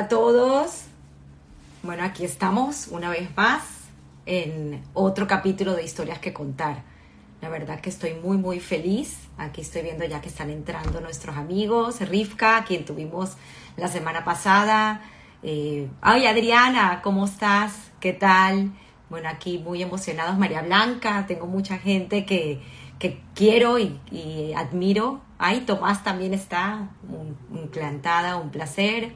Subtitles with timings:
[0.00, 0.84] A todos.
[1.82, 3.62] Bueno, aquí estamos una vez más
[4.24, 6.84] en otro capítulo de historias que contar.
[7.42, 9.18] La verdad que estoy muy, muy feliz.
[9.36, 12.00] Aquí estoy viendo ya que están entrando nuestros amigos.
[12.00, 13.36] Rivka, quien tuvimos
[13.76, 15.02] la semana pasada.
[15.42, 17.74] Eh, ay, Adriana, ¿cómo estás?
[18.00, 18.70] ¿Qué tal?
[19.10, 20.38] Bueno, aquí muy emocionados.
[20.38, 22.62] María Blanca, tengo mucha gente que,
[22.98, 25.20] que quiero y, admiro.
[25.36, 29.12] Ay, Tomás también está, un, plantada, un placer.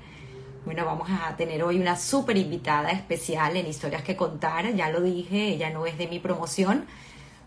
[0.65, 4.75] Bueno, vamos a tener hoy una súper invitada especial en Historias que Contar.
[4.75, 6.87] Ya lo dije, ella no es de mi promoción,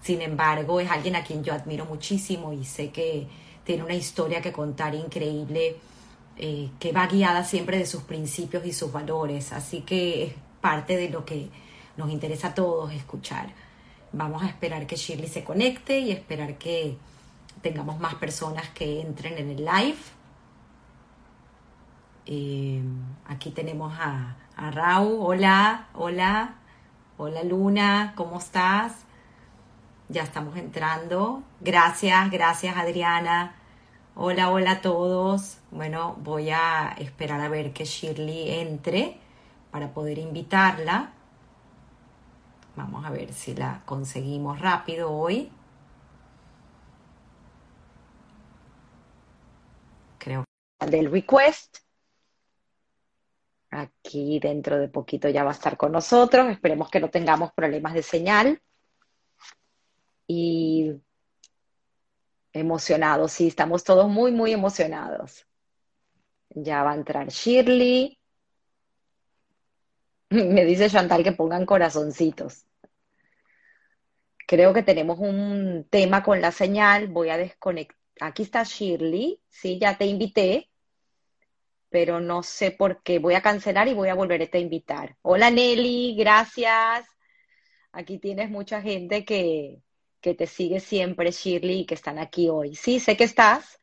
[0.04, 3.28] sin embargo, es alguien a quien yo admiro muchísimo y sé que
[3.64, 5.78] tiene una historia que contar increíble,
[6.38, 9.52] eh, que va guiada siempre de sus principios y sus valores.
[9.52, 11.50] Así que es parte de lo que
[11.98, 13.50] nos interesa a todos escuchar.
[14.14, 16.98] Vamos a esperar que Shirley se conecte y esperar que
[17.64, 19.98] tengamos más personas que entren en el live.
[22.28, 22.84] Eh,
[23.28, 25.18] aquí tenemos a, a Raúl.
[25.22, 26.56] Hola, hola.
[27.18, 29.06] Hola Luna, ¿cómo estás?
[30.10, 31.44] Ya estamos entrando.
[31.62, 33.56] Gracias, gracias Adriana.
[34.16, 35.60] Hola, hola a todos.
[35.72, 39.20] Bueno, voy a esperar a ver que Shirley entre
[39.72, 41.12] para poder invitarla.
[42.76, 45.52] Vamos a ver si la conseguimos rápido hoy.
[50.20, 50.44] Creo
[50.86, 51.87] del request.
[53.70, 56.50] Aquí dentro de poquito ya va a estar con nosotros.
[56.50, 58.62] Esperemos que no tengamos problemas de señal
[60.28, 60.94] y
[62.54, 65.48] emocionados, sí, estamos todos muy, muy emocionados.
[66.50, 68.20] Ya va a entrar Shirley.
[70.30, 72.66] Me dice Chantal que pongan corazoncitos.
[74.48, 77.08] Creo que tenemos un tema con la señal.
[77.08, 77.98] Voy a desconectar.
[78.20, 79.40] Aquí está Shirley.
[79.50, 80.70] Sí, ya te invité.
[81.90, 83.20] Pero no sé por qué.
[83.20, 85.16] Voy a cancelar y voy a volverte a invitar.
[85.22, 87.06] Hola Nelly, gracias.
[87.92, 89.82] Aquí tienes mucha gente que,
[90.22, 92.76] que te sigue siempre, Shirley, y que están aquí hoy.
[92.76, 93.80] Sí, sé que estás,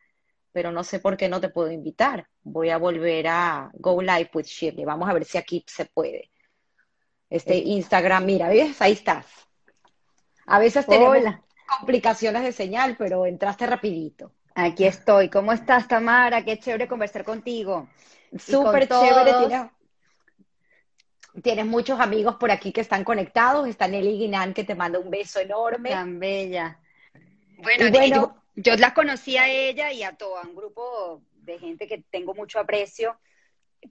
[0.52, 2.28] pero no sé por qué no te puedo invitar.
[2.42, 4.84] Voy a volver a Go Live with Shirley.
[4.84, 6.30] Vamos a ver si aquí se puede.
[7.30, 8.80] Este Instagram, mira, ¿ves?
[8.80, 9.26] Ahí estás.
[10.46, 11.16] A veces tenemos
[11.78, 14.32] complicaciones de señal, pero entraste rapidito.
[14.54, 15.28] Aquí estoy.
[15.28, 16.44] ¿Cómo estás, Tamara?
[16.44, 17.88] Qué chévere conversar contigo.
[18.38, 19.70] Súper chévere.
[21.42, 23.66] Tienes muchos amigos por aquí que están conectados.
[23.66, 25.90] Está Nelly Guinan, que te manda un beso enorme.
[25.90, 26.78] Tan bella.
[27.58, 32.34] Bueno, yo, la conocí a ella y a todo, un grupo de gente que tengo
[32.34, 33.18] mucho aprecio,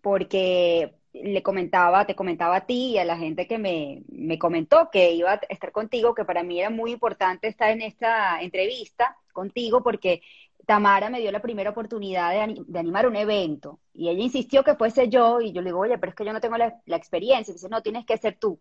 [0.02, 4.90] porque le comentaba, te comentaba a ti y a la gente que me, me comentó
[4.92, 9.18] que iba a estar contigo, que para mí era muy importante estar en esta entrevista
[9.34, 10.22] contigo, porque
[10.66, 15.10] Tamara me dio la primera oportunidad de, animar un evento y ella insistió que fuese
[15.10, 17.52] yo y yo le digo, oye, pero es que yo no tengo la, experiencia.
[17.52, 18.60] Y dice, no, tienes que ser tú.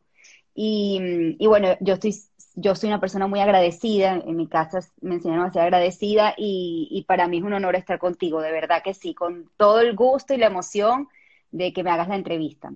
[0.54, 2.14] Y, bueno, yo estoy,
[2.54, 6.88] yo soy una persona muy agradecida, en mi casa me enseñaron a ser agradecida y,
[6.90, 9.94] y para mí es un honor estar contigo, de verdad que sí, con todo el
[9.94, 11.08] gusto y la emoción
[11.50, 12.72] de que me hagas la entrevista.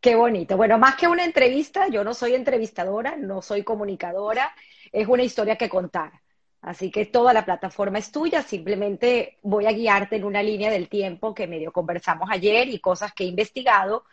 [0.00, 0.56] Qué bonito.
[0.56, 4.54] Bueno, más que una entrevista, yo no soy entrevistadora, no soy comunicadora,
[4.92, 6.21] es una historia que contar.
[6.62, 10.88] Así que toda la plataforma es tuya, simplemente voy a guiarte en una línea del
[10.88, 14.04] tiempo que medio conversamos ayer y cosas que he investigado.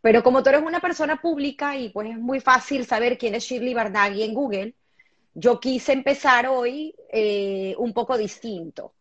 [0.00, 3.44] Pero como tú eres una persona pública y pues es muy fácil saber quién es
[3.44, 4.74] Shirley Barnaghi en Google,
[5.34, 8.94] yo quise empezar hoy eh, un poco distinto.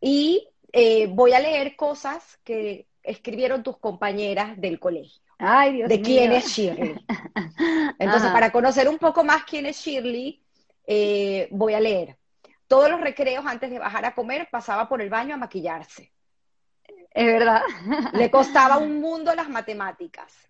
[0.00, 5.20] Y eh, voy a leer cosas que escribieron tus compañeras del colegio.
[5.36, 6.94] Ay, Dios de quién es Shirley.
[7.98, 10.40] Entonces, para conocer un poco más quién es Shirley,
[10.86, 12.16] eh, voy a leer
[12.68, 16.12] todos los recreos antes de bajar a comer pasaba por el baño a maquillarse.
[17.10, 17.62] Es verdad.
[18.12, 20.48] Le costaba un mundo las matemáticas.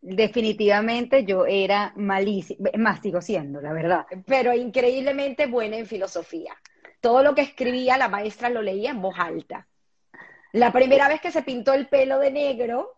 [0.00, 4.06] Definitivamente yo era malísima, más sigo siendo, la verdad.
[4.26, 6.56] Pero increíblemente buena en filosofía.
[7.00, 9.66] Todo lo que escribía la maestra lo leía en voz alta.
[10.52, 12.96] La primera vez que se pintó el pelo de negro,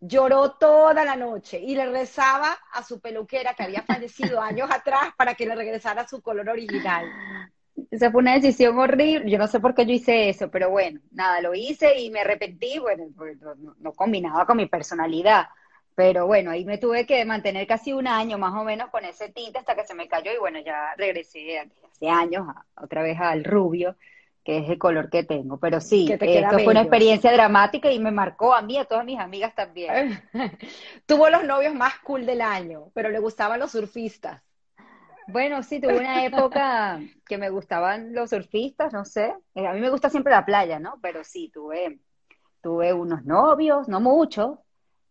[0.00, 5.10] lloró toda la noche y le rezaba a su peluquera que había fallecido años atrás
[5.16, 7.04] para que le regresara su color original.
[7.90, 9.30] Esa fue una decisión horrible.
[9.30, 12.20] Yo no sé por qué yo hice eso, pero bueno, nada, lo hice y me
[12.20, 12.78] arrepentí.
[12.78, 13.38] Bueno, pues,
[13.78, 15.46] no, combinaba con mi personalidad.
[15.94, 19.30] Pero bueno, ahí me tuve que mantener casi un año más o menos con ese
[19.30, 22.46] tinte hasta que se me cayó y bueno, ya regresé hace años
[22.76, 23.96] otra vez al rubio,
[24.44, 25.58] que es el color que tengo.
[25.58, 29.04] Pero sí, esto fue una experiencia dramática y me marcó a mí, y a todas
[29.04, 30.22] mis amigas también.
[31.06, 34.40] Tuvo los novios más cool del año, pero le gustaban los surfistas.
[35.28, 39.34] Bueno, sí, tuve una época que me gustaban los surfistas, no sé.
[39.54, 40.98] Eh, a mí me gusta siempre la playa, ¿no?
[41.02, 42.00] Pero sí, tuve,
[42.62, 44.58] tuve unos novios, no muchos,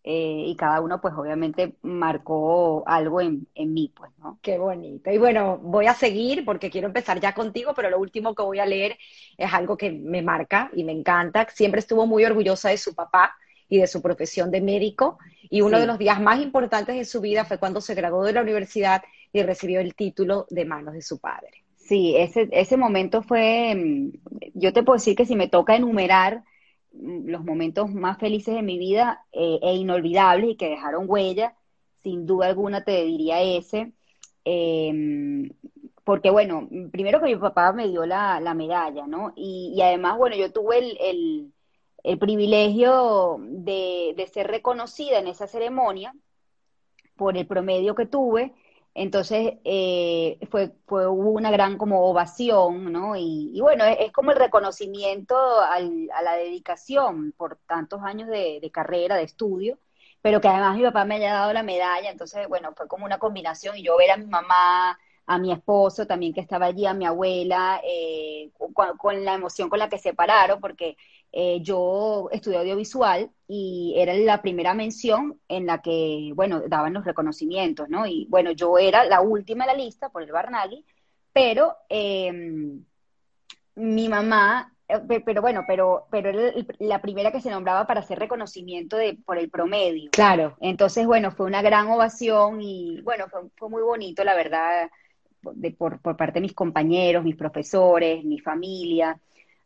[0.04, 4.40] eh, y cada uno pues obviamente marcó algo en, en, mí, pues, ¿no?
[4.42, 5.12] Qué bonito.
[5.12, 8.58] Y bueno, voy a seguir porque quiero empezar ya contigo, pero lo último que voy
[8.58, 8.98] a leer
[9.38, 11.48] es algo que me marca y me encanta.
[11.54, 13.36] Siempre estuvo muy orgullosa de su papá
[13.70, 17.22] y de su profesión de médico y uno de los días más importantes de su
[17.22, 19.04] vida fue cuando se graduó de la universidad
[19.40, 21.64] y recibió el título de manos de su padre.
[21.76, 24.12] Sí, ese, ese momento fue, mm,
[24.56, 26.44] yo te puedo decir que si me toca enumerar
[26.92, 31.56] los momentos más felices de mi vida eh, e inolvidables y que dejaron huella,
[32.04, 33.94] sin duda alguna te diría ese.
[34.44, 35.50] Em,
[36.04, 39.34] porque bueno, primero que mi papá me dio la, medalla, ¿no?
[39.36, 41.52] Y, además, bueno, yo tuve el,
[42.04, 46.14] el, privilegio de, de, ser reconocida en esa ceremonia
[47.18, 48.54] por el promedio que tuve
[48.98, 53.16] entonces, eh, fue, fue, hubo una gran como ovación, ¿no?
[53.16, 59.24] Y, bueno, es, como el reconocimiento a la dedicación por tantos años de, carrera, de
[59.24, 59.78] estudio,
[60.20, 63.20] pero que además mi papá me haya dado la medalla, entonces, bueno, fue como una
[63.20, 64.98] combinación y yo ver a mi mamá,
[65.28, 68.50] a mi esposo también que estaba allí, a mi abuela, eh,
[68.98, 70.98] con, la emoción con la que se pararon, porque
[71.40, 77.06] eh, yo estudié audiovisual y era la primera mención en la que, bueno, daban los
[77.06, 78.08] reconocimientos, ¿no?
[78.08, 80.84] Y bueno, yo era la última en la lista por el Barnaghi,
[81.32, 82.84] pero em,
[83.76, 88.18] mi mamá, eh, pero bueno, pero, pero era la primera que se nombraba para hacer
[88.18, 90.10] reconocimiento de, por el promedio.
[90.14, 90.58] Claro.
[90.60, 94.90] Entonces, bueno, fue una gran ovación y bueno, fue, fue muy bonito, la verdad,
[95.54, 99.20] de, por, por parte de mis compañeros, mis profesores, mi familia.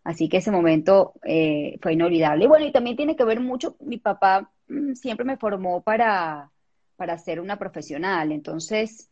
[0.03, 2.45] Así que ese momento eh, fue inolvidable.
[2.45, 6.49] Y bueno, y también tiene que ver mucho, mi papá mm, siempre me formó para,
[6.95, 8.31] para ser una profesional.
[8.31, 9.09] Entonces,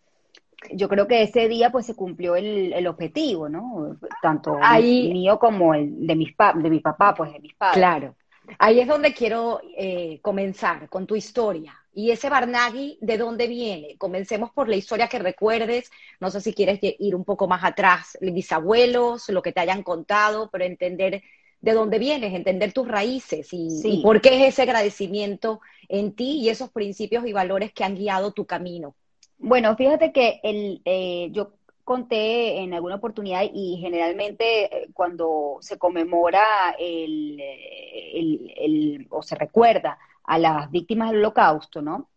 [0.71, 3.97] yo creo que ese día pues se cumplió el, el objetivo, ¿no?
[4.21, 7.77] Tanto Ahí, mío como el de, mis de mi papá, pues de mis padres.
[7.77, 8.15] Claro.
[8.57, 11.75] Ahí es donde quiero eh, comenzar con tu historia.
[12.00, 13.98] Y ese Barnaghi, ¿de dónde viene?
[13.98, 15.92] Comencemos por la historia que recuerdes.
[16.22, 20.50] No sé si quieres ir un poco más atrás, bisabuelos, lo que te hayan contado,
[20.50, 21.22] pero entender
[21.60, 25.60] de dónde vienes, entender tus raíces y, por qué es ese agradecimiento
[25.90, 28.95] en ti y esos principios y valores que han guiado tu camino.
[29.38, 31.52] Bueno, fíjate que el, eh, yo
[31.84, 39.98] conté en alguna oportunidad y generalmente eh, cuando se conmemora el, el, o se recuerda
[40.30, 42.08] a las víctimas del holocausto, ¿no?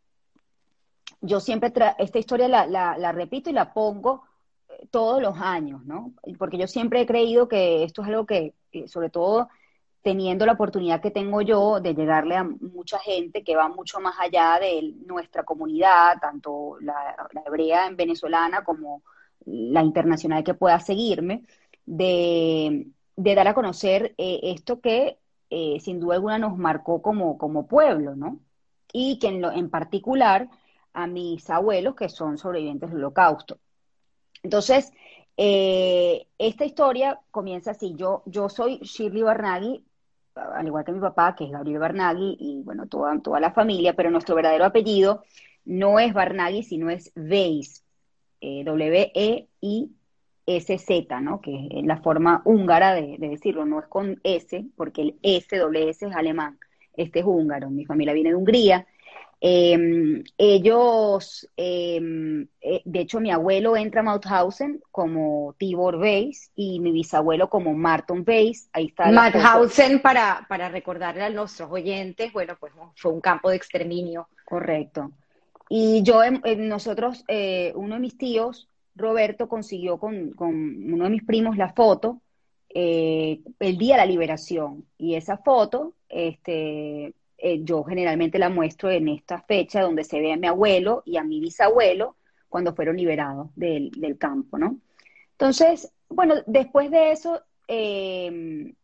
[1.23, 4.25] Yo siempre, esta historia la, la, repito y la pongo
[4.69, 6.13] eh, todos los años, ¿no?
[6.39, 8.55] Porque yo siempre he creído que esto es algo que,
[8.87, 9.49] sobre todo
[10.03, 14.17] teniendo la oportunidad que tengo yo de llegarle a mucha gente que va mucho más
[14.21, 17.17] allá de nuestra comunidad, tanto la,
[17.47, 19.03] hebrea en venezolana como
[19.47, 21.45] la internacional que pueda seguirme,
[21.87, 25.22] de, dar a conocer eh, esto que
[25.55, 28.41] eh, sin duda alguna nos marcó como, como pueblo, ¿no?
[28.91, 30.49] Y que en, lo, en particular
[30.95, 33.59] a mis abuelos que son sobrevivientes del holocausto.
[34.43, 34.91] Entonces,
[35.37, 37.95] eh, esta historia comienza así.
[37.97, 39.85] Yo, yo soy Shirley Barnaghi,
[40.35, 43.93] al igual que mi papá, que es Gabriel Barnaghi, y bueno, toda, toda la familia,
[43.95, 45.23] pero nuestro verdadero apellido
[45.67, 47.85] no es Barnaghi, sino es Weiss,
[48.41, 49.91] eh, W-E-I
[50.47, 51.41] SZ, ¿no?
[51.41, 55.89] Que es la forma húngara de, decirlo, no es con S, porque el S, doble
[55.89, 56.59] S es alemán,
[56.97, 58.87] este es húngaro, mi familia viene de Hungría.
[59.45, 66.79] Em, ellos, em, eh, de hecho, mi abuelo entra a Mauthausen como Tibor Weiss y
[66.79, 68.69] mi bisabuelo como Martin Weiss.
[68.73, 69.11] Ahí está.
[69.11, 74.29] Mauthausen, para, para recordarle a nuestros oyentes, bueno, pues fue un campo de exterminio.
[74.45, 75.11] Correcto.
[75.69, 81.25] Y yo, em, nosotros, eh, uno de mis tíos, Roberto consiguió con, uno de mis
[81.25, 82.21] primos la foto
[82.69, 84.87] eh, el día de la liberación.
[84.99, 90.33] Y esa foto, este, eh, yo generalmente la muestro en esta fecha donde se ve
[90.33, 92.17] a mi abuelo y a mi bisabuelo
[92.49, 94.79] cuando fueron liberados del, campo, ¿no?
[95.33, 98.75] Entonces, bueno, después de eso, eh,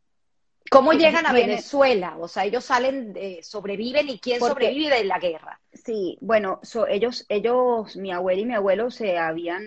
[0.70, 2.16] ¿Cómo llegan a Venezuela?
[2.18, 5.60] O sea, ellos salen, sobreviven y quién sobrevive de la guerra.
[5.72, 9.62] Sí, bueno, ellos, ellos, mi abuelo y mi abuelo se habían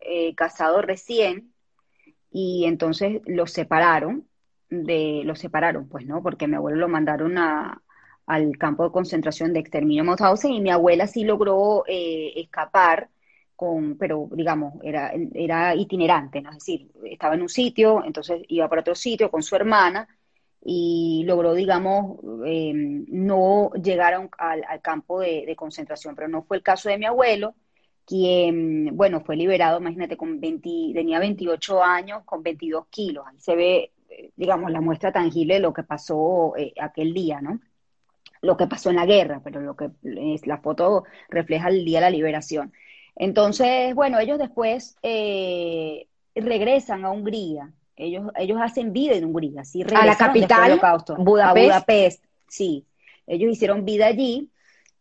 [0.00, 1.52] eh, casado recién
[2.30, 4.26] y entonces los separaron,
[4.68, 6.22] de, los separaron, pues, ¿no?
[6.22, 7.82] Porque mi abuelo lo mandaron a,
[8.26, 13.08] al campo de concentración de exterminio Mauthausen y mi abuela sí logró eh, escapar
[13.54, 16.50] con, pero digamos, era, era itinerante, ¿no?
[16.50, 20.08] Es decir, estaba en un sitio, entonces iba para otro sitio con su hermana
[20.64, 26.88] y logró, digamos, em, no llegar al, campo de, concentración, pero no fue el caso
[26.88, 27.54] de mi abuelo,
[28.06, 33.56] quien, bueno, fue liberado, imagínate, con 20, tenía 28 años, con 22 kilos, ahí se
[33.56, 33.92] ve
[34.36, 37.60] digamos, la muestra tangible de lo que pasó eh, aquel día, ¿no?
[38.40, 41.98] Lo que pasó en la guerra, pero lo que es, la foto refleja el día
[41.98, 42.72] de la liberación.
[43.14, 47.72] Entonces, bueno, ellos después eh, regresan a Hungría.
[47.96, 50.80] Ellos, ellos hacen vida en Hungría, sí, a la capital,
[51.18, 51.40] Budapest.
[51.40, 52.86] A Budapest, sí.
[53.26, 54.50] Ellos hicieron vida allí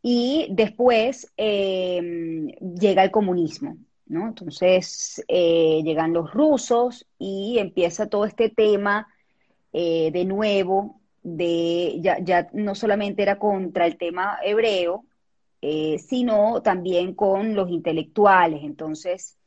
[0.01, 2.01] y después eh,
[2.79, 3.77] llega el comunismo.
[4.12, 4.27] ¿no?
[4.27, 9.07] Entonces eh, llegan los rusos y empieza todo este tema
[9.71, 15.05] eh, de nuevo, de ya, ya, no solamente era contra el tema hebreo,
[15.62, 18.63] eh, sino también con los intelectuales.
[18.63, 19.38] Entonces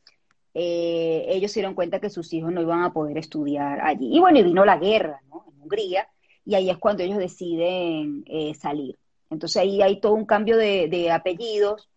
[0.54, 4.16] ellos se dieron cuenta que sus hijos no iban a poder estudiar allí.
[4.16, 5.44] Y bueno, y vino la guerra, ¿no?
[5.48, 6.08] En Hungría,
[6.44, 8.24] y ahí es cuando ellos deciden
[8.58, 8.96] salir.
[9.30, 11.88] Entonces ahí hay todo un cambio de, de apellidos,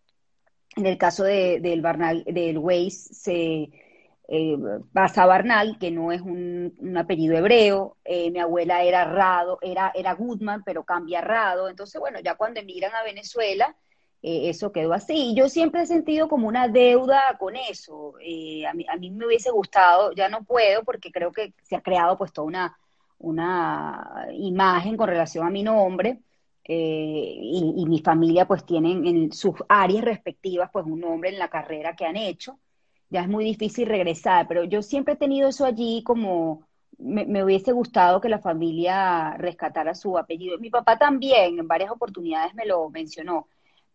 [0.78, 3.70] en el caso de, del, Barnal, del Weiss se
[4.28, 4.58] eh,
[4.94, 7.98] pasa a Barnal, que no es un, apellido hebreo.
[8.06, 11.68] Eh, mi abuela era Rado, era, era Goodman, pero cambia Rado.
[11.68, 13.76] Entonces, bueno, ya cuando emigran a Venezuela,
[14.22, 15.32] eh, eso quedó así.
[15.32, 18.16] Y yo siempre he sentido como una deuda con eso.
[18.18, 21.82] a, mí, a mí me hubiese gustado, ya no puedo, porque creo que se ha
[21.82, 22.78] creado pues toda una,
[23.20, 26.20] una imagen con relación a mi nombre
[26.70, 31.48] eh, y, mi familia pues tienen en sus áreas respectivas pues un nombre en la
[31.48, 32.60] carrera que han hecho,
[33.10, 37.72] ya es muy difícil regresar, pero yo siempre he tenido eso allí como me, hubiese
[37.72, 40.58] gustado que la familia rescatara su apellido.
[40.60, 43.48] Mi papá también en varias oportunidades me lo mencionó,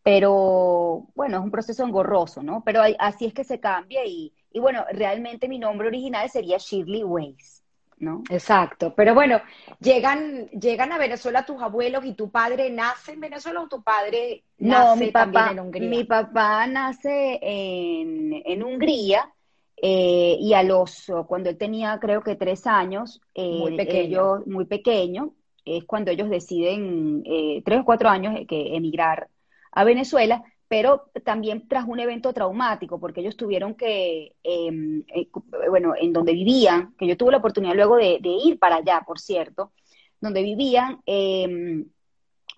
[0.02, 2.62] pero bueno, es un proceso engorroso, ¿no?
[2.64, 7.04] Pero así es que se cambia y, y bueno, realmente mi nombre original sería Shirley
[7.04, 7.62] Weiss.
[8.02, 8.24] ¿no?
[8.30, 8.94] Exacto.
[8.96, 9.40] Pero bueno,
[9.80, 14.42] llegan, llegan a Venezuela tus abuelos y tu padre nace en Venezuela o tu padre
[14.58, 15.88] nace mi papá, también en Hungría.
[15.88, 19.32] Mi papá nace en, Hungría
[19.76, 24.64] eh, y a los, cuando él tenía creo que tres años, eh, muy pequeño, muy
[24.64, 29.28] pequeño, es cuando ellos deciden, eh, tres o cuatro años, que emigrar
[29.72, 35.28] a Venezuela pero también tras un evento traumático, porque ellos tuvieron que, em, eh,
[35.68, 39.20] bueno, en donde vivían, que yo tuve la oportunidad luego de, ir para allá, por
[39.20, 39.72] cierto,
[40.18, 41.90] donde vivían, em,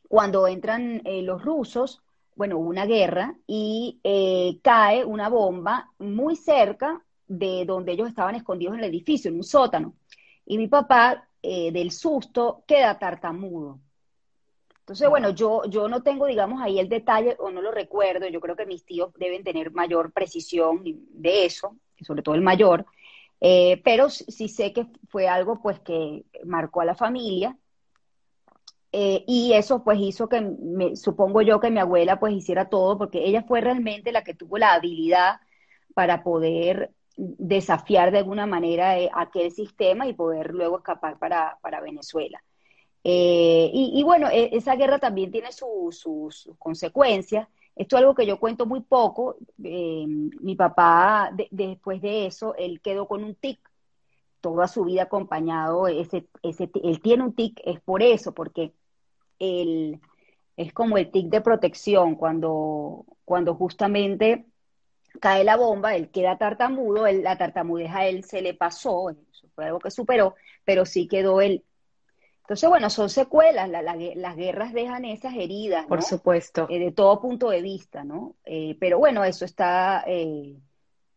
[0.09, 2.03] cuando entran eh, los rusos,
[2.37, 8.37] bueno, hubo una guerra y eh, cae una bomba muy cerca de donde ellos estaban
[8.37, 9.97] escondidos en el edificio, en un sótano.
[10.47, 13.81] Y mi papá, del susto, queda tartamudo.
[14.85, 18.29] Entonces, bueno, yo, yo no tengo, digamos, ahí el detalle o no lo recuerdo.
[18.29, 22.85] Yo creo que mis tíos deben tener mayor precisión de eso, sobre todo el mayor.
[23.41, 27.57] Eh, pero sí sé que fue algo pues que marcó a la familia.
[28.93, 32.99] Eh, y eso pues hizo que, me, supongo yo, que mi abuela pues hiciera todo,
[32.99, 35.41] porque ella fue realmente la que tuvo la habilidad
[35.95, 41.81] para poder desafiar de alguna manera eh, aquel sistema y poder luego escapar para, para
[41.81, 42.43] Venezuela.
[43.07, 47.47] Eh, y, bueno, e, esa guerra también tiene sus consecuencias.
[47.77, 49.37] Esto es algo que yo cuento muy poco.
[49.63, 53.61] Eh, mi papá, después de eso, él quedó con un tic
[54.41, 55.87] toda su vida acompañado.
[55.87, 58.73] Ese, ese, él tiene un tic, es por eso, porque
[59.39, 60.01] él
[60.57, 62.15] es como el tic de protección.
[62.15, 64.47] Cuando, cuando justamente
[65.21, 69.15] cae la bomba, él queda tartamudo, la tartamudez a él se le pasó,
[69.55, 70.35] fue algo que superó,
[70.65, 71.65] pero sí quedó el
[72.45, 76.67] entonces, bueno, son secuelas, las guerras dejan esas heridas, Por supuesto.
[76.69, 78.35] Eh, de todo punto de vista, ¿no?
[78.45, 80.55] Eh, pero bueno, eso está eh,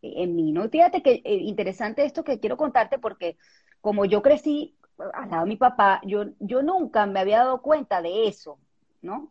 [0.00, 0.66] en mí, ¿no?
[0.70, 3.36] Fíjate que interesante esto que quiero contarte porque
[3.82, 4.74] como yo crecí
[5.12, 8.58] al lado de mi papá, yo, yo nunca me había dado cuenta de eso,
[9.02, 9.30] ¿no?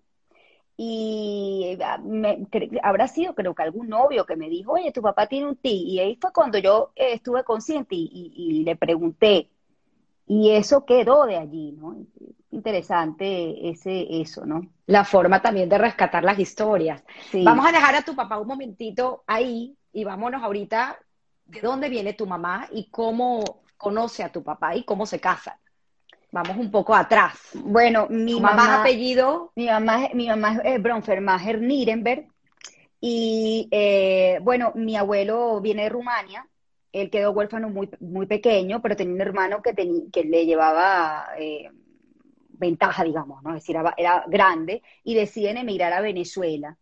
[0.77, 1.79] Y
[2.83, 5.85] habrá sido, creo que algún novio que me dijo, oye, tu papá tiene un ti.
[5.87, 9.49] Y ahí fue cuando yo estuve consciente y le pregunté,
[10.27, 11.95] y eso quedó de allí, ¿no?
[12.51, 14.67] Interesante ese, eso, ¿no?
[14.85, 17.01] La forma también de rescatar las historias.
[17.33, 20.99] Vamos a dejar a tu papá un momentito ahí y vámonos ahorita
[21.45, 25.55] de dónde viene tu mamá y cómo conoce a tu papá y cómo se casan.
[26.31, 27.39] Vamos un poco atrás.
[27.53, 29.53] Bueno, mi mamá, apellido.
[29.55, 32.27] Mi mamá, mi mamá es Bronfermacher Nirenberg.
[32.99, 36.45] Y eh, bueno, mi abuelo viene de Rumania
[36.91, 39.73] él quedó huérfano muy, muy pequeño, pero tenía un hermano que,
[40.11, 41.69] que le llevaba eh,
[42.49, 43.55] ventaja, digamos, ¿no?
[43.55, 46.77] Es decir, era, grande, y deciden emigrar a Venezuela.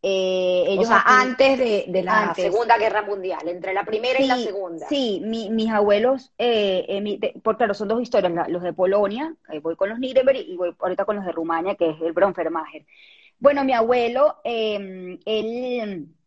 [0.00, 4.36] Eh, ellos o sea, antes de, la Segunda Guerra Mundial, entre la primera y la
[4.36, 4.86] segunda.
[4.88, 9.98] Sí, mis abuelos, eh, por claro, son dos historias, los de Polonia, voy con los
[9.98, 12.86] Nuremberg y voy ahorita con los de Rumania, que es el Bronfermacher.
[13.40, 16.17] Bueno, mi abuelo, él Mm,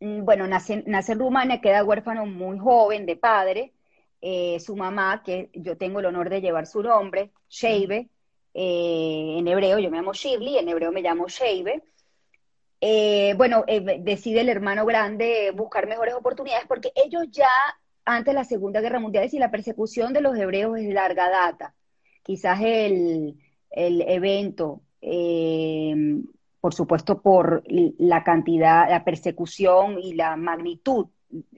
[0.00, 3.72] bueno, nace, nace en Rumania, queda huérfano muy joven de padre,
[4.20, 8.08] eh, su mamá, que yo tengo el honor de llevar su nombre, Sheibe,
[8.54, 11.82] eh, en hebreo yo me llamo Shirley, en hebreo me llamo Sheibe.
[12.80, 13.64] Eh, bueno,
[14.00, 17.48] decide el hermano grande buscar mejores oportunidades porque ellos ya
[18.04, 21.28] antes de la Segunda Guerra Mundial, y la persecución de los hebreos es de larga
[21.28, 21.74] data.
[22.22, 23.36] Quizás el,
[23.70, 24.82] evento,
[26.60, 31.06] por supuesto, por la cantidad, la persecución y la magnitud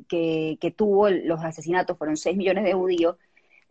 [0.09, 3.16] que, tuvo los asesinatos, fueron 6 millones de judíos,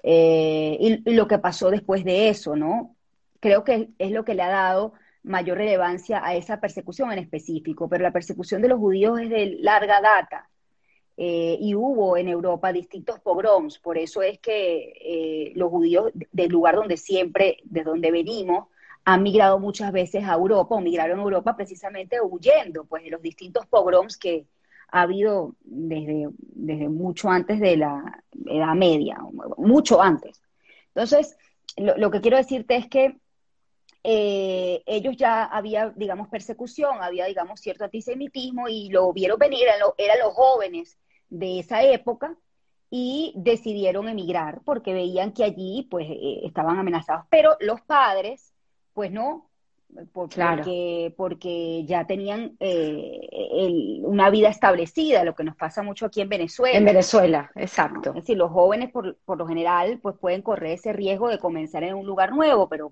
[0.04, 2.96] eh, y, lo que pasó después de eso, ¿no?
[3.40, 4.94] Creo que es lo que le ha dado
[5.24, 9.58] mayor relevancia a esa persecución en específico, pero la persecución de los judíos es de
[9.60, 10.50] larga data.
[11.18, 16.50] Eh, y hubo en Europa distintos pogroms, por eso es que eh, los judíos del
[16.50, 18.70] lugar donde siempre, de donde venimos,
[19.06, 23.22] han migrado muchas veces a Europa o migraron a Europa precisamente huyendo pues, de los
[23.22, 24.46] distintos pogroms que,
[24.92, 29.18] ha habido desde, desde mucho antes de la Edad Media,
[29.58, 30.42] mucho antes.
[30.88, 31.38] Entonces,
[31.78, 33.18] lo, que quiero decirte es que
[34.04, 40.20] eh, ellos ya había, digamos, persecución, había, digamos, cierto antisemitismo y lo vieron venir, eran,
[40.20, 40.98] los jóvenes
[41.30, 42.36] de esa época
[42.90, 47.26] y decidieron emigrar porque veían que allí, pues, eh, estaban amenazados.
[47.30, 48.49] Pero los padres,
[49.00, 49.50] pues no,
[50.12, 56.28] porque, porque ya tenían eh, una vida establecida, lo que nos pasa mucho aquí en
[56.28, 56.78] Venezuela.
[56.78, 58.10] En Venezuela, exacto.
[58.10, 61.86] Es decir, los jóvenes por, por, lo general pues pueden correr ese riesgo de comenzar
[61.86, 62.92] en un lugar nuevo, pero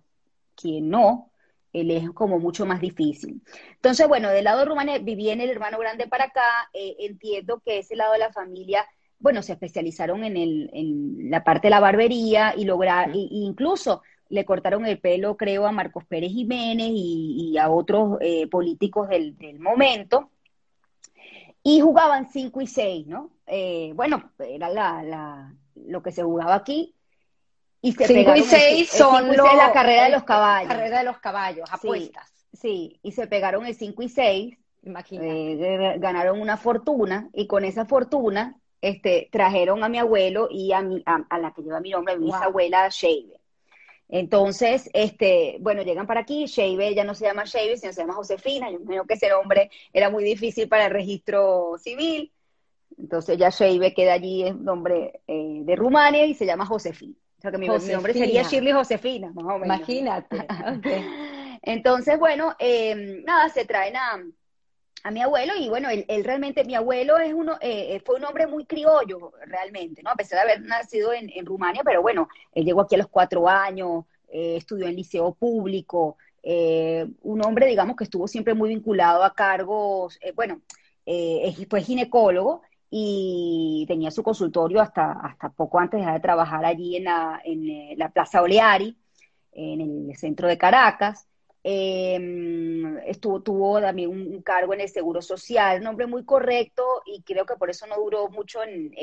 [0.55, 1.29] quien no,
[1.73, 3.41] él es como mucho más difícil.
[3.73, 7.61] Entonces, bueno, del lado de Rumania viví en el hermano grande para acá, eh, entiendo
[7.65, 8.85] que ese lado de la familia
[9.19, 14.45] bueno, se especializaron en, el, en la parte de la barbería y lograr, incluso le
[14.45, 20.29] cortaron el pelo, creo, a Marcos Pérez Jiménez y, a otros eh, políticos del, momento.
[21.63, 23.31] Y jugaban 5 y 6, ¿no?
[23.45, 26.95] Eh, bueno, era la, lo que se jugaba aquí.
[27.81, 30.71] Y 5 y 6 son la carrera de los caballos.
[30.71, 32.31] Carrera de los caballos, apuestas.
[32.53, 34.57] Sí, y se pegaron el 5 y 6.
[35.11, 40.81] Eh, ganaron una fortuna y con esa fortuna este, trajeron a mi abuelo y a,
[40.81, 43.36] mi, a, la que lleva mi nombre, a mi bisabuela Shave.
[44.09, 48.13] Entonces, este, bueno, llegan para aquí, Sheibe ya no se llama Sheibe, sino se llama
[48.13, 52.31] Josefina, yo creo que ese nombre era muy difícil para el registro civil,
[52.97, 57.15] entonces ya Sheibe queda allí, es nombre eh, de Rumania y se llama Josefina.
[57.37, 59.77] O sea que mi, nombre sería Shirley Josefina, más o menos.
[59.77, 60.47] Imagínate.
[61.61, 64.23] Entonces, bueno, eh, nada, se traen a,
[65.03, 68.25] a mi abuelo y bueno, él, realmente, mi abuelo es uno, eh, eh, fue un
[68.25, 70.09] hombre muy criollo realmente, ¿no?
[70.09, 73.07] A pesar de haber nacido en, en Rumania, pero bueno, él llegó aquí a los
[73.07, 76.17] cuatro años, eh, estudió en liceo público,
[77.23, 80.61] un hombre, digamos, que estuvo siempre muy vinculado a cargos, bueno,
[81.69, 87.41] fue ginecólogo y tenía su consultorio hasta, hasta poco antes de trabajar allí en la,
[87.43, 88.97] en la Plaza Oleari,
[89.51, 91.27] en el centro de Caracas.
[91.69, 92.17] Eh,
[93.07, 97.57] estuvo, tuvo también un, cargo en el Seguro Social, nombre muy correcto y creo que
[97.57, 98.93] por eso no duró mucho en,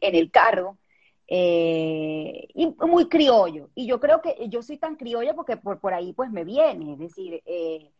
[0.00, 0.78] el cargo.
[1.26, 3.70] Eh, y muy criollo.
[3.74, 6.92] Y yo creo que yo soy tan criolla porque por, por ahí pues me viene,
[6.92, 7.90] es decir, eh,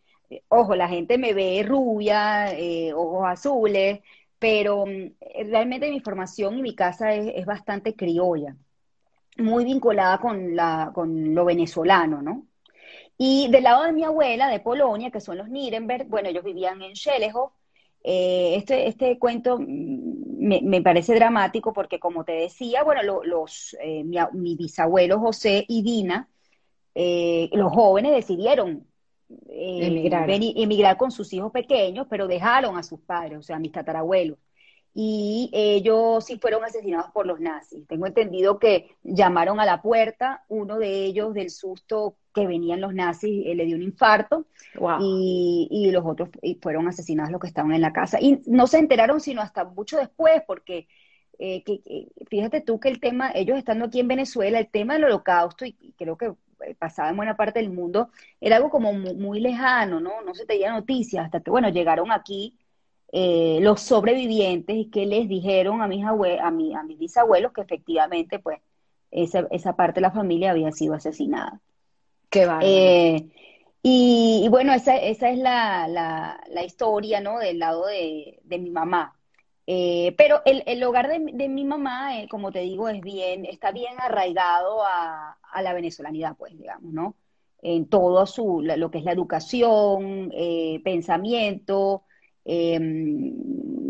[0.49, 4.01] ojo, la gente me ve rubia, eh, ojos azules,
[4.39, 5.15] pero mm,
[5.51, 8.57] realmente mi formación y mi casa es, es bastante criolla,
[9.39, 12.47] muy vinculada con, la, con lo venezolano, ¿no?
[13.25, 16.83] Y del lado de mi abuela, de Polonia, que son los Nirenberg, bueno, ellos vivían
[16.83, 17.53] en Scheleshof.
[18.03, 24.03] Eh, este, este cuento mm, me, parece dramático porque, como te decía, bueno, los, eh,
[24.03, 26.29] mi, bisabuelo José y Dina,
[26.97, 28.89] eh, los jóvenes decidieron
[29.49, 30.29] emigrar.
[30.29, 34.37] emigrar con sus hijos pequeños, pero dejaron a sus padres, o sea, a mis tatarabuelos
[34.95, 37.87] y ellos sí fueron asesinados por los nazis.
[37.87, 42.95] Tengo entendido que llamaron a la puerta, uno de ellos del susto que venían los
[42.95, 44.47] nazis eh, le dio un infarto
[45.01, 48.19] y, los otros fueron asesinados los que estaban en la casa.
[48.21, 50.89] Y no se enteraron sino hasta mucho después, porque
[51.39, 51.65] eh,
[52.29, 55.95] fíjate tú que el tema, ellos estando aquí en Venezuela, el tema del holocausto, y,
[55.99, 56.33] creo que
[56.67, 60.23] eh, pasaba en buena parte del mundo, era algo como muy, lejano, ¿no?
[60.23, 62.59] No se tenía noticias hasta que, bueno, llegaron aquí
[63.15, 67.61] eh, los sobrevivientes y que les dijeron a mis, a, mi, a mis bisabuelos que
[67.61, 68.61] efectivamente pues
[69.11, 71.61] esa, esa, parte de la familia había sido asesinada.
[72.31, 73.29] Qué eh,
[73.83, 77.39] y, bueno, esa, esa es la, la, historia, ¿no?
[77.39, 79.15] Del lado de, de mi mamá.
[79.67, 83.73] Eh, pero el, el, hogar de, de mi mamá, como te digo, es bien, está
[83.73, 87.15] bien arraigado a, a la venezolanidad, pues, digamos, ¿no?
[87.61, 90.33] En todo su, lo que es la educación,
[90.83, 92.05] pensamiento,
[92.45, 93.33] Em,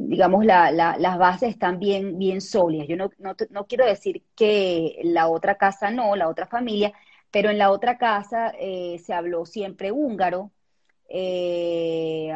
[0.08, 2.86] digamos, las bases están bien, bien sólidas.
[2.86, 6.92] Yo no, no, quiero decir que la otra casa no, la otra familia,
[7.30, 10.52] pero en la otra casa eh, se habló siempre húngaro,
[11.08, 12.30] eh,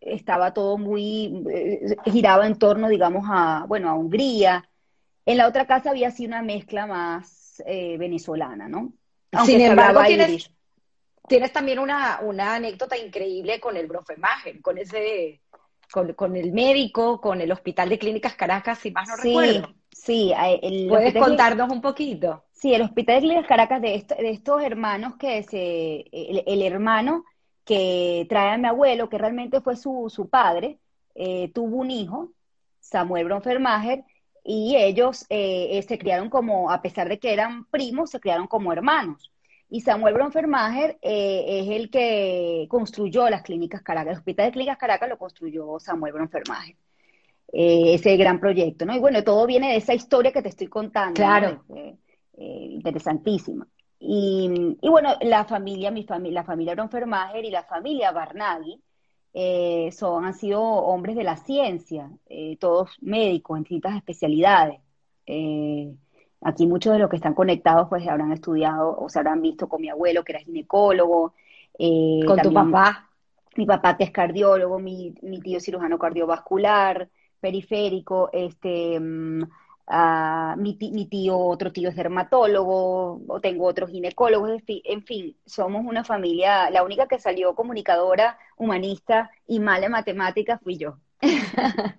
[0.00, 4.68] estaba todo muy, eh, giraba en torno, digamos, a, bueno, a Hungría.
[5.26, 8.94] En la otra casa había sido una mezcla más venezolana, ¿no?
[9.44, 10.50] Sin embargo, tienes,
[11.30, 15.40] tienes, también una, una anécdota increíble con el Brofemagen, con ese
[15.90, 19.74] con, el médico, con el Hospital de Clínicas Caracas, si más no recuerdo.
[19.90, 22.44] Sí, el ¿Puedes contarnos un poquito?
[22.52, 27.24] Sí, el Hospital de Clínicas Caracas de, de estos hermanos que se, el, hermano
[27.64, 30.78] que trae a mi abuelo, que realmente fue su, su padre,
[31.14, 32.32] eh, tuvo un hijo,
[32.80, 34.04] Samuel Bronfermacher,
[34.44, 38.46] y ellos eh, eh, se criaron como, a pesar de que eran primos, se criaron
[38.46, 39.30] como hermanos.
[39.72, 44.12] Y Samuel Bronfermacher eh, es el que construyó las clínicas Caracas.
[44.12, 46.74] El Hospital de Clínicas Caracas lo construyó Samuel Bronfermacher.
[47.52, 48.96] Eh, ese gran proyecto, ¿no?
[48.96, 51.14] Y bueno, todo viene de esa historia que te estoy contando.
[51.14, 51.62] Claro.
[51.68, 51.96] Eh,
[52.36, 53.66] interesantísima.
[54.00, 58.80] Y, bueno, la familia, mi familia, la familia Bronfermacher y la familia Barnaghi
[59.92, 62.10] son, han sido hombres de la ciencia,
[62.58, 64.80] todos médicos en distintas especialidades.
[66.42, 69.80] Aquí muchos de los que están conectados pues habrán estudiado o se habrán visto con
[69.80, 71.34] mi abuelo que era ginecólogo.
[71.78, 73.08] Eh, con tu papá.
[73.56, 77.08] Mi papá que es cardiólogo, mi, mi tío cirujano cardiovascular,
[77.40, 79.42] periférico, este, mm,
[80.56, 86.70] mi, tío, otro tío es dermatólogo, o tengo otros ginecólogos, en fin, somos una familia,
[86.70, 90.98] la única que salió comunicadora, humanista y mala en matemáticas fui yo.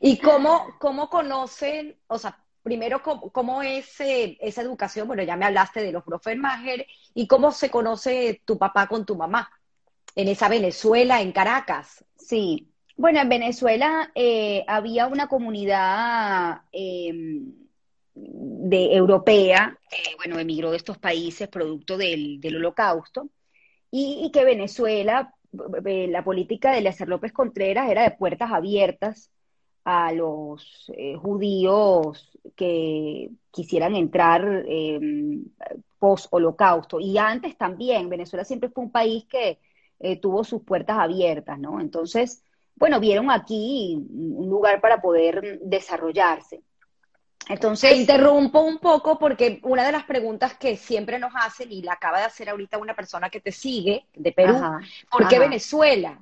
[0.00, 5.08] ¿Y cómo, cómo conocen, o sea, primero, ¿cómo, es eh, esa educación?
[5.08, 9.16] Bueno, ya me hablaste de los Profenmacher y cómo se conoce tu papá con tu
[9.16, 9.50] mamá
[10.14, 12.04] en esa Venezuela, en Caracas.
[12.16, 17.52] Sí, bueno, en Venezuela eh, había una comunidad em,
[18.14, 23.28] de, europea, eh, bueno, emigró de estos países producto del, holocausto,
[23.90, 29.30] y, que Venezuela, la política de Lecer López Contreras era de puertas abiertas
[29.84, 35.00] a los eh, judíos que quisieran entrar eh,
[35.98, 37.00] post-holocausto.
[37.00, 39.58] Y antes también, Venezuela siempre fue un país que
[40.00, 41.80] eh, tuvo sus puertas abiertas, ¿no?
[41.80, 42.42] Entonces,
[42.76, 46.62] bueno, vieron aquí un lugar para poder desarrollarse.
[47.48, 51.94] Entonces, interrumpo un poco porque una de las preguntas que siempre nos hacen, y la
[51.94, 54.60] acaba de hacer ahorita una persona que te sigue de Perú,
[55.10, 56.18] ¿por qué Venezuela?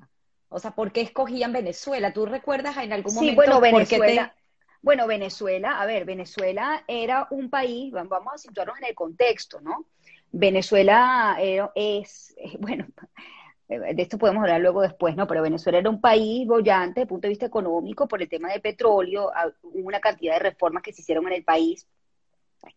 [0.50, 2.12] O sea, ¿por qué escogían Venezuela?
[2.12, 3.30] ¿Tú recuerdas en algún momento?
[3.30, 4.34] Sí, bueno, Venezuela.
[4.82, 9.86] Bueno, Venezuela, a ver, Venezuela era un país, vamos a situarnos en el contexto, ¿no?
[10.32, 11.36] Venezuela
[11.74, 12.86] es, bueno,
[13.68, 15.26] de esto podemos hablar luego después, ¿no?
[15.26, 18.52] Pero Venezuela era un país bollante desde el punto de vista económico por el tema
[18.52, 19.30] de petróleo,
[19.62, 21.86] hubo una cantidad de reformas que se hicieron en el país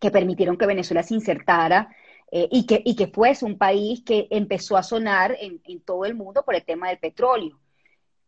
[0.00, 1.94] que permitieron que Venezuela se insertara
[2.30, 6.04] eh, y, que, y que fuese un país que empezó a sonar en, en todo
[6.04, 7.58] el mundo por el tema del petróleo.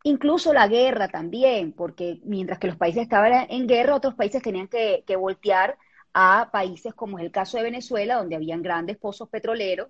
[0.06, 4.68] Incluso la guerra también, porque mientras que los países estaban en guerra, otros países tenían
[4.68, 5.76] que, voltear
[6.14, 9.88] a países como es el caso de Venezuela, donde habían grandes pozos petroleros,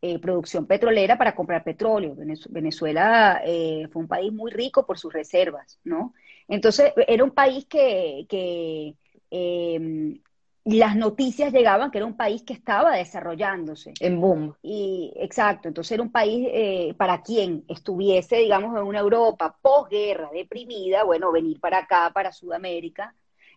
[0.00, 2.16] eh, producción petrolera para comprar petróleo.
[2.50, 6.12] Venezuela eh, fue un país muy rico por sus reservas, ¿no?
[6.48, 8.96] Entonces, era un país que, que
[9.30, 10.18] eh,
[10.64, 13.94] las noticias llegaban que era un país que estaba desarrollándose.
[14.00, 14.54] En boom.
[14.62, 20.30] Y exacto, entonces era un país eh, para quien estuviese, digamos, en una Europa posguerra,
[20.32, 23.14] deprimida, bueno, venir para acá, para Sudamérica,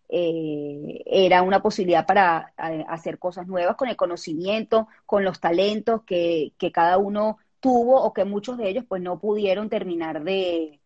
[0.10, 2.54] eh, era una posibilidad para
[2.88, 8.14] hacer cosas nuevas con el conocimiento, con los talentos que, que cada uno tuvo o
[8.14, 10.80] que muchos de ellos pues no pudieron terminar de,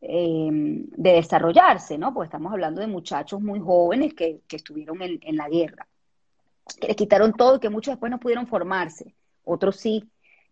[0.00, 2.14] eh, de desarrollarse, ¿no?
[2.14, 5.88] Porque estamos hablando de muchachos muy jóvenes que, estuvieron en, la guerra,
[6.80, 10.04] que les quitaron todo y que muchos después no pudieron formarse, otros sí.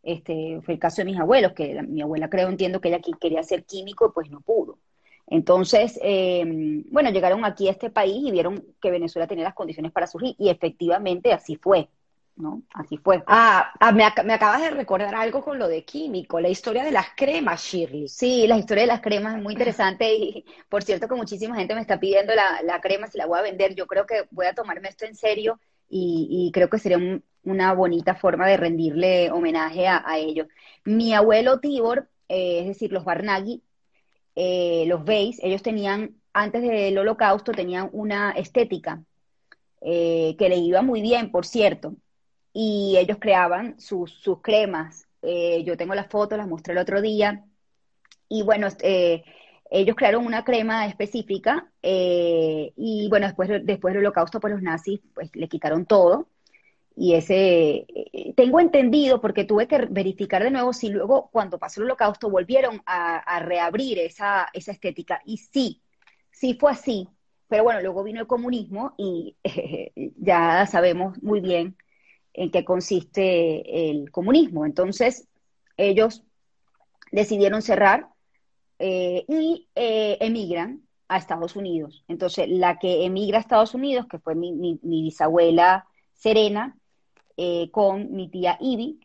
[0.02, 3.42] Este, fue el caso de mis abuelos, que mi abuela creo, entiendo que ella quería
[3.42, 4.78] ser químico y pues no pudo.
[5.26, 6.44] Entonces, eh,
[6.90, 10.36] bueno, llegaron aquí a este país y vieron que Venezuela tenía las condiciones para surgir
[10.38, 11.88] y efectivamente así fue.
[12.36, 12.62] ¿No?
[12.74, 13.22] Así fue.
[13.26, 17.08] Ah, ah me, acabas de recordar algo con lo de químico, la historia de las
[17.16, 18.08] cremas, Shirley.
[18.08, 21.74] Sí, la historia de las cremas es muy interesante y por cierto que muchísima gente
[21.74, 23.74] me está pidiendo la, crema si la voy a vender.
[23.74, 28.14] Yo creo que voy a tomarme esto en serio y, creo que sería una bonita
[28.14, 30.48] forma de rendirle homenaje a, ellos.
[30.84, 33.62] Mi abuelo Tibor, eh, es decir, los Barnaghi,
[34.34, 39.02] eh, los veis, ellos tenían, antes del holocausto, tenían una estética
[39.80, 41.94] eh, que le iba muy bien, por cierto
[42.58, 45.06] y ellos creaban sus, sus cremas.
[45.20, 47.44] Eh, yo tengo las fotos, las mostré el otro día.
[48.30, 49.24] Y bueno, eh,
[49.70, 55.00] ellos crearon una crema específica eh, y bueno, después, después del holocausto, pues los nazis
[55.14, 56.28] pues, le quitaron todo.
[56.96, 61.82] Y ese, eh, tengo entendido, porque tuve que verificar de nuevo si luego cuando pasó
[61.82, 65.20] el holocausto volvieron a, reabrir esa, esa, estética.
[65.26, 65.82] Y sí,
[66.30, 67.06] sí fue así.
[67.48, 69.36] Pero bueno, luego vino el comunismo y
[70.16, 71.76] ya sabemos muy bien
[72.36, 74.66] en qué consiste el comunismo.
[74.66, 75.26] Entonces,
[75.76, 76.22] ellos
[77.10, 78.08] decidieron cerrar
[78.78, 82.04] eh, y eh, emigran a Estados Unidos.
[82.08, 86.76] Entonces, la que emigra a Estados Unidos, que fue mi, bisabuela Serena,
[87.36, 89.00] eh, con mi tía Ivy,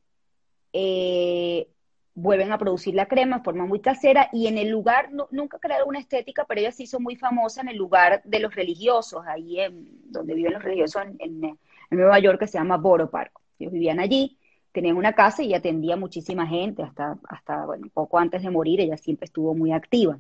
[2.13, 5.89] vuelven a producir la crema de forma muy casera y en el lugar, nunca crearon
[5.89, 9.62] una estética, pero ella se hizo muy famosa en el lugar de los religiosos, ahí
[9.62, 11.58] en, donde viven los religiosos en,
[11.92, 13.34] Nueva York, que se llama Borough Park.
[13.60, 14.38] Ellos vivían allí
[14.72, 18.98] tenían una casa y atendía muchísima gente, hasta, hasta bueno, poco antes de morir, ella
[18.98, 20.18] siempre estuvo muy activa.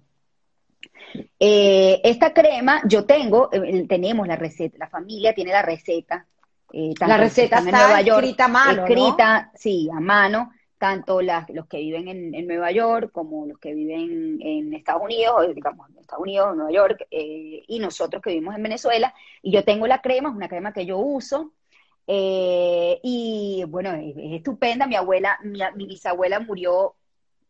[1.39, 6.25] Eh, esta crema, yo tengo, eh, tenemos la receta, la familia tiene la receta.
[6.73, 8.81] Eh, la receta está en Nueva York, escrita a mano.
[8.83, 14.39] Escrita, sí, a mano, tanto los que viven en, Nueva York como los que viven
[14.41, 19.13] en Estados Unidos, digamos, en Estados Unidos, Nueva York, y nosotros que vivimos en Venezuela.
[19.41, 21.51] Y yo tengo la crema, es una crema que yo uso,
[22.07, 24.87] eh, y bueno, es, estupenda.
[24.87, 26.95] Mi abuela, mi, bisabuela murió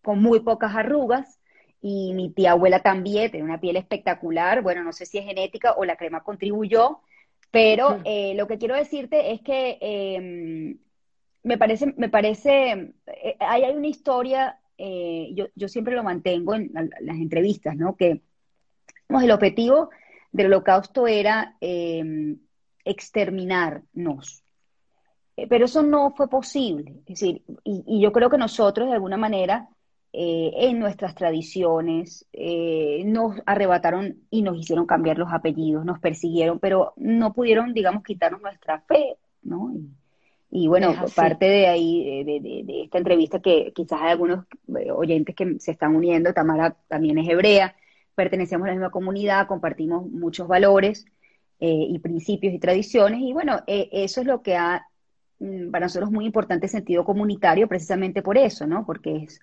[0.01, 1.39] con muy pocas arrugas
[1.81, 4.61] y mi tía abuela también tiene una piel espectacular.
[4.61, 6.99] Bueno, no sé si es genética o la crema contribuyó,
[7.49, 10.77] pero eh, lo que quiero decirte es que em,
[11.43, 16.71] me parece, me parece, eh, hay, hay una historia, yo, yo, siempre lo mantengo en,
[16.73, 17.95] las entrevistas, ¿no?
[17.95, 18.21] Que
[19.09, 19.91] el objetivo
[20.31, 22.39] del holocausto era em,
[22.85, 24.43] exterminarnos.
[25.41, 26.95] Eh, pero eso no fue posible.
[27.07, 29.69] Es decir, y, yo creo que nosotros de alguna manera,
[30.13, 36.59] eh, en nuestras tradiciones, eh, nos arrebataron y nos hicieron cambiar los apellidos, nos persiguieron,
[36.59, 39.73] pero no pudieron, digamos, quitarnos nuestra fe, ¿no?
[40.53, 44.45] Y, bueno, parte de ahí, de, de, esta entrevista, que quizás hay algunos
[44.93, 47.73] oyentes que se están uniendo, Tamara también es hebrea,
[48.15, 51.05] pertenecemos a la misma comunidad, compartimos muchos valores,
[51.61, 53.21] y principios y tradiciones.
[53.21, 54.85] Y bueno, eso es lo que ha
[55.41, 58.85] Mm, para nosotros es muy importante el sentido comunitario precisamente por eso, ¿no?
[58.85, 59.39] Porque es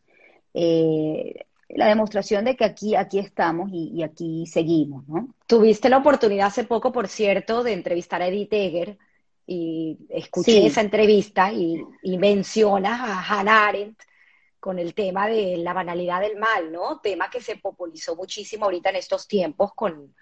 [0.54, 5.35] eh, la demostración de que aquí, aquí estamos y, aquí seguimos, ¿no?
[5.48, 8.96] Tuviste la oportunidad hace poco, por cierto, de entrevistar a Edith Egger
[9.44, 11.83] y escuché esa entrevista y,
[12.16, 13.98] mencionas a Hannah Arendt
[14.61, 17.00] con el tema de la banalidad del mal, ¿no?
[17.00, 20.14] Tema que se popularizó muchísimo ahorita en estos tiempos con,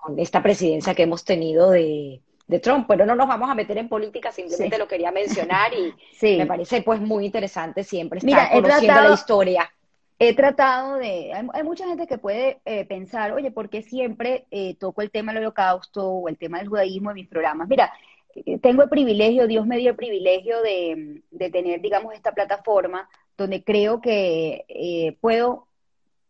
[0.00, 3.78] con esta presidencia que hemos tenido de, de Trump, pero no nos vamos a meter
[3.78, 5.94] en política, simplemente lo quería mencionar y
[6.38, 9.72] me parece pues muy interesante siempre estar conociendo la historia.
[10.18, 14.74] He tratado de, hay, mucha gente que puede eh, pensar, oye, ¿por qué siempre eh,
[14.74, 17.68] toco el tema del holocausto o el tema del judaísmo en mis programas?
[17.68, 17.90] Mira,
[18.34, 23.08] eh, tengo el privilegio, Dios me dio el privilegio de, tener, digamos, esta plataforma
[23.38, 25.68] donde creo que puedo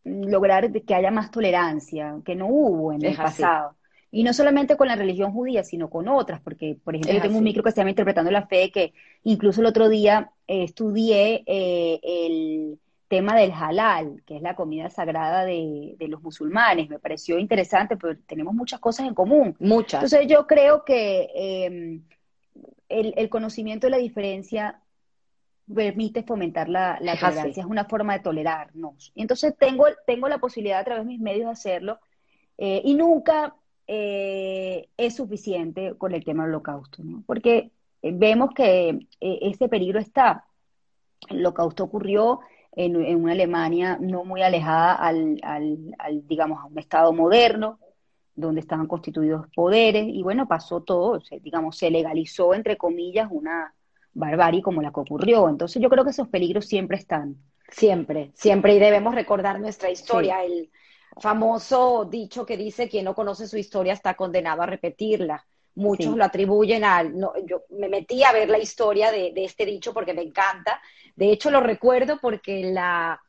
[0.04, 3.76] lograr que haya más tolerancia, que no hubo en el pasado.
[4.12, 7.38] Y no solamente con la religión judía, sino con otras, porque, por ejemplo, yo tengo
[7.38, 11.44] un micro que se llama Interpretando la Fe, que incluso el otro día eh, estudié
[11.46, 12.78] eh, el
[13.10, 16.88] tema del halal, que es la comida sagrada de, los musulmanes.
[16.88, 19.56] Me pareció interesante, pero tenemos muchas cosas en común.
[19.58, 20.02] Muchas.
[20.02, 22.02] Entonces yo creo que em,
[22.88, 24.80] el, conocimiento de la diferencia
[25.74, 29.12] permite fomentar la, tolerancia, es una forma de tolerarnos.
[29.14, 31.98] Y entonces tengo, tengo la posibilidad a través de mis medios de hacerlo
[32.58, 33.54] eh, y nunca
[33.92, 37.24] eh, es suficiente con el tema del holocausto, ¿no?
[37.26, 38.88] porque eh, vemos que
[39.20, 40.44] eh, ese peligro está.
[41.28, 42.38] El holocausto ocurrió
[42.72, 45.40] en, una Alemania no muy alejada al,
[46.28, 47.80] digamos, a un Estado moderno,
[48.36, 53.74] donde estaban constituidos poderes, y bueno, pasó todo, digamos, se legalizó, entre comillas, una
[54.12, 55.48] barbarie como la que ocurrió.
[55.48, 57.36] Entonces yo creo que esos peligros siempre están.
[57.70, 60.70] Siempre, siempre, y debemos recordar nuestra historia, el
[61.20, 65.44] famoso dicho que dice quien no conoce su historia está condenado a repetirla.
[65.76, 67.16] Muchos lo atribuyen al...
[67.16, 70.80] No, yo me metí a ver la historia de, este dicho porque me encanta.
[71.14, 73.20] De hecho, lo recuerdo porque la...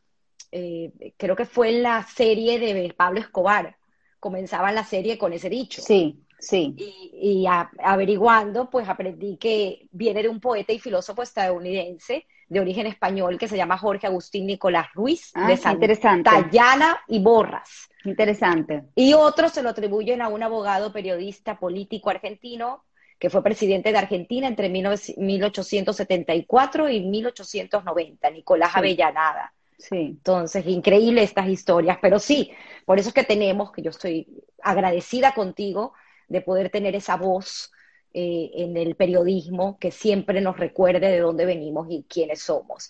[0.52, 3.78] Eh, creo que fue en la serie de Pablo Escobar.
[4.20, 5.82] Comenzaba la serie con ese dicho.
[5.82, 6.76] Sí, sí.
[6.78, 13.38] Y, averiguando, pues aprendí que viene de un poeta y filósofo estadounidense de origen español
[13.38, 17.90] que se llama Jorge Agustín Nicolás Ruiz, ah, de Santayana y Borras.
[18.04, 18.84] Interesante.
[18.96, 22.84] Y otros se lo atribuyen a un abogado periodista político argentino
[23.22, 29.54] que fue presidente de Argentina entre 1874 y 1890, Nicolás Avellanada.
[29.78, 29.96] Sí.
[29.96, 32.52] Entonces, increíble estas historias, pero sí,
[32.84, 34.26] por eso es que tenemos, que yo estoy
[34.64, 35.94] agradecida contigo
[36.32, 37.72] de poder tener esa voz
[38.14, 42.90] eh, en el periodismo que siempre nos recuerde de dónde venimos y quiénes somos.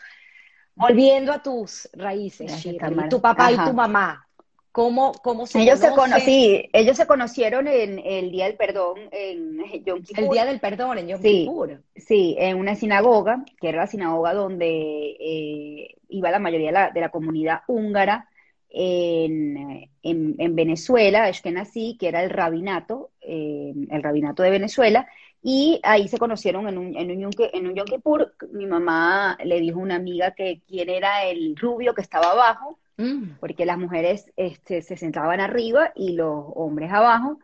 [0.75, 4.27] Volviendo a tus raíces, Shirley, tu papá y tu mamá,
[4.71, 9.57] ¿Cómo, cómo se ellos se sí, ellos se conocieron en el Día del Perdón en
[9.83, 10.23] Yom Kippur.
[10.23, 11.83] El Día del Perdón en Yom sí, Kippur.
[11.93, 16.89] Sí, en una sinagoga, que era la sinagoga donde eh, iba la mayoría de la,
[16.89, 18.29] de la comunidad húngara
[18.71, 25.07] en, en, en Venezuela, nací, que era el rabinato, eh, el rabinato de Venezuela,
[25.43, 28.33] y ahí se conocieron en un, en un, en un Yom Kippur.
[28.51, 32.77] Mi mamá le dijo a una amiga que quién era el rubio que estaba abajo,
[33.01, 33.37] Mm.
[33.39, 37.39] porque las mujeres este, se sentaban arriba y los hombres abajo.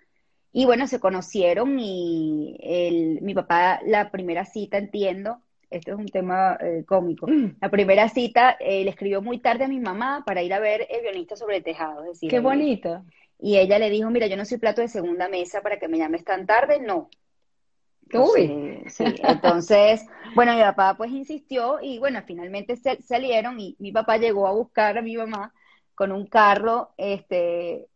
[0.53, 6.07] Y bueno, se conocieron y el, mi papá, la primera cita, entiendo, esto es un
[6.07, 7.57] tema eh, cómico, mm.
[7.61, 10.87] la primera cita eh, le escribió muy tarde a mi mamá para ir a ver
[10.89, 12.03] El guionista sobre el tejado.
[12.03, 13.03] Es decir, Qué bonito.
[13.39, 15.97] Y ella le dijo, mira, yo no soy plato de segunda mesa para que me
[15.97, 17.09] llames tan tarde, no.
[18.13, 18.83] Uy.
[18.87, 24.47] Sí, entonces, bueno, mi papá pues insistió y bueno, finalmente salieron y mi papá llegó
[24.47, 25.53] a buscar a mi mamá
[25.93, 27.87] con un carro, este,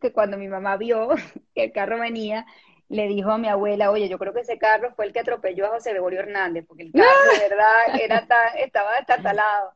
[0.00, 1.08] que cuando mi mamá vio
[1.54, 2.46] que el carro venía,
[2.88, 5.66] le dijo a mi abuela, oye, yo creo que ese carro fue el que atropelló
[5.66, 9.72] a José Gregorio Hernández, porque el carro de verdad era tan, estaba talado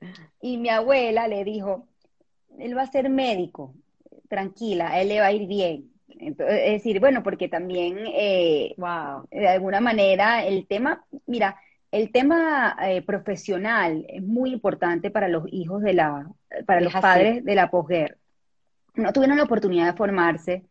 [0.40, 1.86] Y mi abuela le dijo,
[2.58, 3.74] él va a ser médico,
[4.28, 8.74] tranquila, él le va a ir bien es decir, bueno, porque también, eh,
[9.30, 11.56] de alguna manera, el tema, mira,
[11.90, 16.28] el tema eh, profesional es muy importante para los hijos de la,
[16.66, 18.16] para los padres de la posguerra.
[18.94, 20.64] No tuvieron la oportunidad de formarse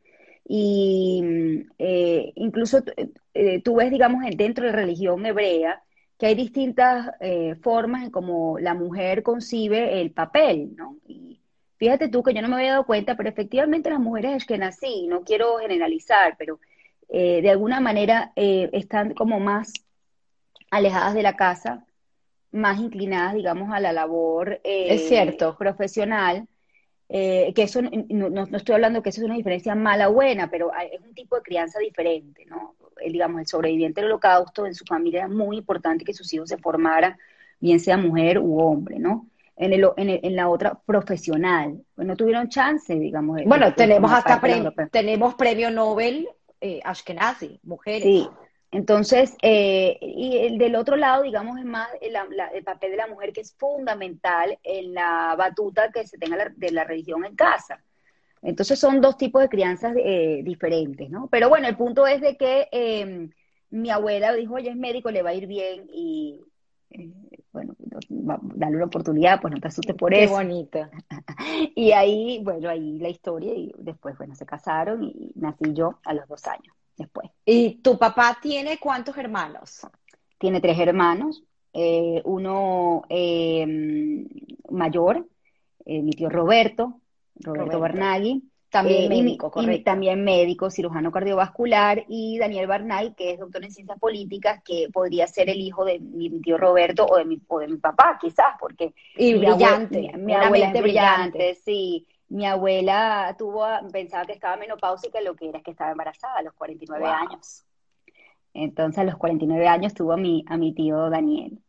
[0.48, 2.82] y eh, incluso
[3.64, 5.84] tú ves, digamos, dentro de la religión hebrea,
[6.18, 7.12] que hay distintas
[7.62, 10.98] formas en cómo la mujer concibe el papel, ¿no?
[11.08, 11.28] Y,
[11.78, 15.08] Fíjate tú que yo no me había dado cuenta, pero efectivamente las mujeres que nací,
[15.08, 16.60] no quiero generalizar, pero
[17.10, 19.74] eh, de alguna manera eh, están como más
[20.72, 21.86] alejadas de la casa,
[22.52, 25.56] más inclinadas, digamos, a la labor eh, es cierto.
[25.56, 26.48] profesional.
[27.10, 30.72] Que eso no, no, estoy hablando que eso es una diferencia mala o buena, pero
[30.74, 32.76] es un tipo de crianza diferente, ¿no?
[33.06, 36.58] digamos, el sobreviviente del holocausto en su familia es muy importante que sus hijos se
[36.58, 37.18] formaran,
[37.60, 39.28] bien sea mujer u hombre, ¿no?
[39.58, 41.84] en, el, en, la otra profesional.
[41.96, 43.42] Pues no tuvieron chance, digamos.
[43.46, 46.28] bueno, tenemos hasta premio, tenemos premio Nobel
[46.62, 48.04] eh, Ashkenazi, mujeres.
[48.04, 48.30] Sí,
[48.72, 53.32] entonces, eh, y el del otro lado, digamos, es más el, papel de la mujer
[53.32, 57.82] que es fundamental en la batuta que se tenga de la religión en casa.
[58.42, 61.28] Entonces son dos tipos de crianzas eh, diferentes, ¿no?
[61.28, 63.32] Pero bueno, el punto es de que em,
[63.70, 66.42] mi abuela dijo, oye, es médico, le va a ir bien y
[67.52, 67.74] bueno,
[68.10, 70.38] dale una oportunidad, pues no te asustes por eso.
[70.38, 70.92] Qué bonita.
[71.76, 76.14] y ahí, bueno, ahí la historia y después, bueno, se casaron y nací yo a
[76.14, 77.30] los dos años después.
[77.46, 79.88] ¿Y tu papá tiene cuántos hermanos?
[80.38, 84.28] Tiene tres hermanos, eh, uno em,
[84.70, 85.28] mayor,
[85.86, 87.00] eh, mi tío Roberto,
[87.36, 88.00] Roberto, Roberto.
[88.70, 89.84] También eh, médico, correcto.
[89.86, 95.26] también médico, cirujano cardiovascular, y Daniel Barnay, que es doctor en ciencias políticas, que podría
[95.26, 98.94] ser el hijo de mi tío Roberto o de mi, de mi papá, quizás, porque...
[99.16, 102.06] Y brillante, mi, abuela es brillante, sí.
[102.30, 106.42] Mi abuela tuvo, pensaba que estaba menopáusica, lo que era es que estaba embarazada a
[106.44, 107.64] los 49 años.
[108.54, 111.60] Entonces, a los 49 años tuvo a mi, a mi tío Daniel.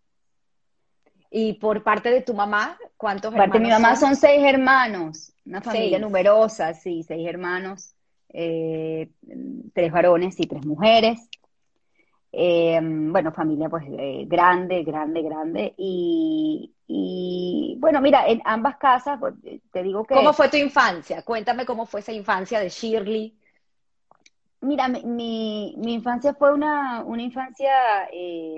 [1.30, 3.50] ¿Y por parte de tu mamá, cuántos hermanos?
[3.50, 5.32] Parte de mi mamá son seis hermanos.
[5.44, 7.94] Una familia numerosa, sí, seis hermanos,
[8.30, 9.10] eh,
[9.74, 11.28] tres varones y tres mujeres.
[12.30, 15.74] Eh, bueno, familia pues eh, grande, grande, grande.
[15.76, 19.34] Y, bueno, mira, en ambas casas, pues,
[19.70, 20.14] te digo que...
[20.14, 21.22] ¿Cómo fue tu infancia?
[21.22, 23.34] Cuéntame cómo fue esa infancia de Shirley.
[24.60, 27.70] Mira, mi, mi, infancia fue una, una infancia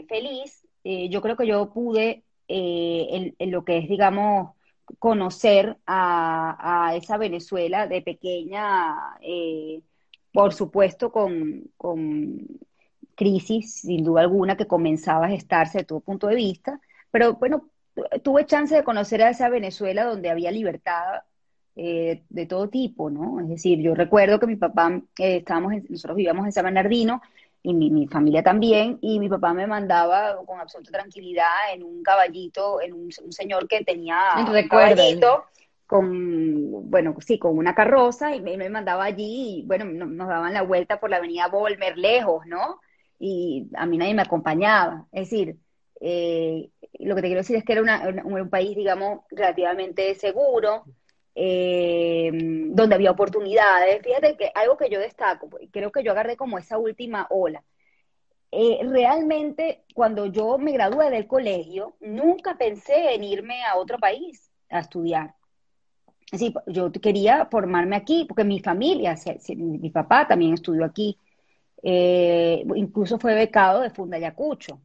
[0.08, 0.66] feliz.
[0.82, 4.54] yo creo que yo pude, en, lo que es, digamos,
[4.98, 9.82] conocer a, esa Venezuela de pequeña, eh,
[10.32, 11.70] por supuesto con,
[13.20, 17.68] crisis, sin duda alguna, que comenzaba a gestarse de todo punto de vista, pero bueno,
[18.22, 21.22] tuve chance de conocer a esa Venezuela donde había libertad
[21.76, 23.38] eh, de todo tipo, ¿no?
[23.40, 27.20] Es decir, yo recuerdo que mi papá, eh, estábamos nosotros vivíamos en San Bernardino,
[27.62, 32.80] y mi, familia también, y mi papá me mandaba con absoluta tranquilidad en un caballito,
[32.80, 35.44] en un, señor que tenía un caballito
[35.86, 40.54] con, bueno, sí, con una carroza, y me, me mandaba allí, y bueno, nos daban
[40.54, 42.80] la vuelta por la avenida Volmer, lejos, ¿no?
[43.20, 45.06] Y a mí nadie me acompañaba.
[45.12, 45.56] Es decir,
[46.02, 47.82] Eh, lo que te quiero decir es que era
[48.24, 50.84] un país, digamos, relativamente seguro,
[51.34, 52.30] eh,
[52.72, 54.00] donde había oportunidades.
[54.02, 57.62] Fíjate que algo que yo destaco, creo que yo agarré como esa última ola.
[58.50, 64.50] Eh, realmente, cuando yo me gradué del colegio, nunca pensé en irme a otro país
[64.70, 65.34] a estudiar.
[66.32, 69.16] Sí, yo quería formarme aquí, porque mi familia,
[69.54, 71.18] mi papá también estudió aquí,
[71.82, 74.80] eh, incluso fue becado de Funda Yacucho.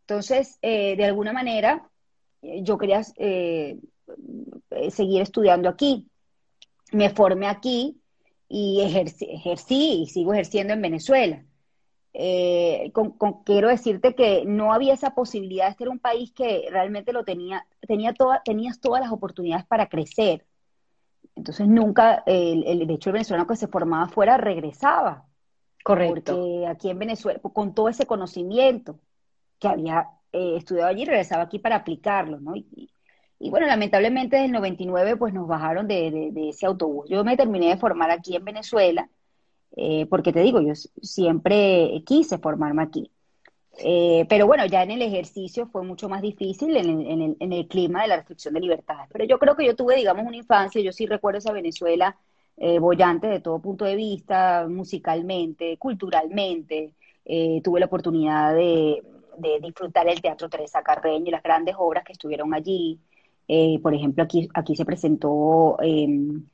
[0.00, 1.88] Entonces, de alguna manera,
[2.42, 6.08] yo quería eh, seguir estudiando aquí.
[6.92, 8.00] Me formé aquí
[8.48, 11.44] y ejercí, y sigo ejerciendo en Venezuela.
[12.12, 12.92] Eh,
[13.44, 15.68] quiero decirte que no había esa posibilidad.
[15.68, 18.14] Este era un país que realmente lo tenía, tenía
[18.44, 20.46] tenías todas las oportunidades para crecer.
[21.34, 25.26] Entonces nunca, el, de hecho el venezolano que se formaba afuera regresaba.
[25.84, 26.34] Correcto.
[26.34, 28.98] Porque aquí en Venezuela, con todo ese conocimiento
[29.58, 32.56] que había eh, estudiado allí, regresaba aquí para aplicarlo, ¿no?
[32.56, 32.90] Y,
[33.50, 37.06] bueno, lamentablemente en el 99 pues nos bajaron de, ese autobús.
[37.10, 39.10] Yo me terminé de formar aquí en Venezuela,
[39.76, 40.72] eh, porque te digo, yo
[41.02, 43.10] siempre quise formarme aquí.
[43.78, 48.08] Eh, pero bueno, ya en el ejercicio fue mucho más difícil en el, clima de
[48.08, 49.10] la restricción de libertades.
[49.12, 52.16] Pero yo creo que yo tuve, digamos, una infancia, yo sí recuerdo esa Venezuela
[52.56, 56.92] eh, bollante de todo punto de vista, musicalmente, culturalmente.
[57.62, 59.02] tuve la oportunidad de,
[59.38, 63.00] de, disfrutar el Teatro Teresa Carreño y las grandes obras que estuvieron allí.
[63.48, 66.44] Eh, por ejemplo, aquí, aquí se presentó, em,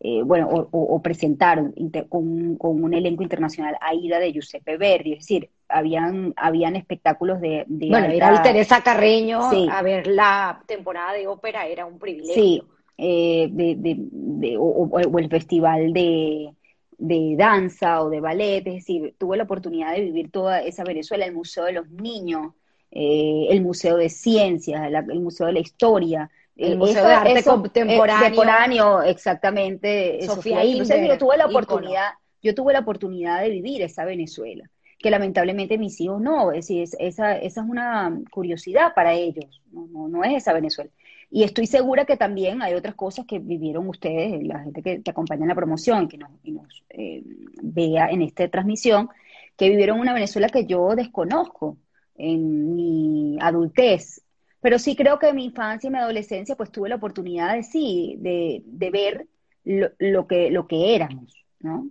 [0.00, 1.74] eh, bueno, o, presentaron
[2.08, 7.66] con, un elenco internacional Aida de Giuseppe Verdi, es decir, habían, habían espectamos de...
[7.68, 12.34] bueno, era Teresa Carreño, a ver la temporada de ópera era un privilegio.
[12.34, 12.62] Sí,
[13.00, 16.50] eh, de, o, el festival de,
[16.98, 21.24] de danza o de ballet, es decir, tuve la oportunidad de vivir toda esa Venezuela,
[21.24, 22.52] el Museo de los Niños,
[22.92, 26.30] el Museo de Ciencias, el Museo de la Historia,
[26.60, 29.02] el Museo de Arte Contemporáneo.
[29.02, 30.20] exactamente.
[30.26, 32.10] Sofía Entonces yo tuve la oportunidad,
[32.42, 36.82] yo tuve la oportunidad de vivir esa Venezuela, que lamentablemente mis hijos no, es decir,
[36.98, 40.90] esa, esa es una curiosidad para ellos, no, no, es esa Venezuela.
[41.30, 45.42] Y estoy segura que también hay otras cosas que vivieron ustedes, la gente que, acompaña
[45.42, 47.22] en la promoción, que nos, nos eh,
[47.62, 49.08] vea en esta transmisión,
[49.56, 51.76] que vivieron una Venezuela que yo desconozco
[52.16, 54.22] en mi adultez,
[54.60, 57.62] pero sí creo que en mi infancia y mi adolescencia pues tuve la oportunidad de
[57.62, 59.26] sí, de, ver
[59.64, 61.88] lo, que, lo que éramos, ¿no?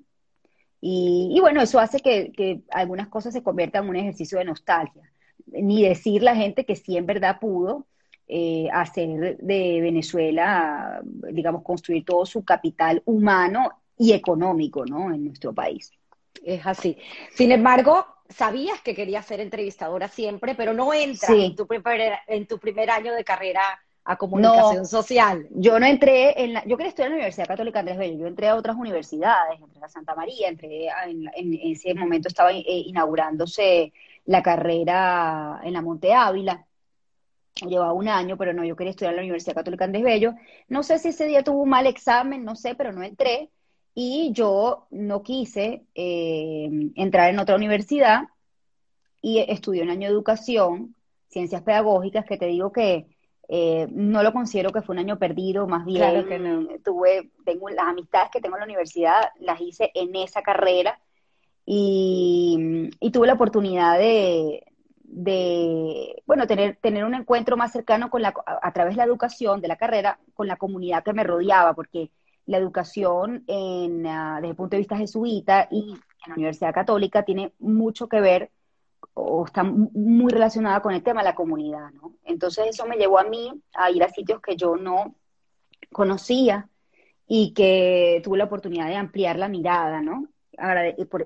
[0.81, 5.11] Y, bueno, eso hace que, algunas cosas se conviertan en un ejercicio de nostalgia.
[5.47, 7.85] Ni decir la gente que sí en verdad pudo
[8.31, 15.11] eh, hacer de Venezuela, digamos, construir todo su capital humano y económico, ¿no?
[15.11, 15.91] En nuestro país.
[16.43, 16.95] Es así.
[17.33, 22.45] Sin embargo, sabías que querías ser entrevistadora siempre, pero no entras en, tu primer, en
[22.45, 23.61] tu primer año de carrera
[24.05, 25.47] a comunicación social.
[25.49, 28.27] Yo no entré en la, yo quería estudiar en la Universidad Católica Andrés Bello, yo
[28.27, 33.91] entré a otras universidades, entré a Santa María, entré en, ese momento estaba eh, inaugurándose
[34.25, 36.63] la carrera en la Monte Ávila,
[37.55, 40.33] llevaba un año, pero no, yo quería estudiar en la Universidad Católica Andrés Bello,
[40.67, 43.49] no sé si ese día tuvo un mal examen, no sé, pero no entré,
[43.93, 48.23] y yo no quise eh, entrar en otra universidad
[49.21, 50.95] y estudié un año de educación,
[51.27, 53.07] ciencias pedagógicas, que te digo que
[53.51, 57.87] eh, no lo considero que fue un año perdido, más bien que tuve, tengo las
[57.87, 60.99] amistades que tengo en la universidad, las hice en esa carrera.
[61.65, 64.65] Y, tuve la oportunidad de,
[66.25, 69.67] bueno, tener, tener un encuentro más cercano con la, a, través de la educación, de
[69.67, 72.11] la carrera, con la comunidad que me rodeaba, porque
[72.45, 77.23] la educación en, ah, desde el punto de vista jesuita y en la Universidad Católica
[77.23, 78.51] tiene mucho que ver
[79.13, 82.15] o está muy relacionada con el tema de la comunidad, ¿no?
[82.23, 85.15] Entonces eso me llevó a mí a ir a sitios que yo no
[85.91, 86.69] conocía
[87.27, 90.27] y que tuve la oportunidad de ampliar la mirada, ¿no?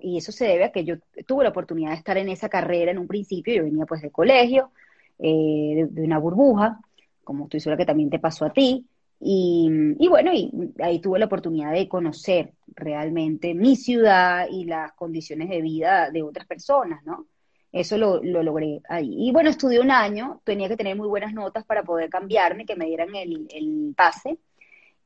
[0.02, 2.92] Y eso se debe a que yo tuve la oportunidad de estar en esa carrera
[2.92, 4.72] en un principio, yo venía pues de colegio,
[5.20, 6.80] eh, de, una burbuja,
[7.24, 8.86] como estoy segura que también te pasó a ti,
[9.26, 15.50] y, bueno, y ahí tuve la oportunidad de conocer realmente mi ciudad y las condiciones
[15.50, 17.28] de vida de otras personas, ¿no?
[17.72, 19.28] Eso lo, logré ahí.
[19.28, 22.76] Y bueno, estudié un año, tenía que tener muy buenas notas para poder cambiarme, que
[22.76, 24.38] me dieran el, pase.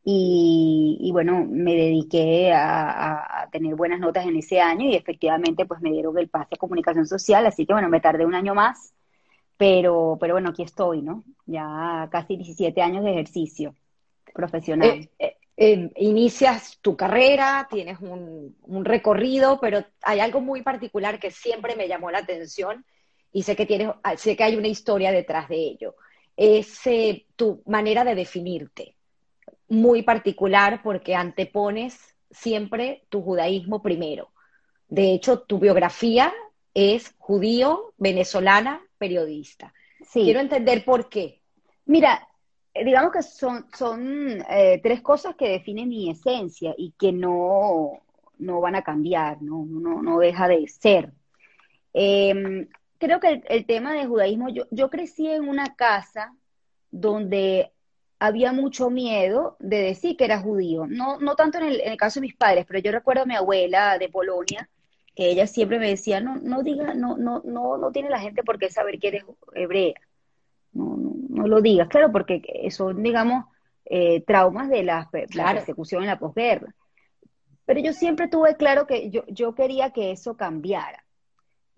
[0.09, 5.81] Y, bueno, me dediqué a, a, tener buenas notas en ese año y efectivamente pues
[5.81, 8.93] me dieron el pase a comunicación social, así que bueno, me tardé un año más,
[9.57, 11.25] pero, pero bueno, aquí estoy, ¿no?
[11.45, 13.75] Ya casi 17 años de ejercicio
[14.33, 14.89] profesional.
[14.89, 18.55] Eh, eh, eh, inicias tu carrera, tienes un,
[18.85, 22.85] recorrido, pero hay algo muy particular que siempre me llamó la atención
[23.33, 25.95] y sé que, tienes, sé que hay una historia detrás de ello.
[26.35, 28.96] Es eh, tu manera de definirte,
[29.69, 34.29] muy particular porque antepones siempre tu judaísmo primero.
[34.87, 36.33] De hecho, tu biografía
[36.73, 39.73] es judío, venezolana, periodista.
[40.13, 41.41] Quiero entender por qué.
[41.85, 42.27] Mira,
[42.73, 48.01] eh, digamos que son, son eh, tres cosas que definen mi esencia y que no,
[48.37, 51.11] no van a cambiar, no, no, no deja de ser.
[51.93, 56.35] Em, creo que el, tema del judaísmo, yo, yo crecí en una casa
[56.91, 57.71] donde
[58.19, 60.85] había mucho miedo de decir que era judío.
[60.87, 63.25] No, no tanto en el, en el, caso de mis padres, pero yo recuerdo a
[63.25, 64.69] mi abuela de Polonia,
[65.15, 68.43] que ella siempre me decía, no, no diga, no, no, no, no tiene la gente
[68.43, 69.95] por qué saber que eres hebrea.
[70.73, 70.95] No,
[71.29, 72.41] no, lo digas, claro, porque
[72.71, 73.45] son, digamos,
[73.85, 76.73] eh, traumas de la, persecución en la posguerra.
[77.65, 81.03] Pero yo siempre tuve claro que yo, yo quería que eso cambiara,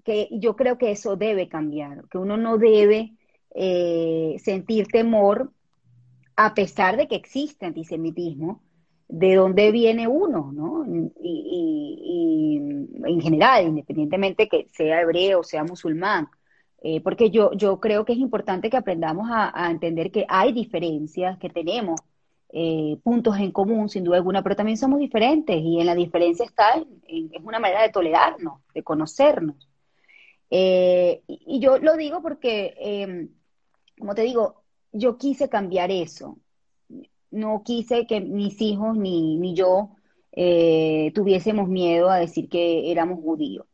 [0.04, 3.14] que yo creo que eso debe cambiar, que uno no debe
[3.56, 5.52] eh, sentir temor
[6.42, 8.62] a pesar de que existe antisemitismo,
[9.10, 10.86] de dónde viene uno, ¿no?
[11.22, 12.62] Y,
[13.04, 16.30] en general, independientemente que sea hebreo, sea musulmán,
[16.82, 21.38] eh, porque yo, yo creo que es importante que aprendamos a, entender que hay diferencias,
[21.40, 22.00] que tenemos
[22.54, 26.46] eh, puntos en común, sin duda alguna, pero también somos diferentes y en la diferencia
[26.46, 29.68] está, en, es una manera de tolerarnos, de conocernos.
[30.50, 33.28] Eh, y, yo lo digo porque,
[33.98, 34.59] como te digo,
[34.92, 36.38] yo quise cambiar eso
[37.32, 39.92] no quise que mis hijos ni, ni yo
[40.32, 43.66] eh, tuviésemos miedo a decir que éramos judíos,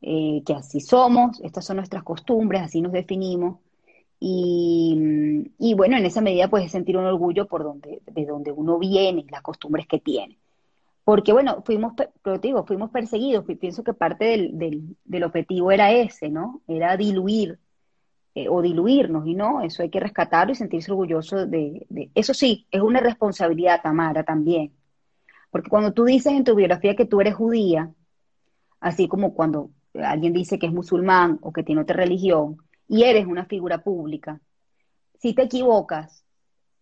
[0.00, 3.58] eh, que así somos, estas son nuestras costumbres, así nos definimos.
[4.24, 8.78] Y, y, bueno, en esa medida puedes sentir un orgullo por donde, de donde uno
[8.78, 10.38] viene, las costumbres que tiene.
[11.04, 15.90] Porque bueno, fuimos, pero digo, fuimos perseguidos, pienso que parte del, del, del objetivo era
[15.90, 16.62] ese, ¿no?
[16.68, 17.58] Era diluir
[18.34, 22.66] eh, o diluirnos, y no, eso hay que rescatarlo y sentirse orgulloso de, Eso sí,
[22.70, 24.72] es una responsabilidad, Tamara, también.
[25.50, 27.92] Porque cuando tú dices en tu biografía que tú eres judía,
[28.80, 32.56] así como cuando alguien dice que es musulmán o que tiene otra religión,
[32.88, 34.40] y eres una figura pública,
[35.18, 36.24] si te equivocas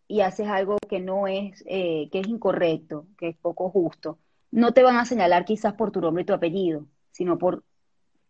[0.08, 4.18] y haces algo que no es, eh, que es incorrecto, que es poco justo,
[4.50, 7.64] no te van a señalar quizás por tu nombre y tu apellido, sino por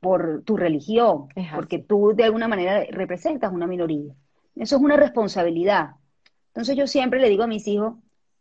[0.01, 4.15] por tu religión, porque tú de alguna manera representas una minoría.
[4.57, 5.91] Eso es una responsabilidad.
[6.49, 7.95] Entonces yo siempre le digo a mis hijos,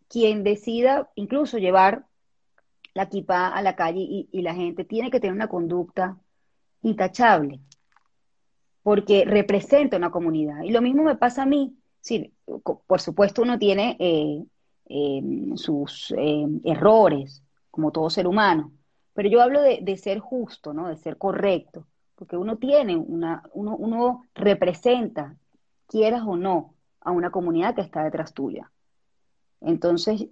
[0.08, 2.06] quien decida incluso llevar
[2.94, 6.18] la kippah a la calle y, la gente tiene que tener una conducta
[6.82, 7.60] intachable,
[8.82, 10.64] porque representa una comunidad.
[10.64, 11.76] Y lo mismo me pasa a mí.
[12.02, 12.34] Sí,
[12.88, 14.44] por supuesto uno tiene eh,
[14.88, 15.22] eh,
[15.56, 18.72] sus eh, errores, como todo ser humano,
[19.20, 20.88] pero yo hablo de, ser justo, ¿no?
[20.88, 25.36] De ser correcto, porque uno tiene una, uno, uno representa,
[25.88, 28.72] quieras o no, a una comunidad que está detrás tuya.
[29.60, 30.28] Entonces,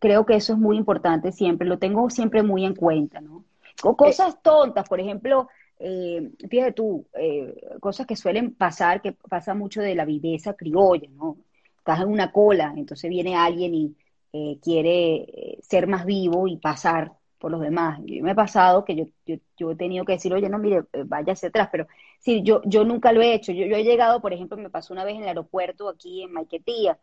[0.00, 3.44] creo que eso es muy importante siempre, lo tengo siempre muy en cuenta, ¿no?
[3.84, 5.46] O cosas tontas, por ejemplo,
[5.78, 11.08] eh, fíjate tú, eh, cosas que suelen pasar, que pasa mucho de la viveza criolla,
[11.12, 11.36] ¿no?
[11.78, 13.96] Estás en una cola, entonces viene alguien y
[14.32, 17.12] eh, quiere eh, ser más vivo y pasar
[17.42, 17.98] por los demás.
[18.06, 21.02] Yo me ha pasado que yo, yo, he tenido que decir, oye, no, mire, eh,
[21.04, 21.88] vaya hacia atrás, pero
[22.20, 23.50] sí, yo, yo nunca lo he hecho.
[23.50, 26.32] Yo, yo he llegado, por ejemplo, me pasó una vez en el aeropuerto aquí en
[26.32, 26.98] Maiquetía,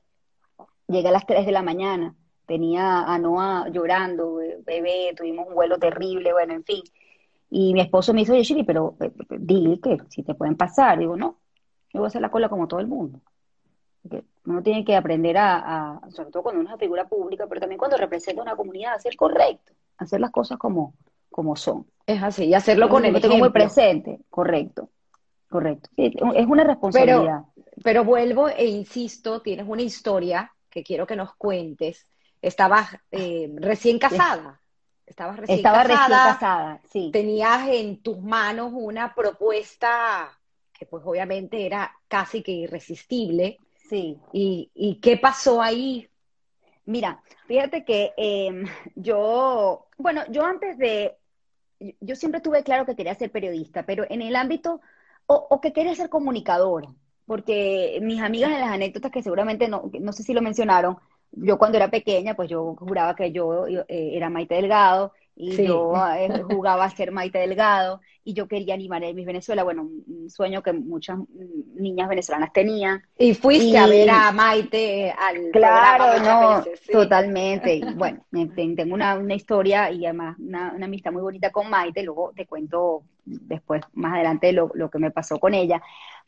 [0.87, 2.15] llegué a las 3 de la mañana,
[2.45, 4.35] tenía a Noah llorando,
[4.65, 6.83] bebé, tuvimos un vuelo terrible, bueno, en fin.
[7.49, 10.55] Y mi esposo me dice, oye, Shiri, pero eh, eh, dile que si te pueden
[10.55, 10.99] pasar.
[10.99, 11.37] Digo, no,
[11.93, 13.19] yo voy a hacer la cola como todo el mundo.
[14.45, 17.59] uno tiene que aprender a, a, sobre todo cuando uno es una figura pública, pero
[17.59, 20.93] también cuando representa una comunidad, a ser correcto hacer las cosas como,
[21.29, 21.85] como son.
[22.05, 23.37] Es así, y hacerlo con el ejemplo.
[23.37, 24.89] muy presente, correcto,
[25.47, 25.89] correcto.
[25.95, 27.43] Es una responsabilidad.
[27.83, 32.07] Pero, vuelvo e insisto, tienes una historia que quiero que nos cuentes.
[32.41, 34.59] Estabas eh, recién casada.
[35.05, 37.09] Estabas recién Estaba recién casada, sí.
[37.11, 40.39] Tenías en tus manos una propuesta
[40.71, 43.57] que pues obviamente era casi que irresistible.
[43.89, 44.17] Sí.
[44.31, 46.08] ¿Y, y qué pasó ahí?
[46.89, 48.65] Mira, fíjate que em,
[48.95, 51.15] yo, bueno, yo antes de,
[52.01, 54.81] yo siempre tuve claro que quería ser periodista, pero en el ámbito,
[55.27, 56.89] o, que quería ser comunicadora,
[57.27, 60.97] porque mis amigas en las anécdotas que seguramente no, no sé si lo mencionaron,
[61.31, 65.93] yo cuando era pequeña, pues yo juraba que yo eh, era Maite Delgado y yo
[66.17, 70.29] eh, jugaba a ser Maite Delgado y yo quería animar a Miss Venezuela, bueno, un
[70.29, 71.17] sueño que muchas
[71.75, 73.01] niñas venezolanas tenían.
[73.17, 77.79] Y fuiste a ver a Maite al Claro, no, totalmente.
[77.95, 83.03] bueno, tengo una, historia y además una, amistad muy bonita con Maite, luego te cuento
[83.23, 85.81] después, más adelante, lo, lo que me pasó con ella.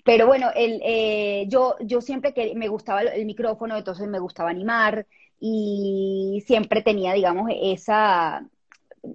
[0.05, 4.49] Pero bueno, el, eh, yo, yo siempre que me gustaba el micrófono, entonces me gustaba
[4.49, 5.05] animar
[5.37, 8.47] y siempre tenía, digamos, esa,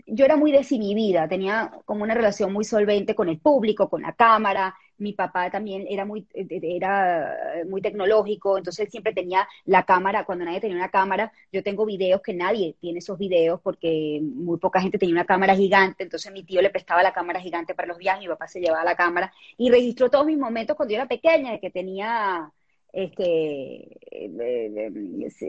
[0.06, 4.12] yo era muy desinhibida, tenía como una relación muy solvente con el público, con la
[4.14, 4.74] cámara.
[4.98, 7.36] Mi papá también era muy, era
[7.68, 11.84] muy tecnológico, entonces él siempre tenía la cámara, cuando nadie tenía una cámara, yo tengo
[11.84, 16.32] videos que nadie tiene esos videos porque muy poca gente tenía una cámara gigante, entonces
[16.32, 18.96] mi tío le prestaba la cámara gigante para los viajes, mi papá se llevaba la
[18.96, 22.50] cámara y registró todos mis momentos cuando yo era pequeña, de que tenía
[22.90, 23.98] este,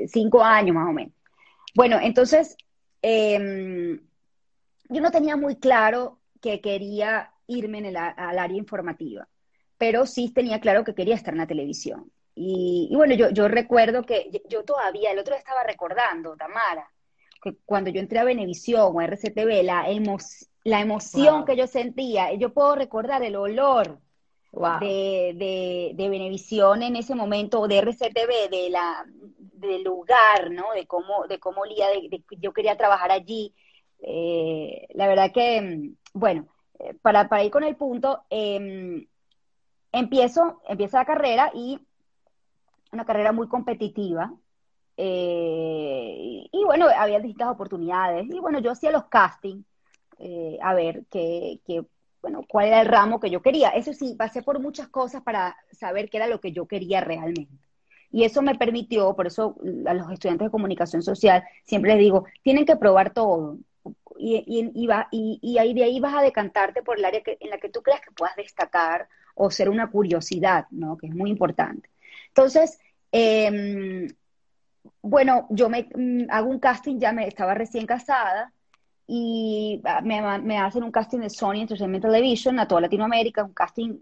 [0.07, 1.13] cinco años más o menos.
[1.73, 2.57] Bueno, entonces,
[3.01, 3.99] eh,
[4.89, 9.27] yo no tenía muy claro que quería irme en al área informativa,
[9.77, 12.11] pero sí tenía claro que quería estar en la televisión.
[12.35, 16.91] Y, bueno, yo, yo recuerdo que yo todavía, el otro día estaba recordando, Tamara,
[17.41, 19.88] que cuando yo entré a Venevisión o a RCTV, la,
[20.63, 23.99] la emoción que yo sentía, yo puedo recordar el olor
[24.79, 29.05] de, de, de Venevisión en ese momento, o de RCTV, de la,
[29.57, 30.73] del lugar, ¿no?
[30.73, 33.53] De cómo, de cómo olía, de, yo quería trabajar allí.
[34.00, 36.48] Eh, la verdad que, mm, bueno,
[36.80, 39.06] eh, para, ir con el punto, em,
[39.91, 41.80] empiezo, empieza la carrera y
[42.91, 44.34] una carrera muy competitiva.
[44.98, 48.28] Eh, y, bueno, había distintas oportunidades.
[48.30, 49.66] Y bueno, yo hacía los castings
[50.62, 51.60] a ver qué,
[52.22, 53.70] bueno, cuál era el ramo que yo quería.
[53.70, 57.54] Eso sí, pasé por muchas cosas para saber qué era lo que yo quería realmente.
[58.12, 62.26] Y eso me permitió, por eso a los estudiantes de comunicación social siempre les digo,
[62.41, 63.58] tienen que probar todo
[64.18, 67.57] y, y, y, ahí de ahí vas a decantarte por el área que, en la
[67.57, 70.97] que tú creas que puedas destacar o ser una curiosidad, ¿no?
[70.97, 71.89] Que es muy importante.
[72.30, 72.80] Entonces,
[73.11, 74.07] em,
[75.01, 78.53] bueno, yo me mm, hago un casting, ya me estaba recién casada
[79.05, 83.99] y ah, me, hacen un casting de Sony Entertainment Television a toda Latinoamérica, un casting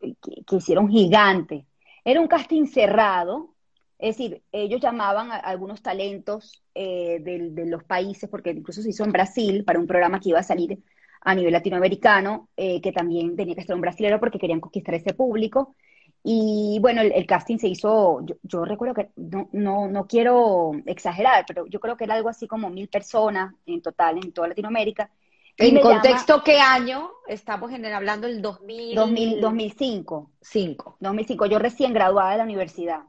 [0.00, 1.66] que, que hicieron gigante.
[2.04, 3.55] Era un casting cerrado,
[3.98, 9.04] es decir, ellos llamaban a algunos talentos eh, de, los países, porque incluso se hizo
[9.04, 10.78] en Brasil para un programa que iba a salir
[11.22, 15.14] a nivel latinoamericano, eh, que también tenía que estar un brasilero porque querían conquistar ese
[15.14, 15.74] público.
[16.22, 21.66] Y bueno, el, casting se hizo, yo, recuerdo que, no, no, no, quiero exagerar, pero
[21.66, 25.10] yo creo que era algo así como mil personas en total en toda Latinoamérica.
[25.56, 27.10] ¿En contexto qué año?
[27.28, 28.94] Estamos en, hablando del 2000...
[29.40, 30.96] 2005.
[31.00, 31.46] 2005.
[31.46, 33.00] Yo recién graduada de la universidad.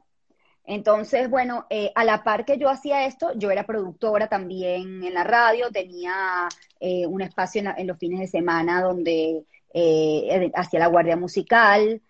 [0.68, 5.14] Entonces, bueno, eh, a la par que yo hacía esto, yo era productora también en
[5.14, 6.46] la radio, tenía
[6.78, 12.02] eh, un espacio en, los fines de semana donde eh, hacía la guardia musical,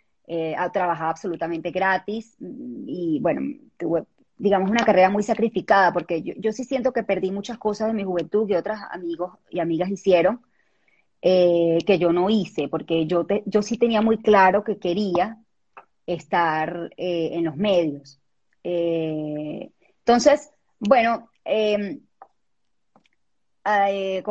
[0.72, 3.40] trabajaba absolutamente gratis y bueno,
[3.78, 4.04] tuve,
[4.36, 8.02] digamos, una carrera muy sacrificada porque yo, sí siento que perdí muchas cosas de mi
[8.02, 10.42] juventud que otros amigos y amigas hicieron.
[11.22, 15.38] que yo no hice, porque yo, yo sí tenía muy claro que quería
[16.06, 18.20] estar en los medios.
[18.64, 22.00] Eh, entonces, bueno, em,
[23.64, 24.22] eh,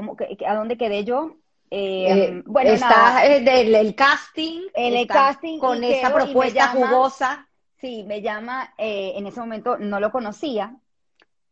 [0.45, 1.37] ¿a dónde quedé yo?
[1.69, 7.47] Em, bueno, está el, casting, el casting con esa propuesta jugosa.
[7.79, 10.75] Sí, me llama, eh, en ese momento no lo conocía,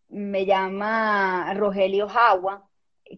[0.09, 2.67] me llama Rogelio Jagua,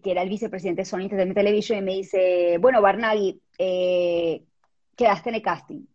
[0.02, 5.34] que era el vicepresidente de Sony Entertainment Television, y me dice, bueno, Barnaghi, quedaste en
[5.34, 5.86] el casting.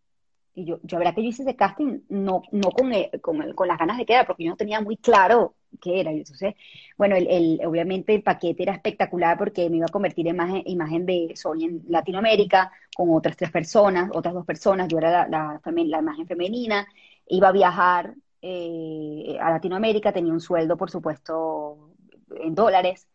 [0.55, 2.91] Y yo, yo verdad que yo hice ese casting no, no con,
[3.21, 6.11] con, con, las ganas de quedar, porque yo no tenía muy claro qué era.
[6.11, 6.53] Entonces,
[6.97, 10.63] bueno, el, el, obviamente el paquete era espectacular porque me iba a convertir en imagen,
[10.65, 15.59] imagen de Sony en Latinoamérica, con otras tres personas, otras dos personas, yo era la,
[15.63, 16.87] la, la imagen femenina,
[17.27, 21.93] iba a viajar eh, a Latinoamérica, tenía un sueldo, por supuesto,
[22.35, 23.07] en dólares.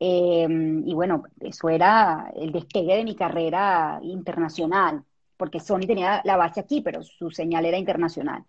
[0.00, 0.46] Eh,
[0.84, 5.04] y bueno, eso era el despegue de mi carrera internacional
[5.40, 8.44] porque Sony tenía la base aquí, pero su señal era internacional.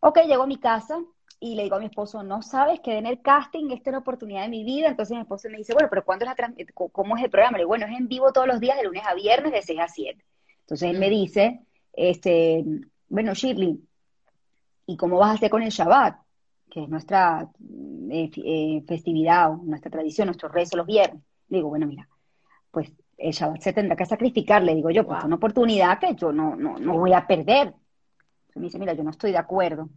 [0.00, 1.02] Ok, llego a mi casa
[1.40, 4.00] y le digo a mi esposo, no sabes que en el casting, esta es la
[4.00, 4.88] oportunidad de mi vida.
[4.88, 7.56] Entonces mi esposo me dice, bueno, pero ¿cuándo es la ¿cómo es el programa?
[7.56, 9.80] Le digo, bueno, es en vivo todos los días, de lunes a viernes, de 6
[9.80, 10.22] a 7.
[10.60, 11.62] Entonces él me dice,
[11.94, 12.62] este,
[13.08, 13.80] bueno, Shirley,
[14.84, 16.18] ¿y cómo vas a hacer con el Shabbat?
[16.70, 17.48] Que es nuestra
[18.10, 21.22] eh, eh, festividad, nuestra tradición, nuestro rezo los viernes.
[21.48, 22.06] Le digo, bueno, mira,
[22.70, 22.92] pues
[23.22, 26.32] el Shabbat se tendrá que sacrificar, le digo yo, pues es una oportunidad que yo
[26.32, 27.72] no, no, no voy a perder.
[28.54, 29.88] me dice, mira, yo no estoy de acuerdo,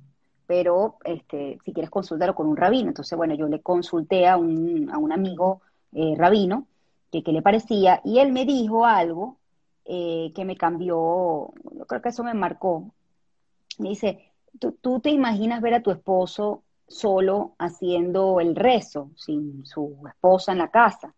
[0.45, 2.89] pero este, si quieres consultarlo con un rabino.
[2.89, 5.61] Entonces, bueno, yo le consulté a un, a un amigo
[5.93, 6.67] eh, rabino,
[7.11, 9.38] que qué le parecía, y él me dijo algo
[9.86, 12.91] eh, que me cambió, yo creo que eso me marcó.
[13.80, 19.97] Me dice, ¿tú, te imaginas ver a tu esposo solo haciendo el rezo, sin su
[20.07, 21.13] esposa en la casa?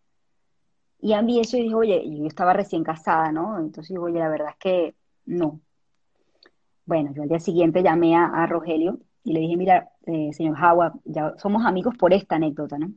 [1.00, 3.58] Y a mí eso y dije, oye, yo estaba recién casada, ¿no?
[3.58, 4.94] Entonces digo, oye, la verdad es que
[5.26, 5.60] no.
[6.86, 10.94] Bueno, yo al día siguiente llamé a, Rogelio y le dije, mira, eh, señor Howard,
[11.04, 12.92] ya somos amigos por esta anécdota, ¿no?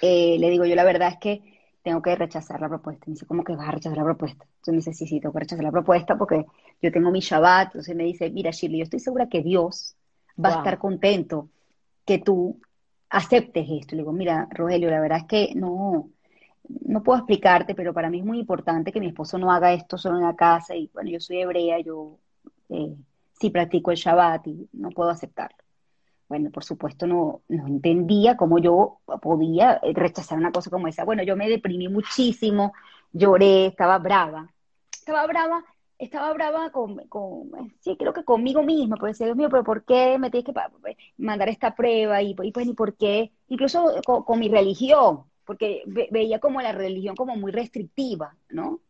[0.00, 3.04] Eh, le digo, yo la verdad es que tengo que rechazar la propuesta.
[3.06, 4.44] Me dice, ¿cómo que vas a rechazar la propuesta?
[4.44, 6.46] Entonces me dice, sí, sí, tengo que rechazar la propuesta porque
[6.80, 7.66] yo tengo mi Shabbat.
[7.66, 9.94] Entonces me dice, mira, Shirley, yo estoy segura que Dios
[10.42, 11.50] va a estar contento
[12.06, 12.58] que tú
[13.10, 13.96] aceptes esto.
[13.96, 16.08] Le digo, mira, Rogelio, la verdad es que no,
[16.68, 19.98] no puedo explicarte, pero para mí es muy importante que mi esposo no haga esto
[19.98, 20.74] solo en la casa.
[20.74, 22.18] Y bueno, yo soy hebrea, yo
[22.70, 22.94] eh,
[23.38, 25.58] sí practico el Shabbat y no puedo aceptarlo.
[26.28, 31.04] Bueno, por supuesto no, no entendía cómo yo podía rechazar una cosa como esa.
[31.04, 32.72] Bueno, yo me deprimí muchísimo,
[33.12, 34.50] lloré, estaba brava.
[34.90, 35.62] Estaba brava,
[35.98, 36.96] estaba brava con,
[37.80, 40.60] sí, creo que conmigo misma, porque decía, Dios mío, pero ¿por qué me tienes que
[41.18, 42.22] mandar esta prueba?
[42.22, 43.32] Y, pues, ni por qué?
[43.48, 48.80] Incluso con mi religión, porque veía como la religión como muy restrictiva, ¿no?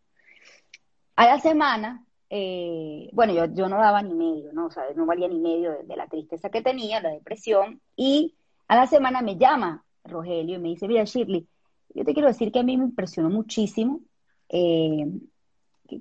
[1.16, 4.66] A la semana, eh, bueno, yo, no daba ni medio, ¿no?
[4.66, 8.34] O sea, no valía ni medio de, la tristeza que tenía, la depresión, y
[8.68, 11.46] a la semana me llama Rogelio y me dice, mira, Shirley,
[11.94, 14.00] yo te quiero decir que a mí me impresionó muchísimo
[14.48, 15.07] eh,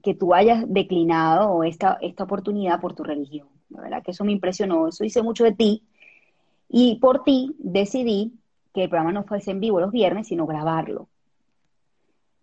[0.01, 3.47] que, tú hayas declinado esta, esta oportunidad por tu religión.
[3.69, 5.83] La verdad que eso me impresionó, eso hice mucho de ti,
[6.69, 8.33] y por ti decidí
[8.73, 11.07] que el programa no fuese en vivo los viernes, sino grabarlo.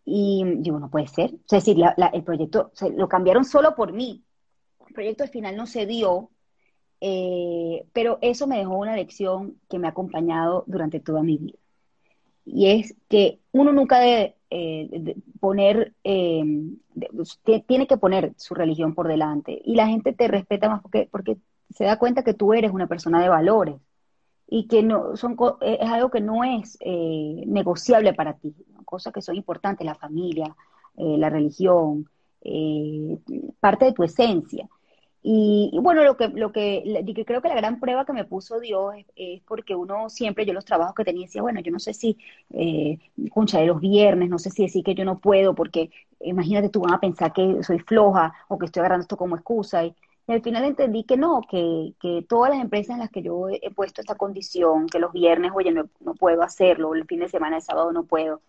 [0.04, 1.30] Y digo, no puede ser.
[1.34, 1.76] es decir,
[2.12, 4.22] el proyecto lo cambiaron solo por mí.
[4.86, 6.30] El proyecto al final no se dio,
[7.00, 11.58] eh, pero eso me dejó una lección que me ha acompañado durante toda mi vida.
[12.44, 16.42] Y es que uno nunca debe eh, poner, eh,
[17.66, 19.60] tiene que poner su religión por delante.
[19.64, 21.36] Y la gente te respeta más porque, porque
[21.70, 23.76] se da cuenta que tú eres una persona de valores
[24.50, 28.52] y que no son eh, es algo que no es eh, negociable para ti,
[28.84, 30.54] cosas que son importantes, la familia,
[30.96, 32.06] eh, la religión,
[33.60, 34.68] parte de tu esencia.
[35.22, 36.82] Y, bueno, lo que, lo que,
[37.26, 40.64] creo que la gran prueba que me puso Dios es, porque uno siempre, yo los
[40.64, 42.16] trabajos que tenía, decía, bueno, yo no sé si,
[42.54, 42.98] eh,
[43.66, 45.90] los viernes, no sé si decir que yo no puedo, porque
[46.20, 49.84] imagínate, tú vas a pensar que soy floja o que estoy agarrando esto como excusa.
[49.84, 49.94] Y,
[50.30, 53.48] y al final entendí que no, que, que, todas las empresas en las que yo
[53.50, 57.28] he puesto esta condición, que los viernes, oye, no, no puedo hacerlo, el fin de
[57.28, 58.40] semana, el sábado no puedo,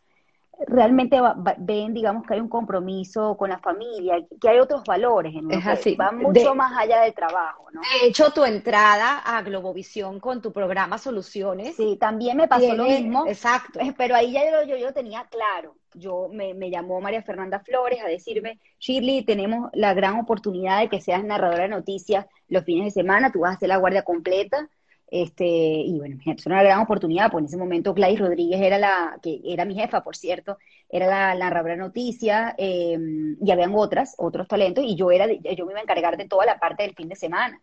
[0.68, 1.20] realmente
[1.58, 5.66] ven, digamos, que hay un compromiso con la familia, que hay otros valores en es
[5.66, 5.96] así.
[5.96, 7.82] van mucho más allá del trabajo, ¿no?
[7.82, 11.76] De hecho, tu entrada a Globovisión con tu programa Soluciones.
[11.76, 13.26] Sí, también me pasó lo mismo.
[13.28, 13.80] Exacto.
[13.98, 15.76] Pero ahí ya yo, yo, tenía claro.
[15.94, 20.90] Yo me, me, llamó María Fernanda Flores a decirme, Shirley, tenemos la gran oportunidad de
[20.90, 24.04] que seas narradora de noticias los fines de semana, tú vas a hacer la guardia
[24.04, 24.70] completa
[25.12, 29.20] este, y bueno, es una gran oportunidad, pues en ese momento Gladys Rodríguez era la,
[29.22, 30.58] que era mi jefa, por cierto,
[30.90, 35.66] era la narradora de noticias, em, y habían otras, otros talentos, y yo era, yo
[35.66, 37.62] me iba a encargar de toda la parte del fin de semana.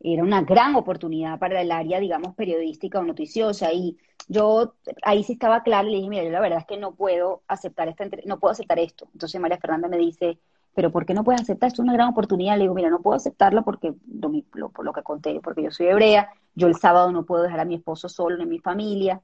[0.00, 5.34] Era una gran oportunidad para el área, digamos, periodística o noticiosa, y yo ahí sí
[5.34, 8.40] estaba claro, le dije, mira, yo la verdad es que no puedo aceptar esta, no
[8.40, 9.08] puedo aceptar esto.
[9.12, 10.38] Entonces María Fernanda me dice,
[10.74, 11.68] pero ¿por qué no puedes aceptar?
[11.68, 12.56] Esto es una gran oportunidad.
[12.56, 16.30] Le digo, mira, no puedo aceptarla porque, por lo que conté, porque yo soy hebrea,
[16.54, 19.22] yo el sábado no puedo dejar a mi esposo solo en mi familia,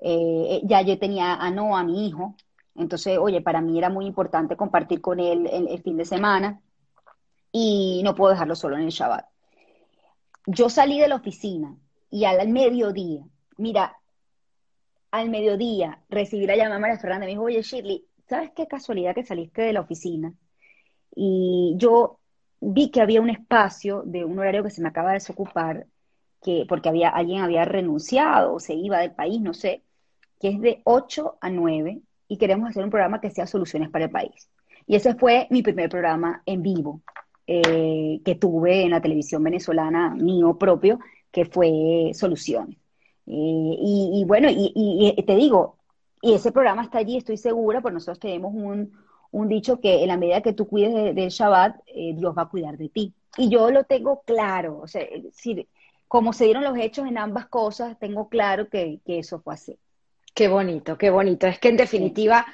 [0.00, 2.36] eh, ya yo tenía a Noah, a mi hijo,
[2.78, 6.60] entonces, oye, para mí era muy importante compartir con él el, fin de semana
[7.50, 9.26] y no puedo dejarlo solo en el Shabbat.
[10.46, 11.76] Yo salí de la oficina
[12.08, 13.24] y al mediodía,
[13.56, 13.96] mira,
[15.10, 19.14] al mediodía recibí la llamada de María Fernanda, me dijo, oye, Shirley, ¿sabes qué casualidad
[19.14, 20.32] que saliste de la oficina?
[21.16, 22.20] Y yo
[22.60, 25.86] vi que había un espacio de un horario que se me acaba de desocupar
[26.42, 29.82] que, porque había, alguien había renunciado o se iba del país, no sé,
[30.40, 34.04] que es de 8 a 9 y queremos hacer un programa que sea Soluciones para
[34.04, 34.50] el País.
[34.86, 37.02] Y ese fue mi primer programa en vivo
[37.46, 40.98] eh, que tuve en la televisión venezolana mío propio,
[41.30, 42.76] que fue Soluciones.
[43.26, 45.76] Eh, y, bueno, y, te digo,
[46.22, 50.16] y ese programa está allí, estoy segura, porque nosotros tenemos un, dicho que en la
[50.16, 53.14] medida que tú cuides del Shabbat, eh, Dios va a cuidar de ti.
[53.36, 55.68] Y yo lo tengo claro, o sea, si,
[56.08, 59.78] como se dieron los hechos en ambas cosas, tengo claro que, eso fue así.
[60.34, 61.46] Qué bonito, qué bonito.
[61.46, 62.46] Es que en definitiva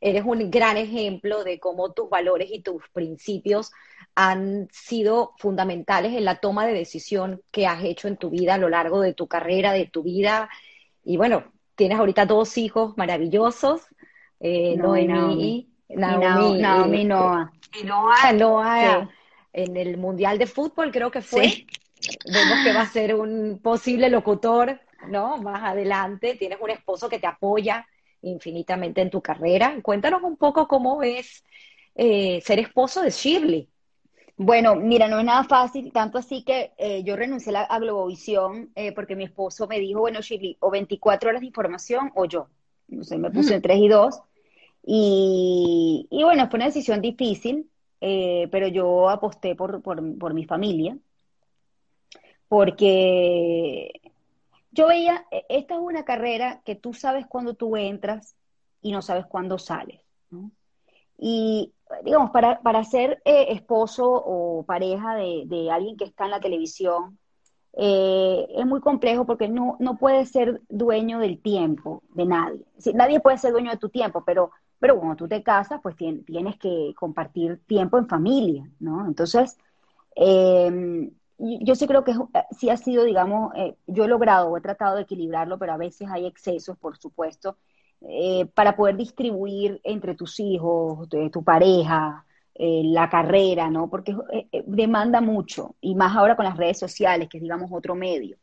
[0.00, 3.70] eres un gran ejemplo de cómo tus valores y tus principios
[4.14, 8.58] han sido fundamentales en la toma de decisión que has hecho en tu vida a
[8.58, 10.48] lo largo de tu carrera, de tu vida.
[11.04, 11.44] Y bueno,
[11.74, 13.82] tienes ahorita dos hijos maravillosos,
[14.40, 17.52] eh, Noemi, Naomi, Naomi, Noah.
[17.80, 19.08] Y Noah, Noah
[19.52, 21.66] en el Mundial de Fútbol creo que fue.
[22.24, 25.38] Vemos que va a ser un posible locutor, ¿no?
[25.38, 26.36] Más adelante.
[26.36, 27.86] Tienes un esposo que te apoya
[28.22, 29.76] infinitamente en tu carrera.
[29.82, 31.44] Cuéntanos un poco cómo es
[31.94, 33.68] eh, ser esposo de Shirley.
[34.36, 38.92] Bueno, mira, no es nada fácil, tanto así que eh, yo renuncié a, Globovisión eh,
[38.92, 42.48] porque mi esposo me dijo, bueno, Shirley, o 24 horas de información o yo.
[42.88, 44.20] Entonces me puse en 3 y 2.
[44.84, 50.96] Y, y, bueno, fue una decisión difícil, pero yo aposté por, por, por mi familia,
[52.52, 54.02] porque
[54.72, 58.36] yo veía, e, esta es una carrera que tú sabes cuándo tú entras
[58.82, 60.02] y no sabes cuándo sales.
[61.16, 61.72] Y
[62.04, 67.18] digamos, para, para ser eh, esposo o pareja de, alguien que está en la televisión,
[67.72, 72.60] eh, es muy complejo porque no, no puedes ser dueño del tiempo de nadie.
[72.92, 76.58] nadie puede ser dueño de tu tiempo, pero, pero cuando tú te casas, pues tienes
[76.58, 79.06] que compartir tiempo en familia, ¿no?
[79.06, 79.56] Entonces,
[80.14, 81.12] em,
[81.60, 82.14] yo sí creo que
[82.58, 86.08] sí ha sido, digamos, eh, yo he logrado, he tratado de equilibrarlo, pero a veces
[86.10, 87.56] hay excesos, por supuesto,
[88.08, 92.24] eh, para poder distribuir entre tus hijos, tu pareja,
[92.54, 93.88] eh, la carrera, ¿no?
[93.88, 97.94] Porque eh, demanda mucho, y más ahora con las redes sociales, que es, digamos, otro
[97.94, 98.38] medio,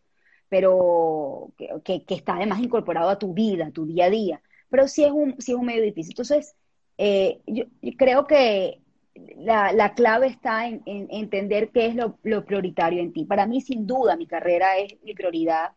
[0.49, 1.51] pero
[1.83, 4.41] que, está además incorporado a tu vida, a tu día a día.
[4.69, 6.11] Pero sí es un, sí es un medio difícil.
[6.13, 6.55] Entonces,
[7.47, 7.65] yo,
[7.97, 8.81] creo que
[9.37, 13.25] la, clave está en, entender qué es lo, prioritario en ti.
[13.25, 15.71] Para mí, sin duda, mi carrera es mi prioridad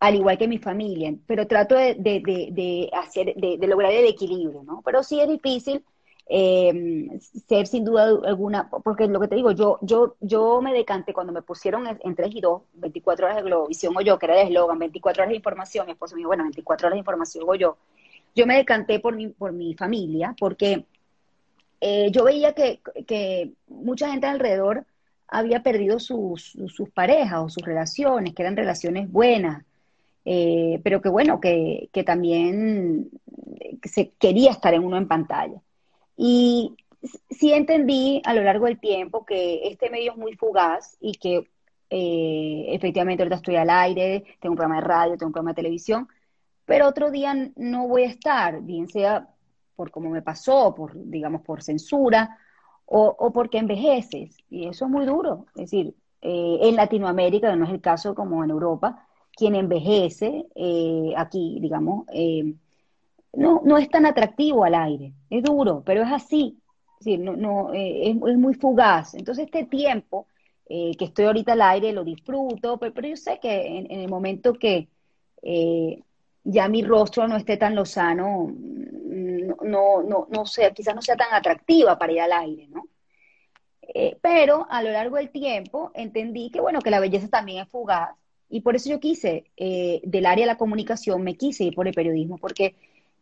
[0.00, 4.82] al igual que mi familia, pero trato de, hacer, de, lograr el equilibrio, ¿no?
[4.84, 5.82] Pero sí es difícil
[6.26, 11.14] em, ser sin duda alguna, porque lo que te digo, yo, yo, yo me decanté
[11.14, 14.42] cuando me pusieron en 3 y 2, 24 horas de Globovisión o yo, que era
[14.42, 17.44] el eslogan, 24 horas de información, mi esposo me dijo, bueno, 24 horas de información
[17.46, 17.78] o yo,
[18.34, 20.84] yo me decanté por mi, por mi familia, porque
[21.86, 24.86] eh, yo veía que, mucha gente alrededor
[25.28, 26.56] había perdido sus,
[26.94, 29.66] parejas o sus relaciones, que eran relaciones buenas,
[30.24, 33.10] eh, pero que bueno, que, también
[33.82, 35.60] se quería estar en uno en pantalla.
[36.16, 36.74] Y
[37.28, 41.50] sí entendí a lo largo del tiempo que este medio es muy fugaz y que
[41.90, 45.62] eh, efectivamente ahorita estoy al aire, tengo un programa de radio, tengo un programa de
[45.62, 46.08] televisión,
[46.64, 49.33] pero otro día no voy a estar, bien sea
[49.74, 52.38] por cómo me pasó, por, digamos, por censura,
[52.86, 54.36] o, porque envejeces.
[54.50, 55.46] Y eso es muy duro.
[55.56, 59.06] Es decir, eh, en Latinoamérica, no es el caso como en Europa,
[59.36, 62.54] quien envejece eh, aquí, digamos, eh,
[63.32, 65.12] no, no es tan atractivo al aire.
[65.30, 66.58] Es duro, pero es así.
[67.18, 69.14] no, no, eh, es, muy fugaz.
[69.14, 70.26] Entonces este tiempo
[70.66, 74.88] que estoy ahorita al aire lo disfruto, pero, yo sé que en, el momento que
[76.42, 78.50] ya mi rostro no esté tan lozano,
[79.62, 82.88] no, no, no, sea, quizás no sea tan atractiva para ir al aire, ¿no?
[84.22, 88.16] pero a lo largo del tiempo entendí que, bueno, que la belleza también es fugaz
[88.54, 91.88] y por eso yo quise, eh, del área de la comunicación, me quise ir por
[91.88, 92.76] el periodismo, porque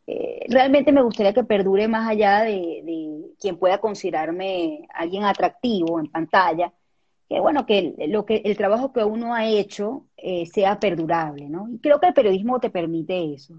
[0.07, 6.09] eh, realmente me gustaría que perdure más allá de, quien pueda considerarme alguien atractivo en
[6.09, 6.73] pantalla,
[7.31, 11.67] que bueno, que, lo que el trabajo que uno ha hecho eh, sea perdurable, ¿no?
[11.71, 13.55] Y creo que el periodismo te permite eso.